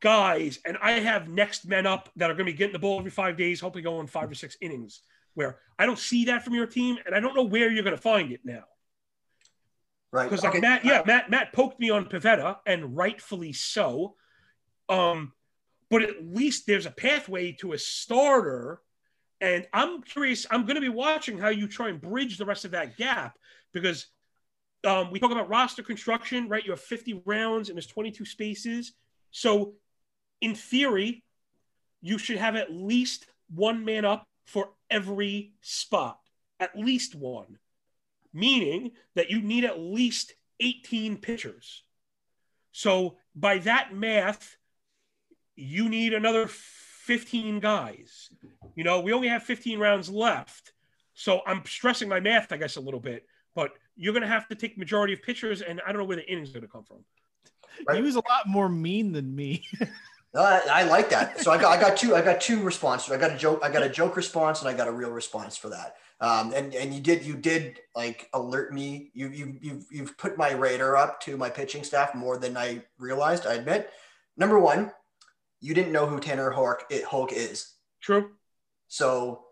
[0.01, 2.99] guys, and I have next men up that are going to be getting the ball
[2.99, 5.03] every five days, hopefully going five or six innings.
[5.35, 7.97] Where I don't see that from your team, and I don't know where you're going
[7.97, 8.65] to find it now.
[10.13, 10.29] Right.
[10.29, 10.61] Because like Okay.
[10.61, 14.17] Matt, yeah, Matt Matt poked me on Pivetta, and rightfully so.
[14.89, 15.33] Um,
[15.89, 18.81] but at least there's a pathway to a starter,
[19.41, 20.47] and I'm curious.
[20.51, 23.39] I'm going to be watching how you try and bridge the rest of that gap
[23.73, 24.07] because
[24.87, 26.65] um, we talk about roster construction, right?
[26.65, 28.93] You have 50 rounds and there's 22 spaces,
[29.31, 29.75] so
[30.41, 31.23] in theory,
[32.01, 36.19] you should have at least one man up for every spot,
[36.59, 37.59] at least one
[38.33, 41.83] meaning that you need at least 18 pitchers.
[42.73, 44.57] So by that math,
[45.57, 46.49] you need another
[47.11, 48.31] 15 guys.
[48.77, 50.75] You know, we only have 15 rounds left.
[51.15, 53.27] So I'm stressing my math, I guess, a little bit,
[53.57, 56.17] but you're going to have to take majority of pitchers, and I don't know where
[56.17, 56.99] the innings are going to come from.
[57.85, 57.97] Right.
[57.97, 59.67] He was a lot more mean than me.
[60.33, 61.41] No, I, I like that.
[61.41, 63.11] So I got I got two I got two responses.
[63.11, 65.57] I got a joke I got a joke response and I got a real response
[65.57, 65.97] for that.
[66.21, 69.11] Um, and and you did you did like alert me.
[69.13, 72.83] You you you've you've put my radar up to my pitching staff more than I
[72.97, 73.45] realized.
[73.45, 73.91] I admit.
[74.37, 74.93] Number one,
[75.61, 77.75] you didn't know who Tanner Houck it Houck is.
[78.01, 78.31] True.
[78.89, 79.45] So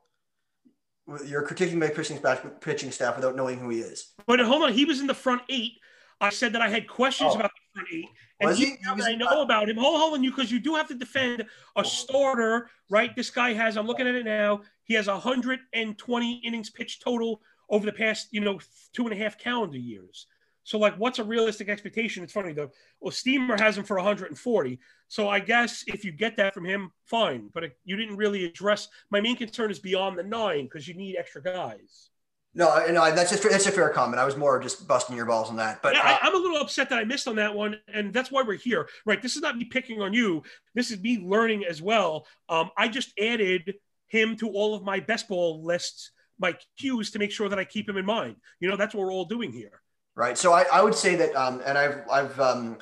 [1.25, 4.13] you're critiquing my pitching staff pitching staff without knowing who he is.
[4.27, 5.73] But hold on, he was in the front eight.
[6.21, 7.39] I said that I had questions Oh.
[7.39, 8.09] about the front eight.
[8.41, 8.67] And Was he?
[8.67, 10.95] He was I know about him, hold, hold on, you because you do have to
[10.95, 11.45] defend
[11.77, 13.15] a starter, right?
[13.17, 17.85] This guy has, I'm looking at it now, he has 120 innings pitched total over
[17.85, 18.61] the past, you know,
[18.93, 20.27] two and a half calendar years.
[20.69, 22.23] So, like, what's a realistic expectation?
[22.23, 22.69] It's funny though.
[23.01, 24.79] Well, Steamer has him for 140.
[25.09, 27.49] So, I guess if you get that from him, fine.
[27.55, 28.89] But it, you didn't really address.
[29.11, 32.11] My main concern is beyond the nine because you need extra guys.
[32.53, 34.21] No, I- no, that's a that's a fair comment.
[34.21, 35.81] I was more just busting your balls on that.
[35.81, 38.13] But yeah, uh, I, I'm a little upset that I missed on that one, and
[38.13, 39.23] that's why we're here, right?
[39.23, 40.43] This is not me picking on you.
[40.75, 42.27] This is me learning as well.
[42.51, 43.77] Um, I just added
[44.09, 47.65] him to all of my best ball lists, my cues to make sure that I
[47.65, 48.37] keep him in mind.
[48.61, 49.81] You know, that's what we're all doing here.
[50.19, 50.37] Right.
[50.37, 52.79] So I, I would say that, um, and I've, I've, um,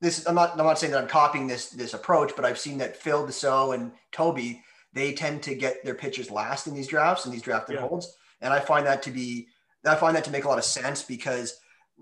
[0.00, 2.78] this, I'm not, I'm not saying that I'm copying this, this approach, but I've seen
[2.78, 4.60] that Phil Deso and Toby,
[4.92, 7.82] they tend to get their pitchers last in these drafts and these draft Yeah.
[7.82, 8.12] holds.
[8.40, 9.46] And I find that to be,
[9.86, 11.60] I find that to make a lot of sense because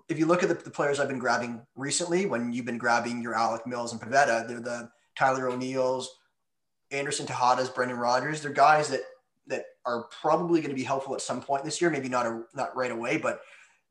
[0.09, 3.21] if you look at the, the players I've been grabbing recently, when you've been grabbing
[3.21, 4.89] your Alec Mills and Pivetta, they're the
[5.19, 6.11] Tyler O'Neills,
[6.91, 8.41] Anderson Tejedas, Brendan Rodgers.
[8.41, 9.01] They're guys that,
[9.49, 12.43] that are probably going to be helpful at some point this year, maybe not a,
[12.55, 13.43] not right away, but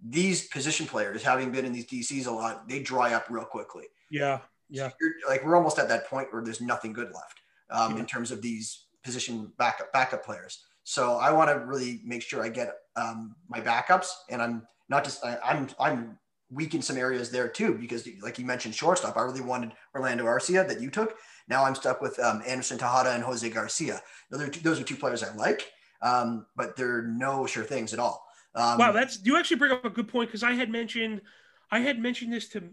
[0.03, 3.85] these position players, having been in these DCs a lot, they dry up real quickly.
[4.11, 4.39] Yeah,
[4.69, 4.89] yeah.
[4.99, 7.39] You're, like we're almost at that point where there's nothing good left
[7.69, 7.99] um, Yeah.
[8.01, 10.63] in terms of these position backup backup players.
[10.83, 15.03] So I want to really make sure I get um, my backups, and I'm not
[15.03, 16.19] just I, I'm I'm
[16.51, 19.17] weak in some areas there too because like you mentioned shortstop.
[19.17, 21.15] I really wanted Orlando Arcia that you took.
[21.47, 24.01] Now I'm stuck with um, Anderson Tejeda and Jose Garcia.
[24.29, 27.93] Those are two, those are two players I like, um, but they're no sure things
[27.93, 28.25] at all.
[28.55, 31.21] Um, Wow, that's you actually bring up a good point because I had mentioned,
[31.69, 32.63] I had mentioned this to,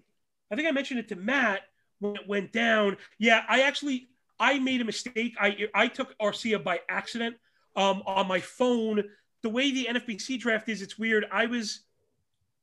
[0.51, 1.63] I think I mentioned it to Matt
[1.99, 2.97] when it went down.
[3.19, 5.37] Yeah, I actually I made a mistake.
[5.41, 7.37] I I took Arcia by accident
[7.77, 9.05] um, on my phone.
[9.43, 11.27] The way the NFBC draft is, it's weird.
[11.33, 11.81] I was,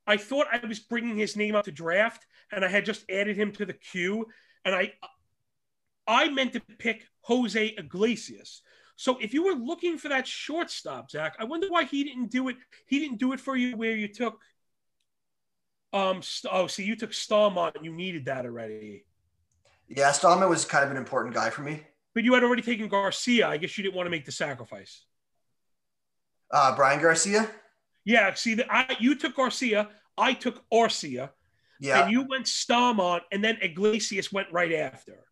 [0.08, 3.36] I thought I was bringing his name up to draft, and I had just added
[3.38, 4.28] him to the queue,
[4.66, 4.94] and I,
[6.08, 8.62] I meant to pick Jose Iglesias.
[9.00, 12.50] So if you were looking for that shortstop, Zach, I wonder why he didn't do
[12.50, 12.58] it.
[12.86, 14.42] He didn't do it for you where you took.
[15.94, 16.22] Um.
[16.22, 19.06] St- Oh, see, you took and You needed that already,
[19.88, 21.82] yeah, Staumont was kind of an important guy for me.
[22.14, 23.48] but you had already taken Garcia.
[23.48, 25.06] I guess you didn't want to make the sacrifice.
[26.52, 27.50] Uh, Bryan Garcia.
[28.04, 28.34] Yeah.
[28.34, 29.88] See, that I you took Garcia.
[30.18, 31.30] I took Arcia,
[31.80, 35.24] Yeah, and you went Staumont, and then Iglesias went right after.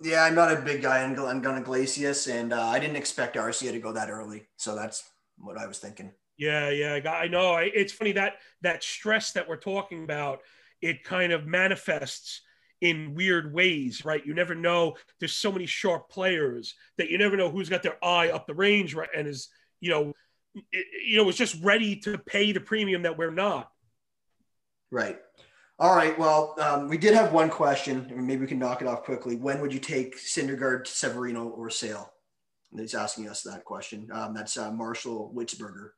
[0.00, 3.36] Yeah, I'm not a big guy on, on Gun Iglesias, and uh, I didn't expect
[3.36, 4.46] Arcia to go that early.
[4.56, 5.04] So that's
[5.38, 6.12] what I was thinking.
[6.36, 7.54] Yeah, yeah, I I know.
[7.54, 10.40] I, it's funny that that stress that we're talking about,
[10.80, 12.42] it kind of manifests
[12.80, 14.24] in weird ways, right?
[14.24, 14.94] You never know.
[15.18, 18.54] There's so many sharp players that you never know who's got their eye up the
[18.54, 19.08] range, right?
[19.16, 19.48] And is
[19.80, 20.12] you know,
[20.72, 23.70] it, you know, is just ready to pay the premium that we're not.
[24.90, 25.18] Right.
[25.80, 26.18] All right.
[26.18, 29.36] Well, um, we did have one question, and maybe we can knock it off quickly.
[29.36, 32.12] When would you take Syndergaard, Severino, or Sale?
[32.72, 34.08] And he's asking us that question.
[34.12, 35.90] Um, that's uh, Marshall Witzberger.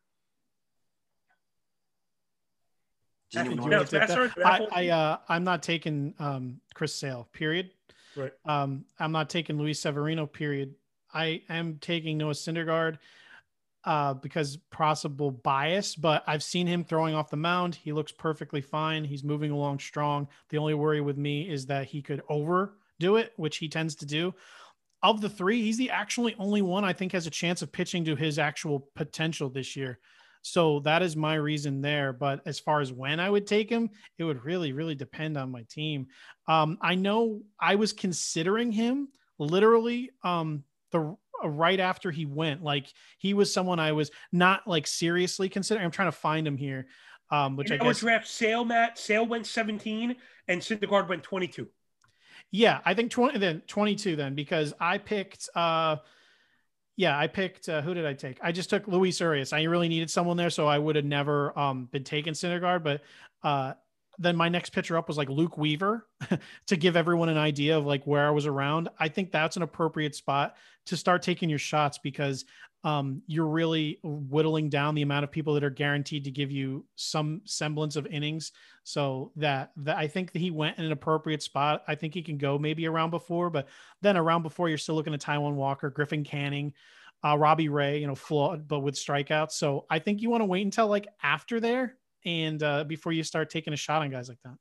[3.32, 4.47] Does anyone Did know you Now, wanna what- take that's that?
[4.47, 7.70] I, I uh, I'm not taking um Chris Sale, period.
[8.16, 8.32] Right.
[8.44, 10.74] Um I'm not taking Luis Severino, period.
[11.15, 12.98] I am taking Noah Syndergaard
[13.85, 17.74] uh, because possible bias, but I've seen him throwing off the mound.
[17.74, 19.05] He looks perfectly fine.
[19.05, 20.28] He's moving along strong.
[20.51, 24.07] The only worry with me is that he could overdo it, which he tends to
[24.07, 24.35] do.
[25.02, 28.05] Of the three, he's the actually only one I think has a chance of pitching
[28.05, 29.98] to his actual potential this year.
[30.43, 32.12] So that is my reason there.
[32.12, 35.51] But as far as when I would take him, it would really, really depend on
[35.51, 36.09] my team.
[36.48, 39.09] Um, I know I was considering him
[39.39, 42.62] literally um, the uh, right after he went.
[42.62, 42.87] Like
[43.19, 45.85] he was someone I was not like seriously considering.
[45.85, 46.87] I'm trying to find him here.
[47.31, 50.17] Um, which and I guess draft Sale Matt Sale went 17
[50.49, 51.69] and Syndergaard went 22.
[52.51, 55.97] Yeah, I think 20 then 22 then because I picked uh
[56.97, 58.39] yeah, I picked uh, who did I take?
[58.43, 59.55] I just took Luis Urias.
[59.55, 63.03] I really needed someone there, so I would have never um been taken Syndergaard, but
[63.45, 63.75] uh
[64.21, 66.07] then my next pitcher up was like Luke Weaver
[66.67, 68.91] to give everyone an idea of like where I was around.
[68.99, 70.57] I think that's an appropriate spot
[70.87, 72.45] to start taking your shots because
[72.85, 76.85] um, you're really whittling down the amount of people that are guaranteed to give you
[76.97, 78.53] some semblance of innings.
[78.85, 81.83] So that, that I think that he went in an appropriate spot.
[81.89, 83.69] I think he can go maybe around before, but
[84.03, 86.75] then around before you're still looking at Taijuan Walker, Griffin Canning,
[87.25, 89.53] uh, Robbie Ray, you know, flawed, but with strikeouts.
[89.53, 93.23] So I think you want to wait until like after there and uh, before you
[93.23, 94.55] start taking a shot on guys like that.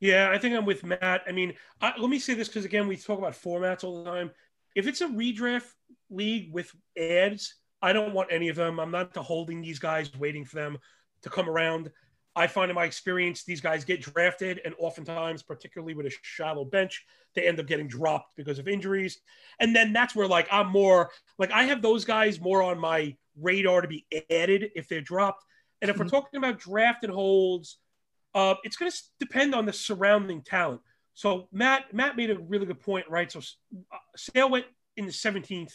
[0.00, 1.22] Yeah, I think I'm with Matt.
[1.26, 4.10] I mean, I, let me say this because again, we talk about formats all the
[4.10, 4.30] time.
[4.74, 5.72] If it's a redraft
[6.10, 8.78] league with ads, I don't want any of them.
[8.78, 10.78] I'm not holding these guys, waiting for them
[11.22, 11.90] to come around.
[12.34, 16.66] I find in my experience, these guys get drafted, and oftentimes, particularly with a shallow
[16.66, 17.02] bench,
[17.34, 19.20] they end up getting dropped because of injuries.
[19.58, 23.16] And then that's where, like, I'm more like I have those guys more on my
[23.40, 25.44] radar to be added if they're dropped
[25.82, 26.16] and if we're mm-hmm.
[26.16, 27.78] talking about draft and holds,
[28.34, 30.80] uh, it's going to depend on the surrounding talent.
[31.14, 33.30] So Matt Matt made a really good point, right?
[33.30, 34.66] So uh, Sale went
[34.96, 35.72] in the 17th.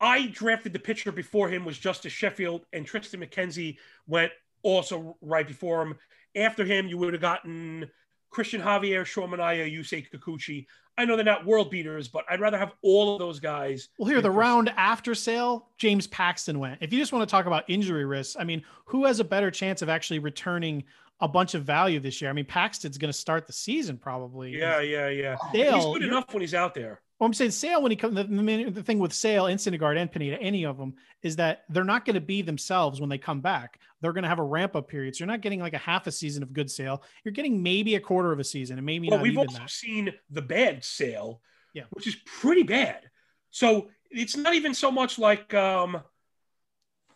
[0.00, 3.76] I drafted the pitcher before him was Justus Sheffield, and Triston McKenzie
[4.06, 5.96] went also right before him.
[6.36, 7.90] After him, you would have gotten
[8.32, 10.66] Cristian Javier, Sean Manaea, Yusei Kikuchi.
[11.00, 13.88] I know they're not world beaters, but I'd rather have all of those guys.
[13.98, 16.78] Well, here, the round after sale, James Paxton went.
[16.82, 19.50] If you just want to talk about injury risks, I mean, who has a better
[19.50, 20.84] chance of actually returning
[21.20, 22.30] a bunch of value this year?
[22.30, 24.58] I mean, Paxton's going to start the season probably.
[24.58, 25.36] Yeah, yeah, yeah.
[25.52, 27.00] Sale, he's good enough when he's out there.
[27.20, 28.14] Well, I'm saying Sale when he comes.
[28.14, 28.24] The,
[28.70, 32.06] the, thing with Sale and Syndergaard and Pineda, any of them, is that they're not
[32.06, 33.78] going to be themselves when they come back.
[34.00, 35.14] They're going to have a ramp up period.
[35.14, 37.02] So you're not getting like a half a season of good Sale.
[37.22, 39.10] You're getting maybe a quarter of a season, and maybe.
[39.10, 39.68] Well, we've also that.
[39.68, 41.42] seen the bad Sale,
[41.74, 43.02] yeah, which is pretty bad.
[43.50, 46.02] So it's not even so much like um,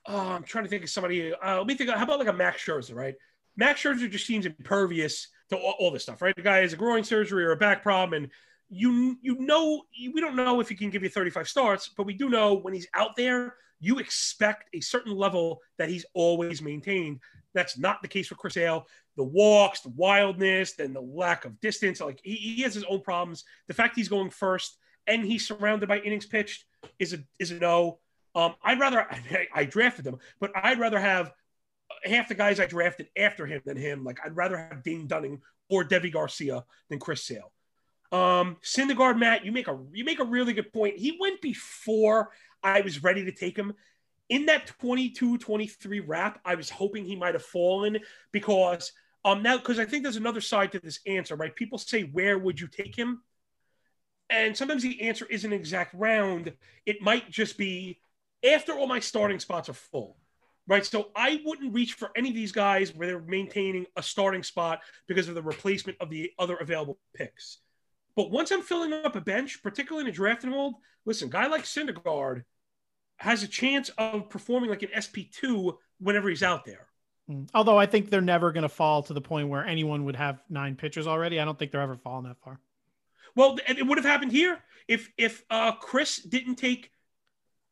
[0.06, 1.32] oh, I'm trying to think of somebody.
[1.32, 1.88] Uh, let me think.
[1.88, 3.14] How about like a Max Scherzer, right?
[3.56, 6.36] Max Scherzer just seems impervious to all, all this stuff, right?
[6.36, 8.32] The guy has a groin surgery or a back problem, and
[8.74, 9.82] you you know
[10.12, 12.74] we don't know if he can give you 35 starts, but we do know when
[12.74, 17.20] he's out there, you expect a certain level that he's always maintained.
[17.54, 18.86] That's not the case for Chris Sale.
[19.16, 22.00] The walks, the wildness, and the lack of distance.
[22.00, 23.44] Like he, he has his own problems.
[23.68, 24.76] The fact he's going first
[25.06, 26.64] and he's surrounded by innings pitched
[26.98, 28.00] is a is a no.
[28.34, 29.06] Um, I'd rather
[29.54, 31.32] I, drafted him, but I'd rather have
[32.02, 34.02] half the guys I drafted after him than him.
[34.02, 35.40] Like I'd rather have Dean Dunning
[35.70, 37.52] or Deivi Garcia than Chris Sale.
[38.14, 40.96] Um, Syndergaard, Matt, you make a you make a really good point.
[40.96, 42.30] He went before
[42.62, 43.74] I was ready to take him.
[44.28, 47.98] In that 22 23 wrap, I was hoping he might have fallen
[48.30, 48.92] because
[49.24, 51.56] um now because I think there's another side to this answer, right?
[51.56, 53.20] People say, Where would you take him?
[54.30, 56.52] And sometimes the answer isn't exact round.
[56.86, 57.98] It might just be
[58.48, 60.18] after all my starting spots are full.
[60.68, 60.86] Right.
[60.86, 64.82] So I wouldn't reach for any of these guys where they're maintaining a starting spot
[65.08, 67.58] because of the replacement of the other available picks.
[68.16, 70.74] But once I'm filling up a bench, particularly in a drafting hold,
[71.04, 72.42] listen, guy like Syndergaard
[73.16, 76.86] has a chance of performing like an SP2 whenever he's out there.
[77.28, 77.44] Hmm.
[77.54, 80.42] Although I think they're never going to fall to the point where anyone would have
[80.48, 81.40] nine pitchers already.
[81.40, 82.60] I don't think they're ever falling that far.
[83.36, 86.90] Well, it would have happened here if if uh, Chris didn't take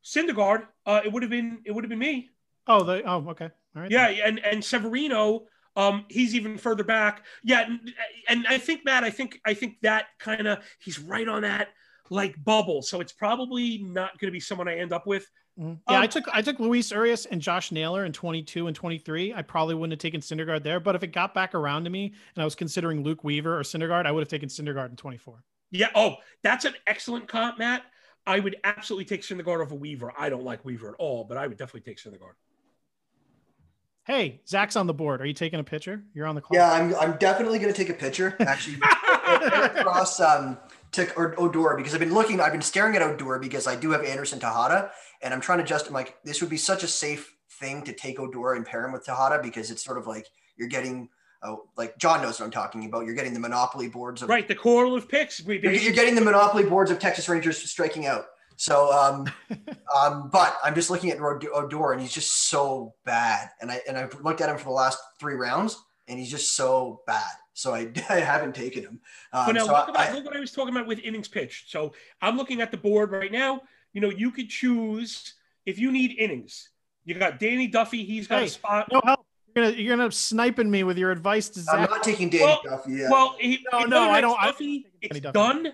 [0.05, 0.67] Syndergaard.
[0.85, 2.31] Uh, it would have been it would have been me.
[2.67, 3.91] Oh, the oh okay, all right.
[3.91, 5.47] Yeah, and and Severino
[5.77, 7.25] um, he's even further back.
[7.43, 7.93] Yeah, and,
[8.29, 11.69] and I think Matt, I think I think that kind of he's right on that
[12.11, 12.83] like bubble.
[12.83, 15.29] So it's probably not going to be someone I end up with.
[15.59, 15.75] Mm-hmm.
[15.91, 19.35] Yeah, um, I took I took Luis Urias and Josh Naylor in 22 and 23.
[19.35, 22.15] I probably wouldn't have taken Syndergaard there, but if it got back around to me
[22.35, 25.43] and I was considering Luke Weaver or Syndergaard, I would have taken Syndergaard in 24.
[25.71, 25.89] Yeah.
[25.95, 27.83] Oh, that's an excellent comp, Matt.
[28.27, 30.13] I would absolutely take Syndergaard over Weaver.
[30.17, 32.35] I don't like Weaver at all, but I would definitely take Syndergaard.
[34.05, 35.21] Hey, Zach's on the board.
[35.21, 36.03] Are you taking a picture?
[36.13, 36.57] You're on the call.
[36.57, 36.95] Yeah, I'm.
[36.97, 38.37] I'm definitely going to take a picture.
[38.41, 38.79] Actually,
[39.27, 40.59] across um,
[40.93, 43.91] to or, Odor because I've been looking, I've been staring at Odor because I do
[43.93, 44.91] have Anderson Tejeda,
[45.23, 47.93] and I'm trying to just I'm like this would be such a safe thing to
[47.93, 50.27] take Odor and pair him with Tejeda because it's sort of like
[50.57, 51.09] you're getting.
[51.45, 53.05] Oh, like John knows what I'm talking about.
[53.05, 55.45] You're getting the monopoly boards of right, the coral of picks.
[55.45, 58.27] You're, you're getting the monopoly boards of Texas Rangers striking out.
[58.63, 59.27] So, um,
[59.99, 63.51] um, but I'm just looking at Odor, and he's just so bad.
[63.61, 65.77] And I and I've looked at him for the last three rounds,
[66.07, 67.33] and he's just so bad.
[67.55, 69.01] So I, I haven't taken him.
[69.33, 71.27] Um, but now so look, about, I, look what I was talking about with innings
[71.27, 71.73] pitched.
[71.73, 73.63] So I'm looking at the board right now.
[73.95, 75.35] You know, you could choose
[75.67, 76.71] if you need innings.
[77.05, 78.05] You got Danny Duffy.
[78.05, 78.87] He's got hey, a spot.
[78.93, 79.27] No help.
[79.57, 81.75] You're gonna you're gonna sniping me with your advice to Zach.
[81.75, 83.11] I'm not taking Danny well, Duffy yet.
[83.11, 84.41] Well, he, no, no, I don't.
[84.41, 85.33] Duffy, I, it's Duffy.
[85.33, 85.73] done.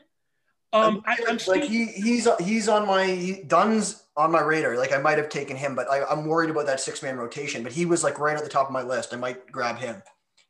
[0.72, 4.76] Um, I, am like he he's he's on my he, Dunn's on my radar.
[4.76, 7.62] Like I might have taken him, but I, am worried about that six man rotation.
[7.62, 9.14] But he was like right at the top of my list.
[9.14, 10.02] I might grab him.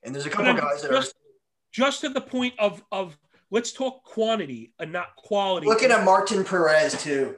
[0.02, 1.18] And there's a couple guys that just, are
[1.72, 3.16] just to the point of of
[3.50, 5.66] let's talk quantity and not quality.
[5.66, 7.36] Looking at Martin Perez too.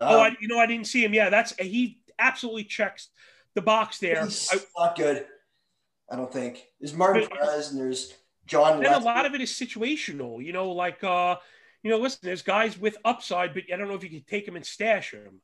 [0.00, 1.12] Um, oh, I, you know I didn't see him.
[1.12, 3.08] Yeah, that's he absolutely checks
[3.54, 4.24] the box there.
[4.24, 5.26] He's I, not good.
[6.10, 8.14] I don't think there's Martin Perez and there's
[8.46, 8.84] John.
[8.84, 10.44] And a lot of it is situational.
[10.44, 11.36] You know, like uh
[11.88, 14.44] you know, listen, there's guys with upside, but I don't know if you can take
[14.44, 15.40] them and stash them.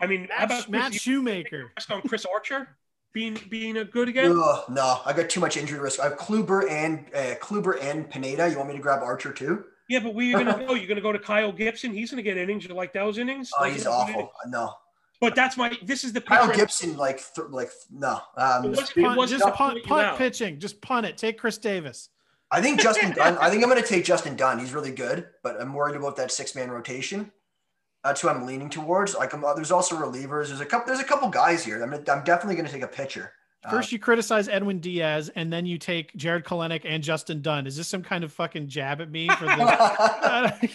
[0.00, 2.74] I mean, Matt, how about Matt Chris, Shoemaker on Chris Archer
[3.12, 4.34] being being a good again?
[4.34, 6.00] Ugh, no, I got too much injury risk.
[6.00, 8.48] I have Kluber and uh, Kluber and Pineda.
[8.48, 9.64] You want me to grab Archer too?
[9.90, 10.72] Yeah, but where are you gonna go?
[10.72, 11.92] You're gonna go to Kyle Gibson.
[11.92, 12.64] He's gonna get innings.
[12.64, 13.50] You like those innings?
[13.60, 14.32] Oh, he's awful.
[14.46, 14.72] No.
[15.20, 15.76] But that's my.
[15.82, 16.96] This is the Kyle Gibson.
[16.96, 18.22] Like, th- like no.
[18.38, 20.58] Um, it was, it was just punt, punt pitching.
[20.58, 21.18] Just punt it.
[21.18, 22.08] Take Chris Davis.
[22.50, 23.38] I think Justin Dunn.
[23.38, 24.58] I think I'm going to take Justin Dunn.
[24.58, 27.30] He's really good, but I'm worried about that six man rotation.
[28.02, 29.14] That's who I'm leaning towards.
[29.14, 30.48] Like, I'm, there's also relievers.
[30.48, 30.86] There's a couple.
[30.86, 31.82] There's a couple guys here.
[31.82, 33.32] I'm, I'm definitely going to take a pitcher.
[33.70, 37.66] First, uh, you criticize Edwin Diaz, and then you take Jarred Kelenic and Justin Dunn.
[37.66, 40.70] Is this some kind of fucking jab at me for the?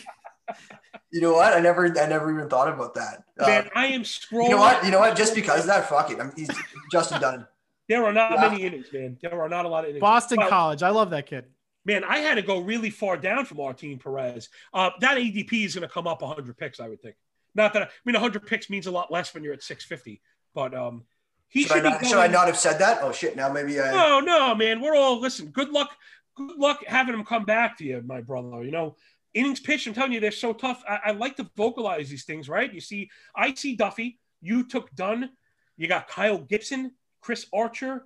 [1.12, 1.54] you know what?
[1.54, 3.24] I never, I never even thought about that.
[3.40, 4.44] Man, uh, I am scrolling.
[4.44, 4.86] You know what?
[4.86, 5.18] You know what?
[5.18, 6.20] Just because of that, fuck it.
[6.22, 6.50] I'm, he's
[6.92, 7.48] Justin Dunn.
[7.90, 8.50] There are not yeah.
[8.50, 9.18] many innings, man.
[9.22, 10.02] There are not a lot of innings.
[10.02, 10.84] Boston well, College.
[10.84, 11.46] I love that kid
[11.86, 14.50] man, I had to go really far down for Martin Perez.
[14.74, 17.16] Uh, that ADP is going to come up 100 picks, I would think.
[17.54, 20.22] Not that I, I mean 100 picks means a lot less when you're at 650,
[20.54, 21.04] but um,
[21.48, 23.00] he should, should, I not, going, should I not have said that?
[23.02, 23.36] Oh shit!
[23.36, 23.92] Now maybe I.
[23.92, 24.82] No, no, man.
[24.82, 25.48] We're all listen.
[25.48, 25.96] Good luck.
[26.36, 28.64] Good luck having him come back to you, my brother.
[28.64, 28.98] You know,
[29.34, 29.88] innings pitch.
[29.88, 30.84] I'm telling you, they're so tough.
[30.88, 32.74] I, I like to vocalize these things, right?
[32.74, 34.20] You see, I see Duffy.
[34.42, 35.30] You took Dunn.
[35.78, 36.92] You got Kyle Gibson,
[37.22, 38.06] Chris Archer,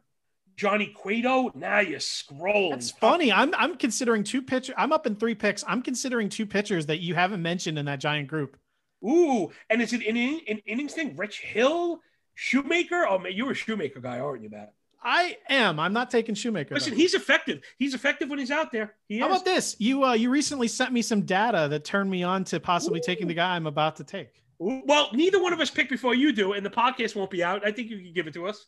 [0.59, 1.51] Johnny Cueto.
[1.55, 2.71] Now you're scrolling.
[2.71, 3.31] That's funny.
[3.31, 4.75] I'm I'm considering two pitchers.
[4.77, 5.63] I'm up in three picks.
[5.65, 8.57] I'm considering two pitchers that you haven't mentioned in that giant group.
[9.01, 11.15] Ooh, and is it an, an innings thing?
[11.15, 12.01] Rich Hill,
[12.35, 13.07] Shoemaker.
[13.07, 14.73] Oh man, you're a Shoemaker guy, aren't you, Matt?
[15.01, 15.79] I am.
[15.79, 16.75] I'm not taking Shoemaker.
[16.75, 16.97] Listen, though.
[16.97, 17.61] he's effective.
[17.77, 18.95] He's effective when he's out there.
[19.07, 19.77] He How about this?
[19.79, 23.03] You uh, you recently sent me some data that turned me on to possibly Ooh.
[23.05, 24.43] taking the guy I'm about to take.
[24.61, 24.81] Ooh.
[24.85, 27.65] Well, neither one of us picked before you do, and the podcast won't be out.
[27.65, 28.65] I think you can give it to us.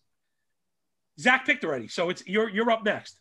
[1.22, 3.18] Zach picked already, so it's you're you're up next.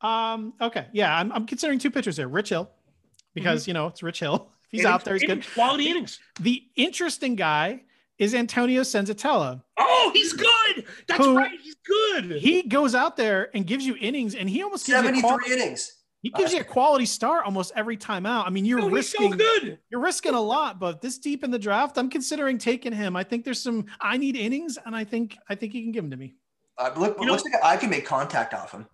[0.00, 0.54] Um.
[0.60, 0.86] Okay.
[0.92, 2.28] Yeah, I'm I'm considering two pitchers here.
[2.28, 2.70] Rich Hill,
[3.34, 3.70] because mm-hmm.
[3.70, 4.50] you know it's Rich Hill.
[4.64, 5.54] If he's innings, out there, he's innings, good.
[5.54, 6.18] Quality innings.
[6.40, 7.82] The interesting guy
[8.18, 9.62] is Antonio Senzatela.
[9.78, 10.86] Oh, he's good.
[11.08, 11.58] That's right.
[11.60, 12.32] He's good.
[12.32, 15.52] He goes out there and gives you innings, and he almost gives 73 you quality,
[15.52, 15.92] innings.
[16.22, 18.46] He gives you a quality start almost every time out.
[18.46, 19.78] I mean, you're risking so good.
[19.90, 23.16] You're risking a lot, but this deep in the draft, I'm considering taking him.
[23.16, 23.86] I think there's some.
[24.00, 26.34] I need innings, and I think I think he can give them to me.
[26.82, 28.86] Uh, look, you looks know, like I can make contact off him.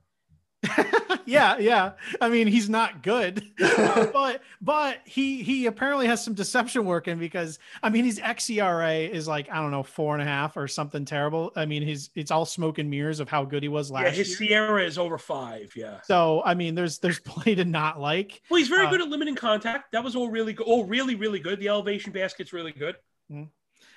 [1.24, 1.92] yeah, yeah.
[2.20, 7.58] I mean, he's not good, but but he he apparently has some deception working because
[7.82, 11.04] I mean, his xERA is like I don't know four and a half or something
[11.04, 11.52] terrible.
[11.54, 14.04] I mean, his it's all smoke and mirrors of how good he was last.
[14.04, 14.66] Yeah, his year.
[14.66, 15.72] SIERA is over five.
[15.76, 16.00] Yeah.
[16.02, 18.42] So I mean, there's there's play to not like.
[18.50, 19.92] Well, he's very uh, good at limiting contact.
[19.92, 20.66] That was all really good.
[20.68, 21.60] Oh, really, really good.
[21.60, 22.96] The elevation basket's really good.
[23.30, 23.44] Mm-hmm.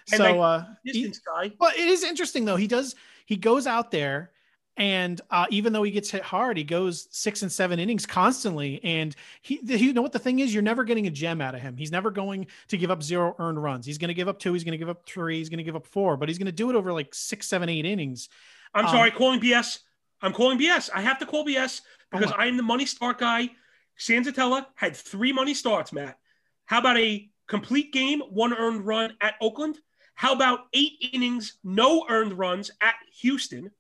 [0.05, 1.51] So uh, he, guy.
[1.59, 2.55] But it is interesting though.
[2.55, 2.95] He does
[3.31, 4.31] he goes out there
[4.75, 8.81] and uh, even though he gets hit hard, he goes six and seven innings constantly.
[8.83, 11.61] And he, you know what the thing is, you're never getting a gem out of
[11.61, 11.77] him.
[11.77, 13.85] He's never going to give up zero earned runs.
[13.85, 14.51] He's going to give up two.
[14.51, 15.37] He's going to give up three.
[15.37, 16.17] He's going to give up four.
[16.17, 18.27] But he's going to do it over like six, seven, eight innings.
[18.73, 19.79] I'm um, sorry, calling BS.
[20.21, 20.89] I'm calling BS.
[20.93, 21.79] I have to call BS
[22.11, 23.49] because oh I'm the money start guy.
[23.97, 25.93] Senzatela had three money starts.
[25.93, 26.17] Matt,
[26.65, 29.77] how about a complete game, one earned run at Oakland?
[30.13, 33.71] How about eight innings, no earned runs at Houston?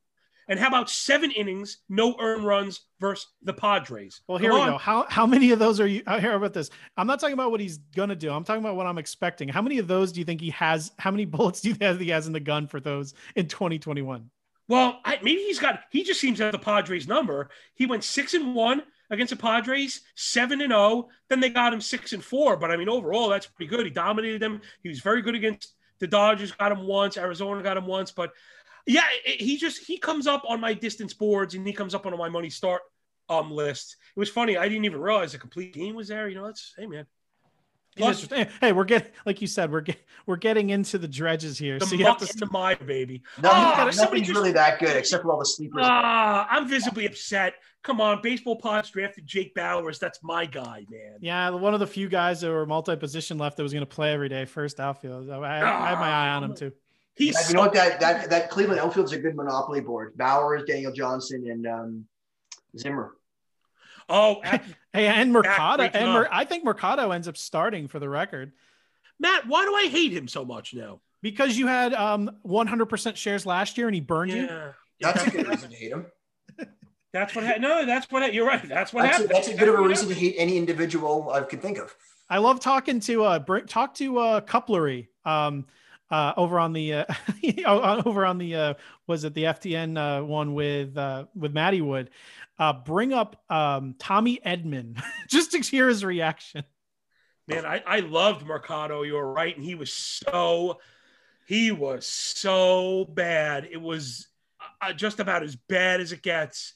[0.47, 4.21] And how about seven innings, no earned runs versus the Padres?
[4.27, 4.77] Well, here we go.
[4.77, 6.03] How how many of those are you?
[6.05, 6.69] Uh, here about this.
[6.97, 8.31] I'm not talking about what he's gonna do.
[8.31, 9.47] I'm talking about what I'm expecting.
[9.47, 10.91] How many of those do you think he has?
[10.99, 14.29] How many bullets do you think he has in the gun for those in 2021?
[14.67, 15.81] Well, I, maybe he's got.
[15.89, 17.49] He just seems to have the Padres number.
[17.75, 21.07] He went six and one against the Padres, seven and zero.
[21.29, 22.57] Then they got him six and four.
[22.57, 23.85] But I mean, overall, that's pretty good.
[23.85, 24.61] He dominated them.
[24.83, 26.51] He was very good against the Dodgers.
[26.51, 27.15] Got him once.
[27.15, 28.11] Arizona got him once.
[28.11, 28.31] But
[28.85, 32.17] yeah, he just he comes up on my distance boards and he comes up on
[32.17, 32.81] my money start
[33.29, 33.95] um list.
[34.15, 34.57] It was funny.
[34.57, 36.27] I didn't even realize a complete game was there.
[36.27, 37.05] You know, that's hey man.
[37.97, 38.25] Plus,
[38.61, 41.77] hey, we're getting like you said, we're get, we're getting into the dredges here.
[41.77, 43.21] The so you have to the my baby.
[43.41, 45.83] No, oh, nothing's just, really that good except for all the sleepers.
[45.83, 47.55] Ah, I'm visibly upset.
[47.83, 49.99] Come on, baseball pods drafted Jake Bauers.
[49.99, 51.17] That's my guy, man.
[51.19, 54.13] Yeah, one of the few guys that were multi-position left that was going to play
[54.13, 55.29] every day, first outfield.
[55.29, 56.71] I, I, I had my eye on him too.
[57.15, 60.15] He's yeah, you know what that that that Cleveland outfield's a good monopoly board.
[60.15, 62.05] Bauers, Daniel Johnson, and um,
[62.77, 63.17] Zimmer.
[64.07, 64.41] Oh,
[64.93, 68.51] hey, and Mercado, and Mer- I think Mercado ends up starting for the record.
[69.19, 70.99] Matt, why do I hate him so much now?
[71.21, 74.41] Because you had um 100% shares last year and he burned yeah.
[74.41, 74.73] you.
[74.99, 76.05] That's a good reason to hate him.
[77.13, 77.45] That's what.
[77.45, 78.33] Ha- no, that's what.
[78.33, 78.65] You're right.
[78.69, 79.31] That's what that's happened.
[79.31, 81.93] A, that's a good of a reason to hate any individual I could think of.
[82.29, 85.65] I love talking to uh talk to uh Couplery um
[86.09, 87.05] uh over on the uh
[87.65, 88.73] over on the uh
[89.07, 92.11] was it the FTN uh, one with uh with Maddie Wood
[92.61, 96.63] uh, bring up um, Tommy Edman just to hear his reaction.
[97.47, 99.01] Man, I, I loved Mercado.
[99.01, 100.77] You were right, and he was so
[101.47, 103.67] he was so bad.
[103.71, 104.27] It was
[104.79, 106.75] uh, just about as bad as it gets.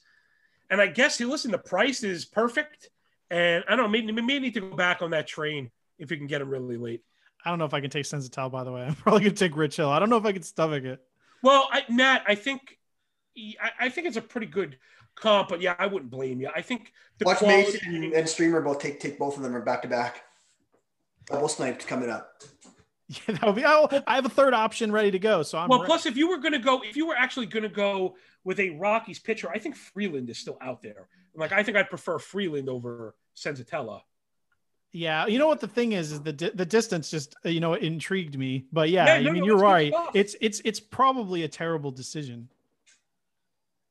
[0.68, 2.90] And I guess, he listen, the price is perfect.
[3.30, 6.16] And I don't know, maybe, maybe need to go back on that train if you
[6.16, 7.02] can get him really late.
[7.44, 8.82] I don't know if I can take Senzatela, by the way.
[8.88, 9.88] I'm probably going to take Rich Hill.
[9.88, 11.00] I don't know if I can stomach it.
[11.42, 12.76] Well, I, Matt, I think
[13.62, 14.78] I, I think it's a pretty good
[15.16, 16.50] comp, but yeah, I wouldn't blame you.
[16.54, 17.78] I think the watch quality...
[17.86, 20.22] Mason and Streamer both take take both of them are back to back.
[21.26, 22.30] Double sniped coming up.
[23.08, 23.62] Yeah, that would be.
[23.64, 25.44] Oh, I have a third option ready to go.
[25.44, 25.78] So I'm well.
[25.78, 25.86] Ready.
[25.86, 28.58] Plus, if you were going to go, if you were actually going to go with
[28.58, 31.06] a Rockies pitcher, I think Freeland is still out there.
[31.36, 34.00] Like, I think I'd prefer Freeland over Senzatela.
[34.90, 37.74] Yeah, you know what the thing is is the di- the distance just you know
[37.74, 39.92] intrigued me, but yeah, yeah no, I mean no, you're right.
[40.12, 42.48] It's it's it's probably a terrible decision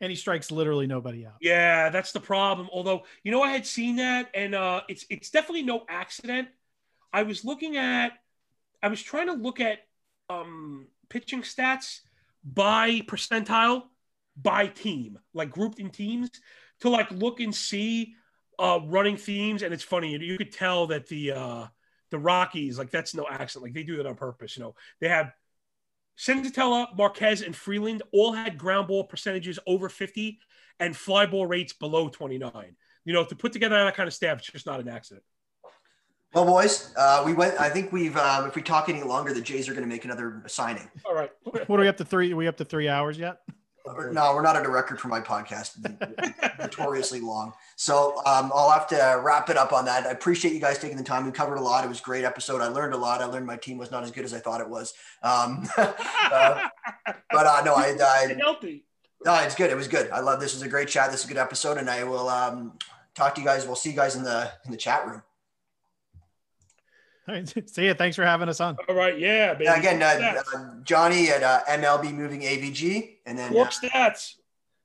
[0.06, 1.34] and he strikes literally nobody out.
[1.42, 2.70] Yeah, that's the problem.
[2.72, 6.48] Although, you know, I had seen that, and uh, it's it's definitely no accident.
[7.12, 8.12] I was looking at,
[8.84, 9.80] I was trying to look at
[10.30, 12.02] um, pitching stats
[12.44, 13.86] by percentile,
[14.40, 16.30] by team, like grouped in teams,
[16.82, 18.14] to like look and see
[18.60, 19.64] uh, running themes.
[19.64, 21.66] And it's funny, you could tell that the uh,
[22.12, 24.56] the Rockies, like that's no accident, like they do that on purpose.
[24.56, 25.34] You know, they have
[26.18, 30.40] Senzatela, Marquez, and Freeland all had ground ball percentages over 50
[30.80, 32.76] and fly ball rates below 29.
[33.06, 35.24] You know, to put together that kind of staff, it's just not an accident.
[36.34, 37.60] Well, boys, uh, we went.
[37.62, 38.18] I think we've.
[38.18, 40.90] Um, if we talk any longer, the Jays are going to make another signing.
[41.06, 41.32] All right.
[41.44, 42.34] what are we up to three?
[42.34, 43.38] Are we up to three hours yet?
[43.88, 45.78] No, we're not at a record for my podcast,
[46.60, 47.54] notoriously long.
[47.76, 50.08] So um, I'll have to wrap it up on that.
[50.08, 51.26] I appreciate you guys taking the time.
[51.26, 51.86] We covered a lot.
[51.86, 52.62] It was a great episode.
[52.62, 53.22] I learned a lot.
[53.22, 54.94] I learned my team was not as good as I thought it was.
[55.22, 56.68] Um, uh,
[57.06, 58.86] but uh, no, I, I healthy.
[59.24, 59.70] No, it's good.
[59.72, 60.10] It was good.
[60.12, 60.54] I love this.
[60.54, 61.12] Was a great chat.
[61.12, 62.78] This is a good episode, and I will um,
[63.16, 63.66] talk to you guys.
[63.66, 65.22] We'll see you guys in the in the chat room.
[67.28, 67.70] All right.
[67.70, 67.94] See you.
[67.94, 68.78] Thanks for having us on.
[68.88, 69.18] All right.
[69.20, 69.54] Yeah.
[69.54, 69.66] Baby.
[69.66, 74.36] Yeah again, uh, uh, Johnny at uh, MLB Moving AVG, and then Quark uh, stats.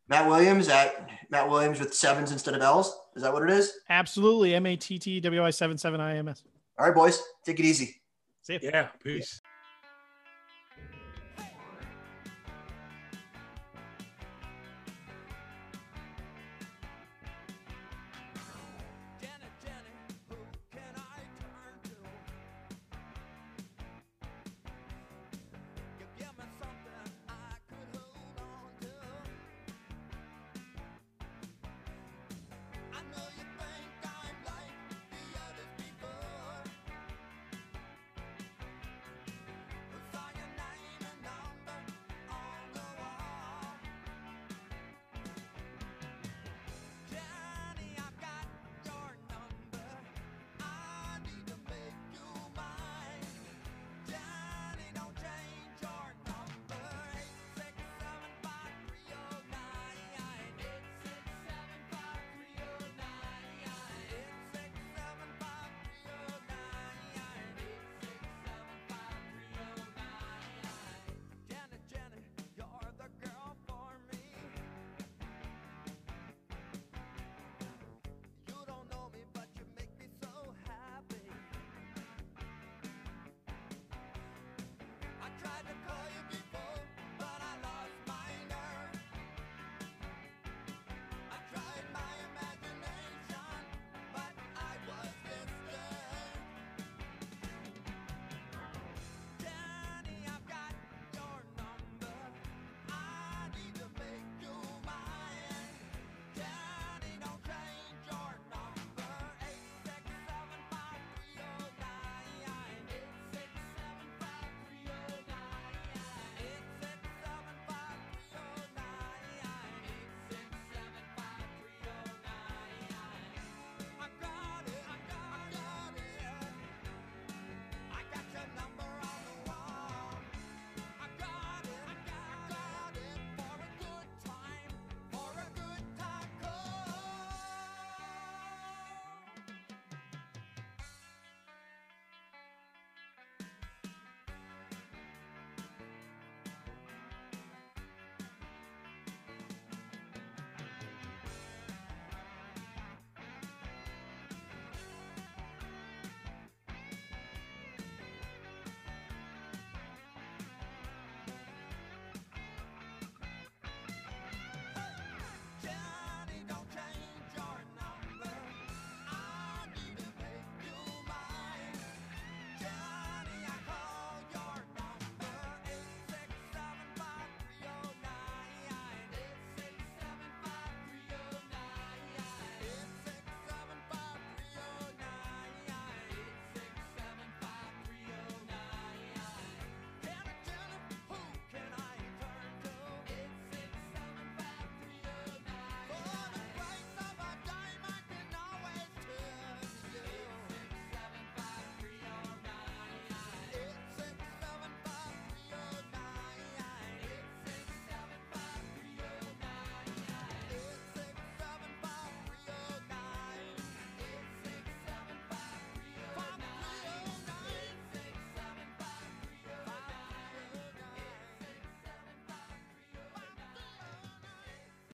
[0.08, 2.98] Matt Williams at Matt Williams with sevens instead of L's.
[3.14, 3.72] Is that what it is?
[3.88, 4.54] Absolutely.
[4.54, 6.42] M A T T W I seven seven I M S.
[6.78, 7.22] All right, boys.
[7.44, 8.00] Take it easy.
[8.42, 8.60] See you.
[8.62, 8.88] Yeah.
[9.02, 9.40] Peace.
[9.44, 9.46] Yeah.